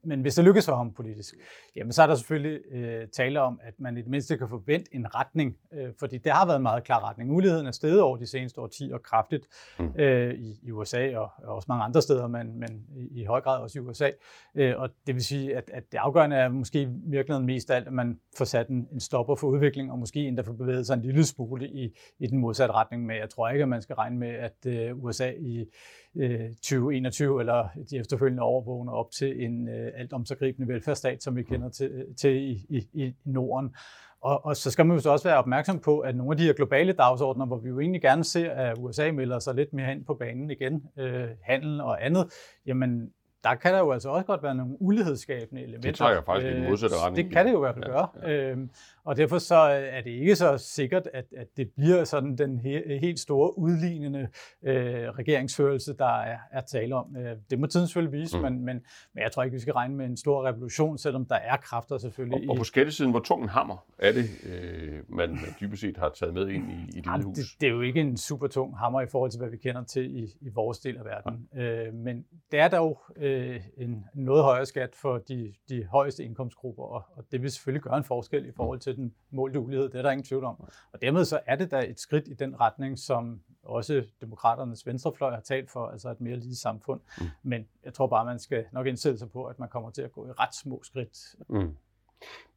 men 0.03 0.21
hvis 0.21 0.35
det 0.35 0.45
lykkes 0.45 0.65
for 0.65 0.75
ham 0.75 0.93
politisk, 0.93 1.35
jamen 1.75 1.91
så 1.91 2.03
er 2.03 2.07
der 2.07 2.15
selvfølgelig 2.15 2.59
øh, 2.71 3.07
tale 3.07 3.41
om, 3.41 3.59
at 3.63 3.73
man 3.77 3.97
i 3.97 4.01
det 4.01 4.09
mindste 4.09 4.37
kan 4.37 4.49
forvente 4.49 4.95
en 4.95 5.15
retning, 5.15 5.57
øh, 5.73 5.89
fordi 5.99 6.17
det 6.17 6.31
har 6.31 6.45
været 6.45 6.57
en 6.57 6.63
meget 6.63 6.83
klar 6.83 7.09
retning. 7.09 7.31
Uligheden 7.31 7.67
er 7.67 7.71
steget 7.71 8.01
over 8.01 8.17
de 8.17 8.25
seneste 8.25 8.61
årtier 8.61 8.97
kraftigt 8.97 9.47
mm. 9.79 9.93
øh, 9.99 10.33
i, 10.33 10.59
i 10.63 10.71
USA 10.71 11.17
og, 11.17 11.31
og 11.43 11.55
også 11.55 11.65
mange 11.69 11.83
andre 11.83 12.01
steder, 12.01 12.27
men, 12.27 12.59
men 12.59 12.85
i, 12.95 13.21
i 13.21 13.23
høj 13.25 13.41
grad 13.41 13.61
også 13.61 13.79
i 13.79 13.81
USA. 13.81 14.09
Øh, 14.55 14.73
og 14.77 14.89
det 15.07 15.15
vil 15.15 15.23
sige, 15.23 15.57
at, 15.57 15.69
at 15.73 15.83
det 15.91 15.97
afgørende 15.97 16.35
er 16.35 16.49
måske 16.49 16.81
i 16.81 16.87
virkeligheden 17.05 17.45
mest 17.45 17.71
alt, 17.71 17.87
at 17.87 17.93
man 17.93 18.19
får 18.37 18.45
sat 18.45 18.67
en, 18.67 18.87
en 18.91 18.99
stopper 18.99 19.35
for 19.35 19.47
udvikling, 19.47 19.91
og 19.91 19.99
måske 19.99 20.27
endda 20.27 20.41
får 20.41 20.53
bevæget 20.53 20.87
sig 20.87 20.93
en 20.93 21.01
lille 21.01 21.25
smule 21.25 21.67
i, 21.67 21.97
i 22.19 22.27
den 22.27 22.39
modsatte 22.39 22.73
retning. 22.73 23.05
Men 23.05 23.17
jeg 23.17 23.29
tror 23.29 23.49
ikke, 23.49 23.61
at 23.61 23.69
man 23.69 23.81
skal 23.81 23.95
regne 23.95 24.17
med, 24.17 24.29
at 24.29 24.65
øh, 24.65 25.03
USA 25.03 25.31
i 25.39 25.65
2021 26.15 27.33
øh, 27.33 27.39
eller 27.39 27.67
de 27.89 27.97
efterfølgende 27.97 28.43
år 28.43 28.63
vågner 28.63 28.91
op 28.91 29.11
til 29.11 29.43
en 29.45 29.69
øh, 29.69 29.91
alt 29.93 30.01
altomsagribende 30.01 30.73
velfærdsstat, 30.73 31.23
som 31.23 31.35
vi 31.35 31.43
kender 31.43 31.69
til, 31.69 32.05
til 32.17 32.35
i, 32.35 32.65
i, 32.69 32.87
i 32.93 33.13
Norden. 33.25 33.75
Og, 34.21 34.45
og 34.45 34.57
så 34.57 34.71
skal 34.71 34.85
man 34.85 34.97
jo 34.97 35.01
så 35.01 35.09
også 35.09 35.27
være 35.27 35.37
opmærksom 35.37 35.79
på, 35.79 35.99
at 35.99 36.15
nogle 36.15 36.33
af 36.33 36.37
de 36.37 36.43
her 36.43 36.53
globale 36.53 36.93
dagsordner, 36.93 37.45
hvor 37.45 37.57
vi 37.57 37.69
jo 37.69 37.79
egentlig 37.79 38.01
gerne 38.01 38.23
ser, 38.23 38.51
at 38.51 38.77
USA 38.77 39.11
melder 39.11 39.39
sig 39.39 39.55
lidt 39.55 39.73
mere 39.73 39.91
ind 39.91 40.05
på 40.05 40.13
banen 40.13 40.51
igen, 40.51 40.83
øh, 40.97 41.27
handel 41.41 41.81
og 41.81 42.05
andet, 42.05 42.33
jamen 42.65 43.13
der 43.43 43.55
kan 43.55 43.73
der 43.73 43.79
jo 43.79 43.91
altså 43.91 44.09
også 44.09 44.25
godt 44.25 44.43
være 44.43 44.55
nogle 44.55 44.81
ulighedsskabende 44.81 45.61
elementer. 45.63 45.91
Det 45.91 46.15
jeg 46.15 46.23
faktisk 46.25 46.51
i 46.51 46.55
den 46.55 46.63
modsatte 46.63 46.95
retning. 46.95 47.25
Det 47.25 47.35
kan 47.35 47.45
det 47.45 47.51
jo 47.51 47.57
i 47.57 47.59
hvert 47.59 47.75
fald 47.75 47.85
gøre. 47.85 48.07
Ja, 48.23 48.31
ja. 48.31 48.51
Øhm, 48.51 48.69
og 49.05 49.17
derfor 49.17 49.37
så 49.37 49.55
er 49.55 50.01
det 50.01 50.09
ikke 50.09 50.35
så 50.35 50.57
sikkert, 50.57 51.07
at, 51.13 51.25
at 51.37 51.47
det 51.57 51.69
bliver 51.77 52.03
sådan 52.03 52.37
den 52.37 52.59
he, 52.59 52.99
helt 53.01 53.19
store 53.19 53.57
udlignende 53.57 54.27
øh, 54.63 54.75
regeringsførelse, 55.09 55.93
der 55.97 56.21
er, 56.21 56.37
er 56.51 56.61
tale 56.61 56.95
om. 56.95 57.17
Øh, 57.17 57.37
det 57.49 57.59
må 57.59 57.67
tiden 57.67 57.87
selvfølgelig 57.87 58.21
vise, 58.21 58.37
mm. 58.37 58.43
men, 58.43 58.53
men, 58.53 58.81
men 59.13 59.23
jeg 59.23 59.31
tror 59.31 59.43
ikke, 59.43 59.53
vi 59.53 59.59
skal 59.59 59.73
regne 59.73 59.95
med 59.95 60.05
en 60.05 60.17
stor 60.17 60.47
revolution, 60.47 60.97
selvom 60.97 61.25
der 61.25 61.35
er 61.35 61.57
kræfter 61.57 61.97
selvfølgelig. 61.97 62.49
Og, 62.49 62.53
og 62.53 62.57
på 62.57 62.63
skattesiden, 62.63 63.11
hvor 63.11 63.19
tung 63.19 63.43
en 63.43 63.49
hammer 63.49 63.85
er 63.97 64.11
det, 64.11 64.25
øh, 64.45 64.99
man 65.07 65.39
dybest 65.61 65.81
set 65.81 65.97
har 65.97 66.09
taget 66.09 66.33
med 66.33 66.47
ind 66.47 66.71
i, 66.71 66.97
i 66.97 67.01
det 67.01 67.05
Jamen, 67.05 67.23
hus? 67.23 67.37
Det, 67.37 67.45
det 67.61 67.67
er 67.67 67.71
jo 67.71 67.81
ikke 67.81 67.99
en 67.99 68.17
super 68.17 68.47
tung 68.47 68.77
hammer 68.77 69.01
i 69.01 69.07
forhold 69.07 69.31
til, 69.31 69.39
hvad 69.39 69.49
vi 69.49 69.57
kender 69.57 69.83
til 69.83 70.23
i, 70.23 70.23
i 70.41 70.49
vores 70.49 70.79
del 70.79 70.97
af 70.97 71.05
verden. 71.05 71.47
Ja. 71.55 71.87
Øh, 71.87 71.93
men 71.93 72.25
det 72.51 72.59
er 72.59 72.67
dog 72.67 73.01
øh, 73.17 73.32
en 73.77 74.05
noget 74.13 74.43
højere 74.43 74.65
skat 74.65 74.95
for 74.95 75.17
de, 75.17 75.53
de 75.69 75.85
højeste 75.85 76.23
indkomstgrupper, 76.23 76.83
og, 76.83 77.03
og 77.15 77.23
det 77.31 77.41
vil 77.41 77.51
selvfølgelig 77.51 77.81
gøre 77.81 77.97
en 77.97 78.03
forskel 78.03 78.45
i 78.45 78.51
forhold 78.51 78.79
til 78.79 78.95
den 78.95 79.13
målte 79.31 79.59
ulighed. 79.59 79.89
Det 79.89 79.97
er 79.97 80.01
der 80.01 80.11
ingen 80.11 80.25
tvivl 80.25 80.43
om. 80.43 80.63
Og 80.91 81.01
dermed 81.01 81.25
så 81.25 81.39
er 81.45 81.55
det 81.55 81.71
da 81.71 81.85
et 81.89 81.99
skridt 81.99 82.27
i 82.27 82.33
den 82.33 82.59
retning, 82.59 82.99
som 82.99 83.41
også 83.63 84.05
demokraternes 84.21 84.87
venstrefløj 84.87 85.33
har 85.33 85.41
talt 85.41 85.71
for, 85.71 85.87
altså 85.87 86.09
et 86.09 86.21
mere 86.21 86.35
lige 86.35 86.55
samfund. 86.55 87.01
Mm. 87.19 87.25
Men 87.43 87.67
jeg 87.83 87.93
tror 87.93 88.07
bare, 88.07 88.25
man 88.25 88.39
skal 88.39 88.65
nok 88.71 88.87
indsætte 88.87 89.19
sig 89.19 89.31
på, 89.31 89.45
at 89.45 89.59
man 89.59 89.69
kommer 89.69 89.89
til 89.89 90.01
at 90.01 90.11
gå 90.11 90.27
i 90.27 90.31
ret 90.31 90.55
små 90.55 90.83
skridt. 90.83 91.35
Mm. 91.49 91.75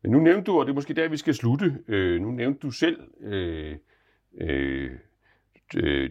Men 0.03 0.13
nu 0.13 0.19
nævnte 0.19 0.45
du, 0.45 0.59
og 0.59 0.67
det 0.67 0.71
er 0.71 0.75
måske 0.75 0.95
der, 0.95 1.09
vi 1.09 1.17
skal 1.17 1.35
slutte, 1.35 1.79
øh, 1.89 2.21
nu 2.21 2.31
nævnte 2.31 2.59
du 2.59 2.71
selv 2.71 3.01
øh, 3.21 3.77
øh, 4.41 4.91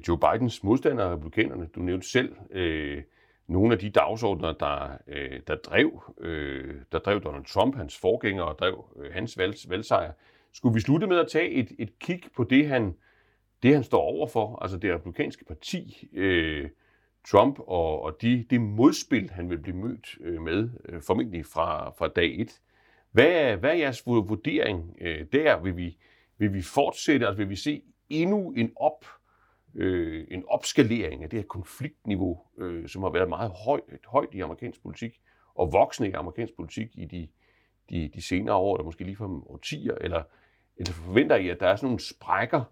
Joe 0.08 0.20
Bidens 0.20 0.64
modstandere, 0.64 1.12
republikanerne. 1.12 1.70
Du 1.76 1.80
nævnte 1.80 2.10
selv 2.10 2.36
øh, 2.52 3.04
nogle 3.48 3.74
af 3.74 3.80
de 3.80 3.90
dagsordner, 3.90 4.54
der, 4.54 4.98
øh, 5.08 5.40
der, 5.48 5.56
drev, 5.56 6.14
øh, 6.20 6.76
der 6.92 7.00
drev 7.00 7.22
Donald 7.22 7.46
Trump, 7.46 7.76
hans 7.76 7.98
forgænger, 7.98 8.44
og 8.44 8.60
drev 8.60 8.86
øh, 8.98 9.14
hans 9.14 9.38
valg, 9.38 9.56
valgsejr. 9.70 10.12
Skulle 10.54 10.74
vi 10.74 10.80
slutte 10.80 11.08
med 11.08 11.18
at 11.18 11.28
tage 11.28 11.50
et, 11.50 11.72
et 11.80 12.00
kig 12.00 12.22
på 12.36 12.44
det, 12.44 12.68
han, 12.68 12.96
det, 13.64 13.74
han 13.74 13.84
står 13.84 14.02
overfor, 14.02 14.60
altså 14.62 14.78
det 14.78 14.94
republikanske 14.94 15.46
parti, 15.46 16.08
øh, 16.14 16.70
Trump, 17.28 17.60
og, 17.60 18.02
og 18.02 18.22
de, 18.22 18.46
det 18.50 18.62
modspil, 18.62 19.30
han 19.30 19.50
vil 19.50 19.58
blive 19.58 19.78
mødt 19.78 20.18
øh, 20.22 20.42
med, 20.42 20.70
øh, 20.90 21.02
formentlig 21.02 21.46
fra, 21.46 21.90
fra 21.90 22.08
dag 22.08 22.42
et. 22.42 22.62
Hvad 23.12 23.28
er, 23.28 23.56
hvad 23.56 23.70
er 23.70 23.76
jeres 23.76 24.06
vurdering 24.06 24.98
øh, 25.02 25.26
der? 25.34 25.60
Vil 25.60 25.78
vi, 25.78 25.98
vil 26.38 26.54
vi 26.54 26.62
fortsætte, 26.62 27.28
altså 27.28 27.38
vil 27.38 27.50
vi 27.50 27.56
se 27.56 27.82
endnu 28.10 28.52
en 28.52 28.72
op, 28.76 29.06
øh, 29.76 30.28
en 30.32 30.44
opskalering 30.48 31.24
af 31.24 31.30
det 31.30 31.40
her 31.40 31.48
konfliktniveau, 31.48 32.42
øh, 32.58 32.88
som 32.88 33.04
har 33.04 33.10
været 33.10 33.30
meget 33.30 33.52
højt, 33.66 33.84
højt 34.06 34.30
i 34.34 34.40
amerikansk 34.40 34.82
politik, 34.82 35.22
og 35.56 35.74
voksende 35.74 36.10
i 36.10 36.14
amerikansk 36.14 36.56
politik 36.56 36.90
i 36.94 37.06
de, 37.06 37.28
de, 37.90 38.10
de 38.14 38.22
senere 38.22 38.56
år, 38.56 38.76
eller 38.76 38.86
måske 38.86 39.04
lige 39.04 39.16
for 39.16 39.52
årtier, 39.52 39.96
eller, 40.02 40.24
eller 40.78 40.94
forventer 40.94 41.36
I, 41.36 41.50
at 41.50 41.60
der 41.60 41.68
er 41.68 41.76
sådan 41.76 41.88
nogle 41.88 42.00
sprækker 42.00 42.64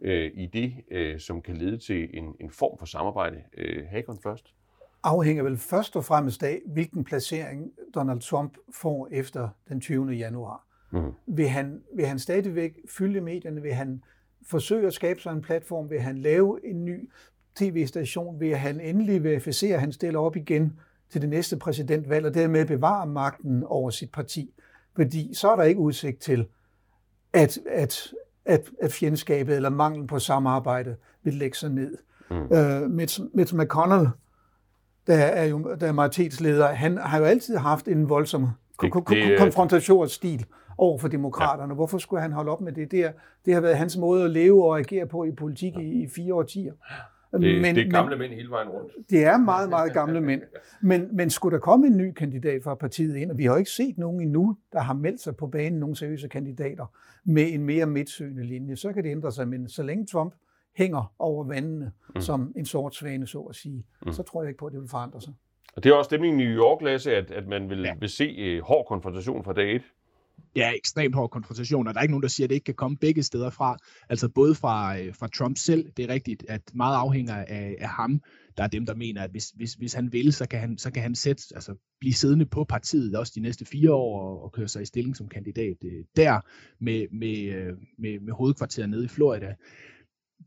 øh, 0.00 0.30
i 0.34 0.46
det, 0.46 0.74
øh, 0.90 1.20
som 1.20 1.42
kan 1.42 1.56
lede 1.56 1.78
til 1.78 2.18
en, 2.18 2.34
en 2.40 2.50
form 2.50 2.78
for 2.78 2.86
samarbejde? 2.86 3.42
Øh, 3.56 3.86
Hagon 3.90 4.18
først. 4.22 4.54
Afhænger 5.02 5.42
vel 5.42 5.56
først 5.56 5.96
og 5.96 6.04
fremmest 6.04 6.42
af, 6.42 6.60
hvilken 6.66 7.04
placering 7.04 7.72
Donald 7.94 8.20
Trump 8.20 8.56
får 8.74 9.08
efter 9.10 9.48
den 9.68 9.80
20. 9.80 10.10
januar. 10.10 10.66
Mm. 10.92 11.12
Vil, 11.26 11.48
han, 11.48 11.82
vil 11.94 12.06
han 12.06 12.18
stadigvæk 12.18 12.72
fylde 12.88 13.20
medierne? 13.20 13.62
Vil 13.62 13.74
han 13.74 14.02
forsøge 14.46 14.86
at 14.86 14.94
skabe 14.94 15.20
sig 15.20 15.32
en 15.32 15.42
platform? 15.42 15.90
Vil 15.90 16.00
han 16.00 16.18
lave 16.18 16.66
en 16.66 16.84
ny 16.84 17.10
tv-station? 17.56 18.40
Vil 18.40 18.56
han 18.56 18.80
endelig 18.80 19.24
verificere, 19.24 19.74
at 19.74 19.80
han 19.80 19.92
stiller 19.92 20.20
op 20.20 20.36
igen 20.36 20.72
til 21.10 21.20
det 21.20 21.28
næste 21.28 21.56
præsidentvalg, 21.56 22.26
og 22.26 22.34
dermed 22.34 22.66
bevare 22.66 23.06
magten 23.06 23.64
over 23.64 23.90
sit 23.90 24.12
parti? 24.12 24.54
Fordi 24.96 25.34
så 25.34 25.50
er 25.50 25.56
der 25.56 25.62
ikke 25.62 25.80
udsigt 25.80 26.20
til, 26.20 26.46
at, 27.32 27.58
at, 27.66 28.12
at, 28.44 28.70
at 28.82 28.92
fjendskabet 28.92 29.56
eller 29.56 29.70
manglen 29.70 30.06
på 30.06 30.18
samarbejde 30.18 30.96
vil 31.22 31.34
lægge 31.34 31.56
sig 31.56 31.70
ned. 31.70 31.96
Mm. 32.30 32.36
Uh, 32.36 32.90
Mitch, 32.90 33.20
Mitch 33.34 33.54
McConnell, 33.54 34.08
der 35.06 35.16
er 35.16 35.44
jo 35.44 35.76
der 35.80 35.86
er 35.86 35.92
majoritetsleder, 35.92 36.66
han 36.66 36.98
har 36.98 37.18
jo 37.18 37.24
altid 37.24 37.56
haft 37.56 37.88
en 37.88 38.08
voldsom 38.08 38.48
det, 38.82 39.38
konfrontationsstil 39.38 40.46
over 40.80 40.98
for 40.98 41.08
demokraterne. 41.08 41.72
Ja. 41.72 41.74
Hvorfor 41.74 41.98
skulle 41.98 42.22
han 42.22 42.32
holde 42.32 42.50
op 42.50 42.60
med 42.60 42.72
det? 42.72 42.90
Det, 42.90 43.04
er, 43.04 43.12
det 43.44 43.54
har 43.54 43.60
været 43.60 43.76
hans 43.76 43.96
måde 43.96 44.24
at 44.24 44.30
leve 44.30 44.64
og 44.64 44.78
agere 44.78 45.06
på 45.06 45.24
i 45.24 45.32
politik 45.32 45.76
i, 45.76 46.02
i 46.02 46.08
fire 46.08 46.34
årtier. 46.34 46.72
Det, 47.32 47.40
men, 47.62 47.76
det 47.76 47.86
er 47.86 47.90
gamle 47.90 48.10
men, 48.10 48.18
mænd 48.18 48.32
hele 48.32 48.50
vejen 48.50 48.68
rundt. 48.68 48.92
Det 49.10 49.24
er 49.24 49.36
meget, 49.38 49.68
meget 49.68 49.92
gamle 49.92 50.20
mænd. 50.20 50.42
Men, 50.82 51.16
men 51.16 51.30
skulle 51.30 51.54
der 51.54 51.60
komme 51.60 51.86
en 51.86 51.96
ny 51.96 52.12
kandidat 52.12 52.62
fra 52.62 52.74
partiet 52.74 53.16
ind, 53.16 53.30
og 53.30 53.38
vi 53.38 53.44
har 53.44 53.56
ikke 53.56 53.70
set 53.70 53.98
nogen 53.98 54.20
endnu, 54.20 54.56
der 54.72 54.80
har 54.80 54.94
meldt 54.94 55.20
sig 55.20 55.36
på 55.36 55.46
banen, 55.46 55.80
nogle 55.80 55.96
seriøse 55.96 56.28
kandidater, 56.28 56.86
med 57.24 57.52
en 57.52 57.64
mere 57.64 57.86
midtsøgende 57.86 58.44
linje, 58.44 58.76
så 58.76 58.92
kan 58.92 59.04
det 59.04 59.10
ændre 59.10 59.32
sig. 59.32 59.48
Men 59.48 59.68
så 59.68 59.82
længe 59.82 60.06
Trump 60.06 60.34
hænger 60.76 61.14
over 61.18 61.44
vandene 61.44 61.92
mm. 62.14 62.20
som 62.20 62.52
en 62.56 62.64
sort 62.64 62.94
svane, 62.94 63.26
så 63.26 63.40
at 63.40 63.54
sige, 63.54 63.84
mm. 64.06 64.12
så 64.12 64.22
tror 64.22 64.42
jeg 64.42 64.48
ikke 64.48 64.58
på, 64.58 64.66
at 64.66 64.72
det 64.72 64.80
vil 64.80 64.88
forandre 64.88 65.20
sig. 65.20 65.32
Og 65.76 65.84
det 65.84 65.90
er 65.90 65.94
også 65.94 66.08
stemningen 66.08 66.40
i 66.40 66.44
New 66.44 66.54
York, 66.54 66.82
Lasse, 66.82 67.16
at, 67.16 67.30
at 67.30 67.46
man 67.46 67.70
vil, 67.70 67.80
ja. 67.80 67.94
vil 68.00 68.08
se 68.08 68.58
uh, 68.58 68.64
hård 68.64 68.86
konfrontation 68.88 69.44
fra 69.44 69.52
dag 69.52 69.76
et 69.76 69.82
ja, 70.56 70.72
ekstremt 70.76 71.14
hård 71.14 71.30
konfrontation, 71.30 71.86
og 71.86 71.94
der 71.94 72.00
er 72.00 72.02
ikke 72.02 72.12
nogen, 72.12 72.22
der 72.22 72.28
siger, 72.28 72.46
at 72.46 72.48
det 72.48 72.54
ikke 72.54 72.64
kan 72.64 72.74
komme 72.74 72.96
begge 72.96 73.22
steder 73.22 73.50
fra. 73.50 73.76
Altså 74.08 74.28
både 74.28 74.54
fra, 74.54 74.98
øh, 74.98 75.14
fra 75.14 75.28
Trump 75.28 75.58
selv, 75.58 75.92
det 75.96 76.04
er 76.04 76.08
rigtigt, 76.08 76.44
at 76.48 76.62
meget 76.74 76.96
afhænger 76.96 77.34
af, 77.34 77.76
af 77.78 77.88
ham. 77.88 78.20
Der 78.56 78.62
er 78.64 78.68
dem, 78.68 78.86
der 78.86 78.94
mener, 78.94 79.22
at 79.22 79.30
hvis, 79.30 79.50
hvis, 79.56 79.74
hvis 79.74 79.92
han 79.92 80.12
vil, 80.12 80.32
så 80.32 80.48
kan 80.48 80.60
han, 80.60 80.78
så 80.78 80.90
kan 80.90 81.02
han 81.02 81.14
sætte, 81.14 81.42
altså, 81.54 81.74
blive 82.00 82.14
siddende 82.14 82.46
på 82.46 82.64
partiet 82.64 83.16
også 83.16 83.32
de 83.36 83.40
næste 83.40 83.64
fire 83.64 83.92
år 83.92 84.20
og, 84.20 84.42
og 84.44 84.52
køre 84.52 84.68
sig 84.68 84.82
i 84.82 84.86
stilling 84.86 85.16
som 85.16 85.28
kandidat 85.28 85.76
øh, 85.84 86.04
der 86.16 86.40
med, 86.80 87.06
med, 87.12 87.38
øh, 87.38 87.72
med, 87.98 88.20
med 88.20 88.32
hovedkvarteret 88.32 88.90
nede 88.90 89.04
i 89.04 89.08
Florida 89.08 89.54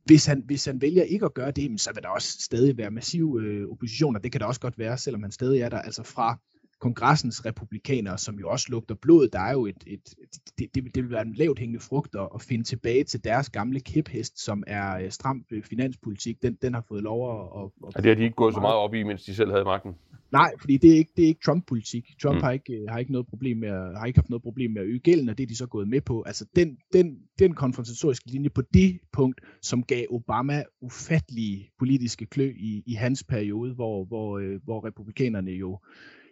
hvis 0.06 0.26
han, 0.26 0.44
hvis 0.46 0.66
han 0.66 0.82
vælger 0.82 1.04
ikke 1.04 1.26
at 1.26 1.34
gøre 1.34 1.52
det, 1.52 1.82
så 1.82 1.92
vil 1.94 2.04
der 2.04 2.10
også 2.10 2.42
stadig 2.42 2.78
være 2.78 2.92
massiv 2.92 3.40
øh, 3.42 3.70
opposition, 3.70 4.16
og 4.16 4.24
det 4.24 4.32
kan 4.32 4.42
der 4.42 4.48
også 4.48 4.62
godt 4.62 4.80
være, 4.80 4.98
selvom 4.98 5.22
han 5.22 5.32
stadig 5.32 5.62
er 5.62 5.70
der, 5.70 5.80
altså 5.80 6.04
fra 6.04 6.40
kongressens 6.84 7.46
republikanere, 7.46 8.18
som 8.18 8.36
jo 8.40 8.50
også 8.50 8.68
lugter 8.70 8.96
blod, 8.96 9.28
der 9.28 9.40
er 9.40 9.52
jo 9.52 9.66
et, 9.66 9.84
et, 9.88 10.16
det, 10.60 10.76
det, 10.76 10.96
det 10.96 11.04
vil 11.04 11.12
være 11.12 11.22
en 11.22 11.34
lavt 11.34 11.60
hængende 11.60 11.80
frugt 11.80 12.16
at, 12.36 12.42
finde 12.42 12.64
tilbage 12.64 13.04
til 13.04 13.24
deres 13.24 13.50
gamle 13.50 13.80
kæphest, 13.80 14.46
som 14.46 14.64
er 14.68 14.98
øh, 14.98 15.12
stram 15.12 15.46
øh, 15.52 15.64
finanspolitik. 15.64 16.42
Den, 16.42 16.58
den 16.62 16.74
har 16.74 16.84
fået 16.88 17.04
lov 17.04 17.20
at... 17.32 17.64
at, 17.64 17.70
at 17.88 17.96
ja, 17.96 18.02
det 18.02 18.10
har 18.10 18.16
de 18.16 18.24
ikke 18.24 18.36
gået 18.36 18.54
så 18.54 18.60
meget 18.60 18.76
op 18.76 18.94
i, 18.94 19.04
mens 19.04 19.24
de 19.24 19.36
selv 19.36 19.52
havde 19.52 19.66
magten. 19.66 19.94
Nej, 20.32 20.52
fordi 20.60 20.78
det 20.78 20.92
er 20.92 20.98
ikke, 20.98 21.12
det 21.18 21.24
er 21.24 21.28
ikke 21.28 21.42
Trump-politik. 21.46 22.06
Trump 22.22 22.36
mm. 22.36 22.44
har, 22.44 22.52
ikke, 22.52 22.74
øh, 22.74 22.90
har, 22.90 22.98
ikke 23.00 23.12
noget 23.12 23.28
problem 23.28 23.58
med 23.58 23.70
at, 23.70 23.98
har 24.00 24.06
ikke 24.06 24.20
haft 24.20 24.30
noget 24.30 24.44
problem 24.44 24.72
med 24.72 24.82
at 24.82 24.88
øge 24.88 25.00
gælden, 25.00 25.30
og 25.30 25.38
det 25.38 25.44
er 25.44 25.48
de 25.48 25.56
så 25.56 25.68
gået 25.68 25.88
med 25.88 26.02
på. 26.02 26.22
Altså 26.22 26.46
den, 26.56 26.78
den, 26.94 27.18
den 27.40 27.54
konfrontatoriske 27.54 28.32
linje 28.32 28.50
på 28.50 28.62
det 28.74 29.00
punkt, 29.14 29.42
som 29.62 29.84
gav 29.84 30.06
Obama 30.10 30.64
ufattelige 30.82 31.72
politiske 31.80 32.26
klø 32.26 32.54
i, 32.58 32.84
i 32.86 32.94
hans 32.94 33.24
periode, 33.24 33.74
hvor, 33.74 34.06
hvor, 34.06 34.60
hvor 34.64 34.86
republikanerne 34.88 35.52
jo 35.52 35.80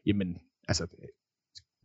jamen, 0.05 0.37
altså, 0.67 0.87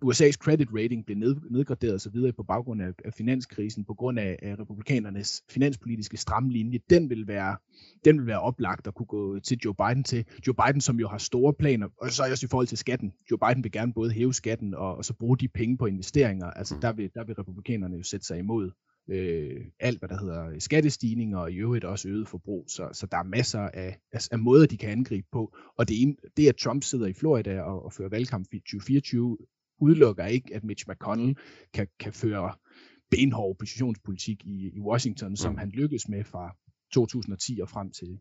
USA's 0.04 0.36
credit 0.36 0.68
rating 0.74 1.06
blev 1.06 1.18
ned, 1.18 1.36
nedgraderet 1.50 1.94
og 1.94 2.00
så 2.00 2.10
videre 2.10 2.32
på 2.32 2.42
baggrund 2.42 2.82
af, 2.82 2.92
af 3.04 3.14
finanskrisen, 3.14 3.84
på 3.84 3.94
grund 3.94 4.18
af, 4.18 4.38
af 4.42 4.58
republikanernes 4.58 5.42
finanspolitiske 5.50 6.16
stramlinje, 6.16 6.80
den 6.90 7.10
vil, 7.10 7.26
være, 7.26 7.56
den 8.04 8.18
vil 8.18 8.26
være 8.26 8.40
oplagt 8.40 8.86
at 8.86 8.94
kunne 8.94 9.06
gå 9.06 9.38
til 9.40 9.58
Joe 9.64 9.74
Biden 9.74 10.04
til. 10.04 10.24
Joe 10.46 10.54
Biden, 10.54 10.80
som 10.80 11.00
jo 11.00 11.08
har 11.08 11.18
store 11.18 11.54
planer, 11.54 11.88
og 12.00 12.10
så 12.10 12.22
også 12.30 12.46
i 12.46 12.48
forhold 12.48 12.66
til 12.66 12.78
skatten. 12.78 13.12
Joe 13.30 13.38
Biden 13.38 13.64
vil 13.64 13.72
gerne 13.72 13.92
både 13.92 14.10
hæve 14.10 14.34
skatten 14.34 14.74
og, 14.74 14.96
og 14.96 15.04
så 15.04 15.14
bruge 15.14 15.38
de 15.38 15.48
penge 15.48 15.78
på 15.78 15.86
investeringer. 15.86 16.46
Altså 16.46 16.78
der 16.82 16.92
vil, 16.92 17.10
der 17.14 17.24
vil 17.24 17.34
republikanerne 17.34 17.96
jo 17.96 18.02
sætte 18.02 18.26
sig 18.26 18.38
imod 18.38 18.70
øh, 19.08 19.64
alt, 19.80 19.98
hvad 19.98 20.08
der 20.08 20.18
hedder 20.18 20.58
skattestigninger 20.58 21.38
og 21.38 21.52
i 21.52 21.56
øvrigt 21.56 21.84
også 21.84 22.08
øget 22.08 22.28
forbrug. 22.28 22.64
Så, 22.68 22.88
så 22.92 23.06
der 23.06 23.16
er 23.16 23.22
masser 23.22 23.60
af, 23.60 23.98
af, 24.12 24.20
af 24.30 24.38
måder, 24.38 24.66
de 24.66 24.76
kan 24.76 24.90
angribe 24.90 25.26
på. 25.32 25.56
Og 25.78 25.88
det, 25.88 26.02
en, 26.02 26.16
det 26.36 26.48
at 26.48 26.56
Trump 26.56 26.82
sidder 26.82 27.06
i 27.06 27.12
Florida 27.12 27.60
og, 27.60 27.84
og 27.84 27.92
fører 27.92 28.08
valgkamp 28.08 28.46
i 28.52 28.58
2024, 28.58 29.38
udelukker 29.80 30.26
ikke, 30.26 30.54
at 30.54 30.64
Mitch 30.64 30.84
McConnell 30.88 31.36
kan, 31.74 31.88
kan 31.98 32.12
føre 32.12 32.52
benhård 33.10 33.50
oppositionspolitik 33.50 34.44
i, 34.44 34.70
i 34.76 34.80
Washington, 34.80 35.28
mm. 35.28 35.36
som 35.36 35.58
han 35.58 35.68
lykkedes 35.68 36.08
med 36.08 36.24
fra 36.24 36.56
2010 36.92 37.60
og 37.62 37.68
frem 37.68 37.90
til, 37.90 38.18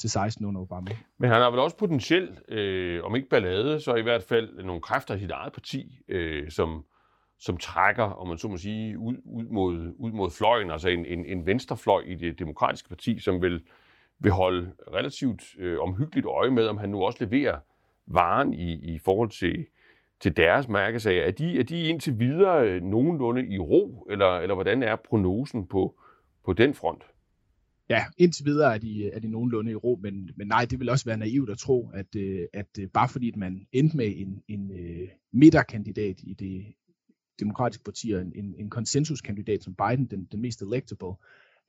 til 0.00 0.10
16 0.10 0.44
under 0.44 0.60
Obama. 0.60 0.90
Men 1.18 1.30
han 1.30 1.40
har 1.40 1.50
vel 1.50 1.60
også 1.60 1.76
potentielt, 1.76 2.42
øh, 2.48 3.04
om 3.04 3.16
ikke 3.16 3.28
ballade, 3.28 3.80
så 3.80 3.94
i 3.94 4.02
hvert 4.02 4.22
fald 4.22 4.64
nogle 4.64 4.80
kræfter 4.80 5.14
i 5.14 5.20
sit 5.20 5.30
eget 5.30 5.52
parti, 5.52 5.98
øh, 6.08 6.50
som, 6.50 6.84
som 7.40 7.56
trækker, 7.56 8.02
om 8.02 8.28
man 8.28 8.38
så 8.38 8.48
må 8.48 8.56
sige, 8.56 8.98
ud, 8.98 9.14
ud, 9.24 9.44
mod, 9.44 9.94
ud 9.98 10.12
mod 10.12 10.30
fløjen, 10.30 10.70
altså 10.70 10.88
en, 10.88 11.06
en, 11.06 11.24
en 11.24 11.46
venstrefløj 11.46 12.02
i 12.06 12.14
det 12.14 12.38
demokratiske 12.38 12.88
parti, 12.88 13.18
som 13.18 13.42
vil, 13.42 13.62
vil 14.18 14.32
holde 14.32 14.72
relativt 14.94 15.42
øh, 15.58 15.78
omhyggeligt 15.78 16.26
øje 16.26 16.50
med, 16.50 16.66
om 16.66 16.78
han 16.78 16.88
nu 16.88 17.02
også 17.02 17.24
leverer 17.24 17.58
varen 18.06 18.54
i, 18.54 18.94
i 18.94 18.98
forhold 18.98 19.30
til, 19.30 19.66
til 20.20 20.36
deres 20.36 20.68
mærkesager. 20.68 21.24
Er 21.24 21.30
de, 21.30 21.58
er 21.58 21.62
de 21.62 21.82
indtil 21.82 22.18
videre 22.18 22.68
øh, 22.68 22.82
nogenlunde 22.82 23.46
i 23.46 23.58
ro, 23.58 24.06
eller, 24.10 24.38
eller 24.38 24.54
hvordan 24.54 24.82
er 24.82 24.96
prognosen 24.96 25.66
på, 25.66 26.00
på 26.44 26.52
den 26.52 26.74
front? 26.74 27.04
ja, 27.90 28.04
indtil 28.18 28.44
videre 28.44 28.74
er 28.74 28.78
de, 28.78 29.10
er 29.10 29.18
de 29.18 29.28
nogenlunde 29.28 29.70
i 29.70 29.74
ro, 29.74 29.98
men, 30.02 30.30
men 30.36 30.46
nej, 30.46 30.64
det 30.70 30.80
vil 30.80 30.90
også 30.90 31.04
være 31.04 31.16
naivt 31.16 31.50
at 31.50 31.58
tro, 31.58 31.90
at, 31.94 32.16
øh, 32.16 32.46
at 32.52 32.78
øh, 32.80 32.88
bare 32.88 33.08
fordi 33.08 33.28
at 33.28 33.36
man 33.36 33.66
endte 33.72 33.96
med 33.96 34.12
en, 34.16 34.42
en 34.48 34.70
øh, 34.70 35.08
midterkandidat 35.32 36.20
i 36.22 36.34
det 36.34 36.74
demokratiske 37.40 37.84
partier, 37.84 38.20
en, 38.20 38.32
en, 38.34 38.54
en 38.58 38.70
konsensuskandidat 38.70 39.62
som 39.62 39.74
Biden, 39.74 40.06
den, 40.06 40.28
den 40.32 40.40
mest 40.40 40.62
electable, 40.62 41.14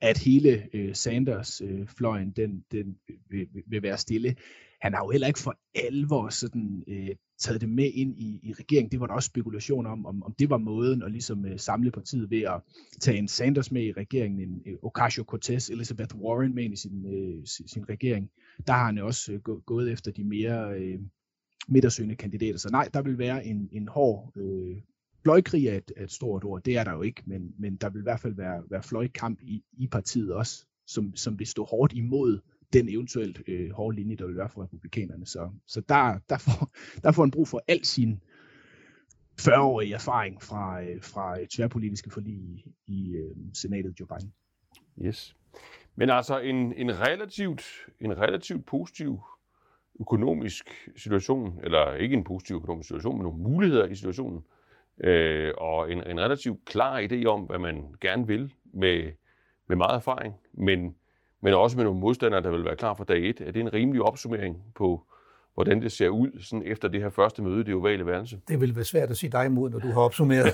at 0.00 0.18
hele 0.18 0.68
øh, 0.72 0.94
Sanders-fløjen, 0.94 2.28
øh, 2.28 2.36
den, 2.36 2.64
den 2.72 2.96
øh, 3.10 3.16
vil, 3.30 3.48
vil 3.66 3.82
være 3.82 3.98
stille. 3.98 4.34
Han 4.80 4.94
har 4.94 5.04
jo 5.04 5.10
heller 5.10 5.26
ikke 5.26 5.38
for 5.38 5.58
alvor 5.74 6.28
sådan, 6.28 6.84
øh, 6.88 7.10
taget 7.38 7.60
det 7.60 7.68
med 7.68 7.90
ind 7.94 8.18
i, 8.18 8.40
i 8.42 8.52
regeringen. 8.52 8.90
Det 8.90 9.00
var 9.00 9.06
der 9.06 9.14
også 9.14 9.26
spekulation 9.26 9.86
om, 9.86 10.06
om, 10.06 10.22
om 10.22 10.34
det 10.38 10.50
var 10.50 10.58
måden 10.58 11.02
at 11.02 11.12
ligesom 11.12 11.46
øh, 11.46 11.58
samle 11.58 11.90
partiet 11.90 12.30
ved 12.30 12.42
at 12.42 12.60
tage 13.00 13.18
en 13.18 13.28
Sanders 13.28 13.72
med 13.72 13.82
i 13.82 13.92
regeringen, 13.92 14.40
en 14.40 14.62
øh, 14.66 14.74
Ocasio-Cortez, 14.84 15.72
Elizabeth 15.72 16.16
Warren 16.16 16.54
med 16.54 16.64
ind 16.64 16.72
i 16.72 16.76
sin, 16.76 17.06
øh, 17.06 17.46
sin 17.46 17.88
regering. 17.88 18.30
Der 18.66 18.72
har 18.72 18.86
han 18.86 18.98
jo 18.98 19.06
også 19.06 19.32
øh, 19.32 19.40
gået 19.40 19.92
efter 19.92 20.10
de 20.10 20.24
mere 20.24 20.80
øh, 20.80 21.00
midtersøgende 21.68 22.16
kandidater. 22.16 22.58
Så 22.58 22.68
nej, 22.72 22.88
der 22.94 23.02
vil 23.02 23.18
være 23.18 23.46
en, 23.46 23.68
en 23.72 23.88
hård 23.88 24.32
øh, 24.36 24.76
fløjkrig 25.22 25.66
er 25.66 25.76
et, 25.76 25.92
et 25.96 26.12
stort 26.12 26.44
ord, 26.44 26.62
det 26.62 26.76
er 26.76 26.84
der 26.84 26.92
jo 26.92 27.02
ikke, 27.02 27.22
men, 27.26 27.54
men 27.58 27.76
der 27.76 27.90
vil 27.90 28.00
i 28.00 28.02
hvert 28.02 28.20
fald 28.20 28.34
være, 28.34 28.62
være 28.70 28.82
fløjkamp 28.82 29.40
i, 29.42 29.64
i 29.72 29.86
partiet 29.86 30.34
også, 30.34 30.66
som, 30.86 31.16
som 31.16 31.38
vil 31.38 31.46
stå 31.46 31.64
hårdt 31.64 31.92
imod 31.92 32.40
den 32.72 32.88
eventuelt 32.88 33.42
øh, 33.48 33.70
hårde 33.70 33.96
linje, 33.96 34.16
der 34.16 34.26
vil 34.26 34.36
være 34.36 34.48
for 34.48 34.62
republikanerne. 34.62 35.26
Så, 35.26 35.50
så 35.66 35.80
der, 35.88 36.18
der, 36.28 36.38
får, 36.38 36.70
der 37.02 37.12
får 37.12 37.22
han 37.22 37.30
brug 37.30 37.48
for 37.48 37.62
al 37.68 37.84
sin 37.84 38.20
40-årige 39.40 39.94
erfaring 39.94 40.42
fra, 40.42 40.82
øh, 40.82 41.02
fra 41.02 41.38
tværpolitiske 41.56 42.10
forlig 42.10 42.34
i, 42.34 42.64
i 42.86 43.16
øh, 43.16 43.36
senatet 43.54 44.00
Joe 44.00 44.08
Biden. 44.08 44.32
Yes. 45.02 45.36
Men 45.96 46.10
altså 46.10 46.38
en, 46.38 46.72
en, 46.72 47.00
relativt, 47.00 47.62
en 48.00 48.18
relativt 48.18 48.66
positiv 48.66 49.20
økonomisk 50.00 50.90
situation, 50.96 51.60
eller 51.64 51.94
ikke 51.94 52.16
en 52.16 52.24
positiv 52.24 52.56
økonomisk 52.56 52.86
situation, 52.88 53.16
men 53.16 53.22
nogle 53.22 53.42
muligheder 53.42 53.86
i 53.86 53.94
situationen, 53.94 54.44
øh, 55.02 55.54
og 55.58 55.92
en, 55.92 56.06
en 56.06 56.20
relativt 56.20 56.64
klar 56.64 57.00
idé 57.00 57.24
om, 57.24 57.40
hvad 57.40 57.58
man 57.58 57.84
gerne 58.00 58.26
vil 58.26 58.52
med, 58.74 59.12
med 59.68 59.76
meget 59.76 59.96
erfaring, 59.96 60.34
men, 60.52 60.96
men 61.40 61.54
også 61.54 61.76
med 61.76 61.84
nogle 61.84 62.00
modstandere, 62.00 62.42
der 62.42 62.50
vil 62.50 62.64
være 62.64 62.76
klar 62.76 62.94
for 62.94 63.04
dag 63.04 63.30
et. 63.30 63.40
Er 63.40 63.52
det 63.52 63.60
en 63.60 63.72
rimelig 63.72 64.02
opsummering 64.02 64.62
på, 64.74 65.06
hvordan 65.54 65.82
det 65.82 65.92
ser 65.92 66.08
ud 66.08 66.42
sådan 66.42 66.66
efter 66.66 66.88
det 66.88 67.00
her 67.00 67.10
første 67.10 67.42
møde 67.42 67.60
i 67.60 67.62
det 67.62 67.74
ovale 67.74 68.06
værelse? 68.06 68.40
Det 68.48 68.60
vil 68.60 68.76
være 68.76 68.84
svært 68.84 69.10
at 69.10 69.16
sige 69.16 69.30
dig 69.30 69.46
imod, 69.46 69.70
når 69.70 69.78
du 69.78 69.86
har 69.86 70.00
opsummeret. 70.00 70.46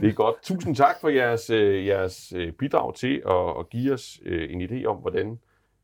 det 0.00 0.08
er 0.08 0.12
godt. 0.12 0.42
Tusind 0.42 0.76
tak 0.76 0.96
for 1.00 1.08
jeres, 1.08 1.50
øh, 1.50 1.86
jeres 1.86 2.32
øh, 2.36 2.52
bidrag 2.52 2.94
til 2.94 3.22
at, 3.26 3.58
at 3.58 3.70
give 3.70 3.92
os 3.92 4.20
øh, 4.24 4.52
en 4.52 4.62
idé 4.62 4.84
om, 4.84 4.96
hvordan 4.96 5.38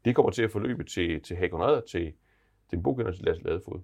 det 0.05 0.15
kommer 0.15 0.31
til 0.31 0.43
at 0.43 0.51
forløbe 0.51 0.85
til, 0.85 1.23
til 1.23 1.37
Hagon 1.37 1.83
til 1.91 2.13
den 2.71 2.83
bogkender 2.83 3.13
til 3.13 3.25
Lasse 3.25 3.45
Ladefod. 3.45 3.81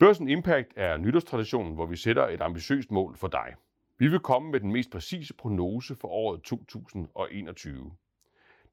Børsen 0.00 0.28
Impact 0.28 0.72
er 0.76 0.96
nytårstraditionen, 0.96 1.74
hvor 1.74 1.86
vi 1.86 1.96
sætter 1.96 2.28
et 2.28 2.40
ambitiøst 2.40 2.90
mål 2.90 3.16
for 3.16 3.28
dig. 3.28 3.54
Vi 3.98 4.08
vil 4.08 4.20
komme 4.20 4.50
med 4.50 4.60
den 4.60 4.72
mest 4.72 4.90
præcise 4.90 5.34
prognose 5.34 5.94
for 5.94 6.08
året 6.08 6.42
2021. 6.42 7.92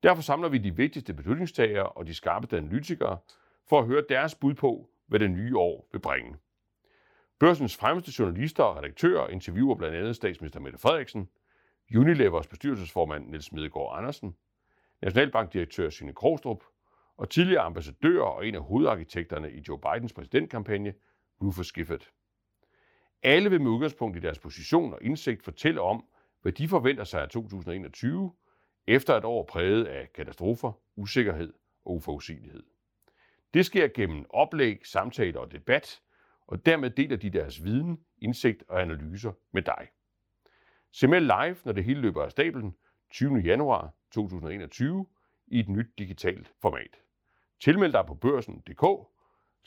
Derfor 0.04 0.22
samler 0.22 0.50
vi 0.50 0.58
de 0.58 0.76
vigtigste 0.76 1.14
beslutningstagere 1.14 1.90
og 1.90 2.08
de 2.08 2.14
skarpeste 2.14 2.58
analytikere 2.58 3.18
for 3.70 3.80
at 3.80 3.86
høre 3.86 4.04
deres 4.10 4.36
bud 4.36 4.54
på, 4.54 4.90
hvad 5.08 5.20
det 5.20 5.32
nye 5.32 5.58
år 5.58 5.88
vil 5.92 6.00
bringe. 6.00 6.36
Børsens 7.40 7.78
fremmeste 7.78 8.12
journalister 8.20 8.64
og 8.64 8.78
redaktører 8.78 9.28
interviewer 9.28 9.76
blandt 9.76 9.96
andet 9.96 10.16
statsminister 10.16 10.60
Mette 10.60 10.80
Frederiksen, 10.80 11.30
Unilevers 11.96 12.48
bestyrelsesformand 12.48 13.28
Niels 13.28 13.46
Smedegaard 13.46 13.98
Andersen, 13.98 14.36
Nationalbankdirektør 15.02 15.90
Signe 15.90 16.14
Krogstrup 16.14 16.64
og 17.18 17.30
tidligere 17.30 17.62
ambassadør 17.62 18.22
og 18.22 18.48
en 18.48 18.56
af 18.56 18.62
hovedarkitekterne 18.62 19.52
i 19.52 19.64
Joe 19.68 19.80
Bidens 19.80 20.14
præsidentkampagne, 20.14 20.94
Rufus 21.42 21.72
Gifford. 21.72 22.10
Alle 23.24 23.50
vil 23.50 23.62
med 23.62 23.72
udgangspunkt 23.72 24.18
i 24.18 24.20
deres 24.20 24.40
position 24.40 24.94
og 24.94 25.00
indsigt 25.02 25.44
fortælle 25.44 25.82
om, 25.82 26.06
hvad 26.42 26.52
de 26.52 26.68
forventer 26.68 27.04
sig 27.04 27.22
af 27.22 27.30
2021, 27.30 28.34
efter 28.88 29.16
et 29.16 29.26
år 29.26 29.44
præget 29.44 29.86
af 29.86 30.14
katastrofer, 30.14 30.72
usikkerhed 30.96 31.54
og 31.86 31.94
uforudsigelighed. 31.94 32.64
Det 33.54 33.66
sker 33.66 33.88
gennem 33.88 34.26
oplæg, 34.30 34.86
samtaler 34.86 35.40
og 35.40 35.52
debat, 35.52 36.02
og 36.48 36.66
dermed 36.66 36.90
deler 36.90 37.18
de 37.18 37.30
deres 37.30 37.64
viden, 37.64 38.00
indsigt 38.22 38.64
og 38.68 38.82
analyser 38.82 39.32
med 39.52 39.62
dig. 39.62 39.88
Se 40.92 41.08
med 41.08 41.22
live, 41.22 41.58
når 41.66 41.72
det 41.72 41.84
hele 41.84 42.02
løber 42.02 42.24
af 42.24 42.32
stablen 42.32 42.76
20. 43.12 43.38
januar 43.38 43.94
2021 44.12 45.06
i 45.48 45.60
et 45.60 45.70
nyt 45.70 45.98
digitalt 45.98 46.54
format. 46.62 47.00
Tilmeld 47.60 47.94
dig 47.94 48.06
på 48.08 48.14
børsen.dk 48.14 48.84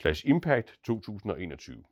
Clash 0.01 0.25
impact 0.25 0.79
2021. 0.83 1.85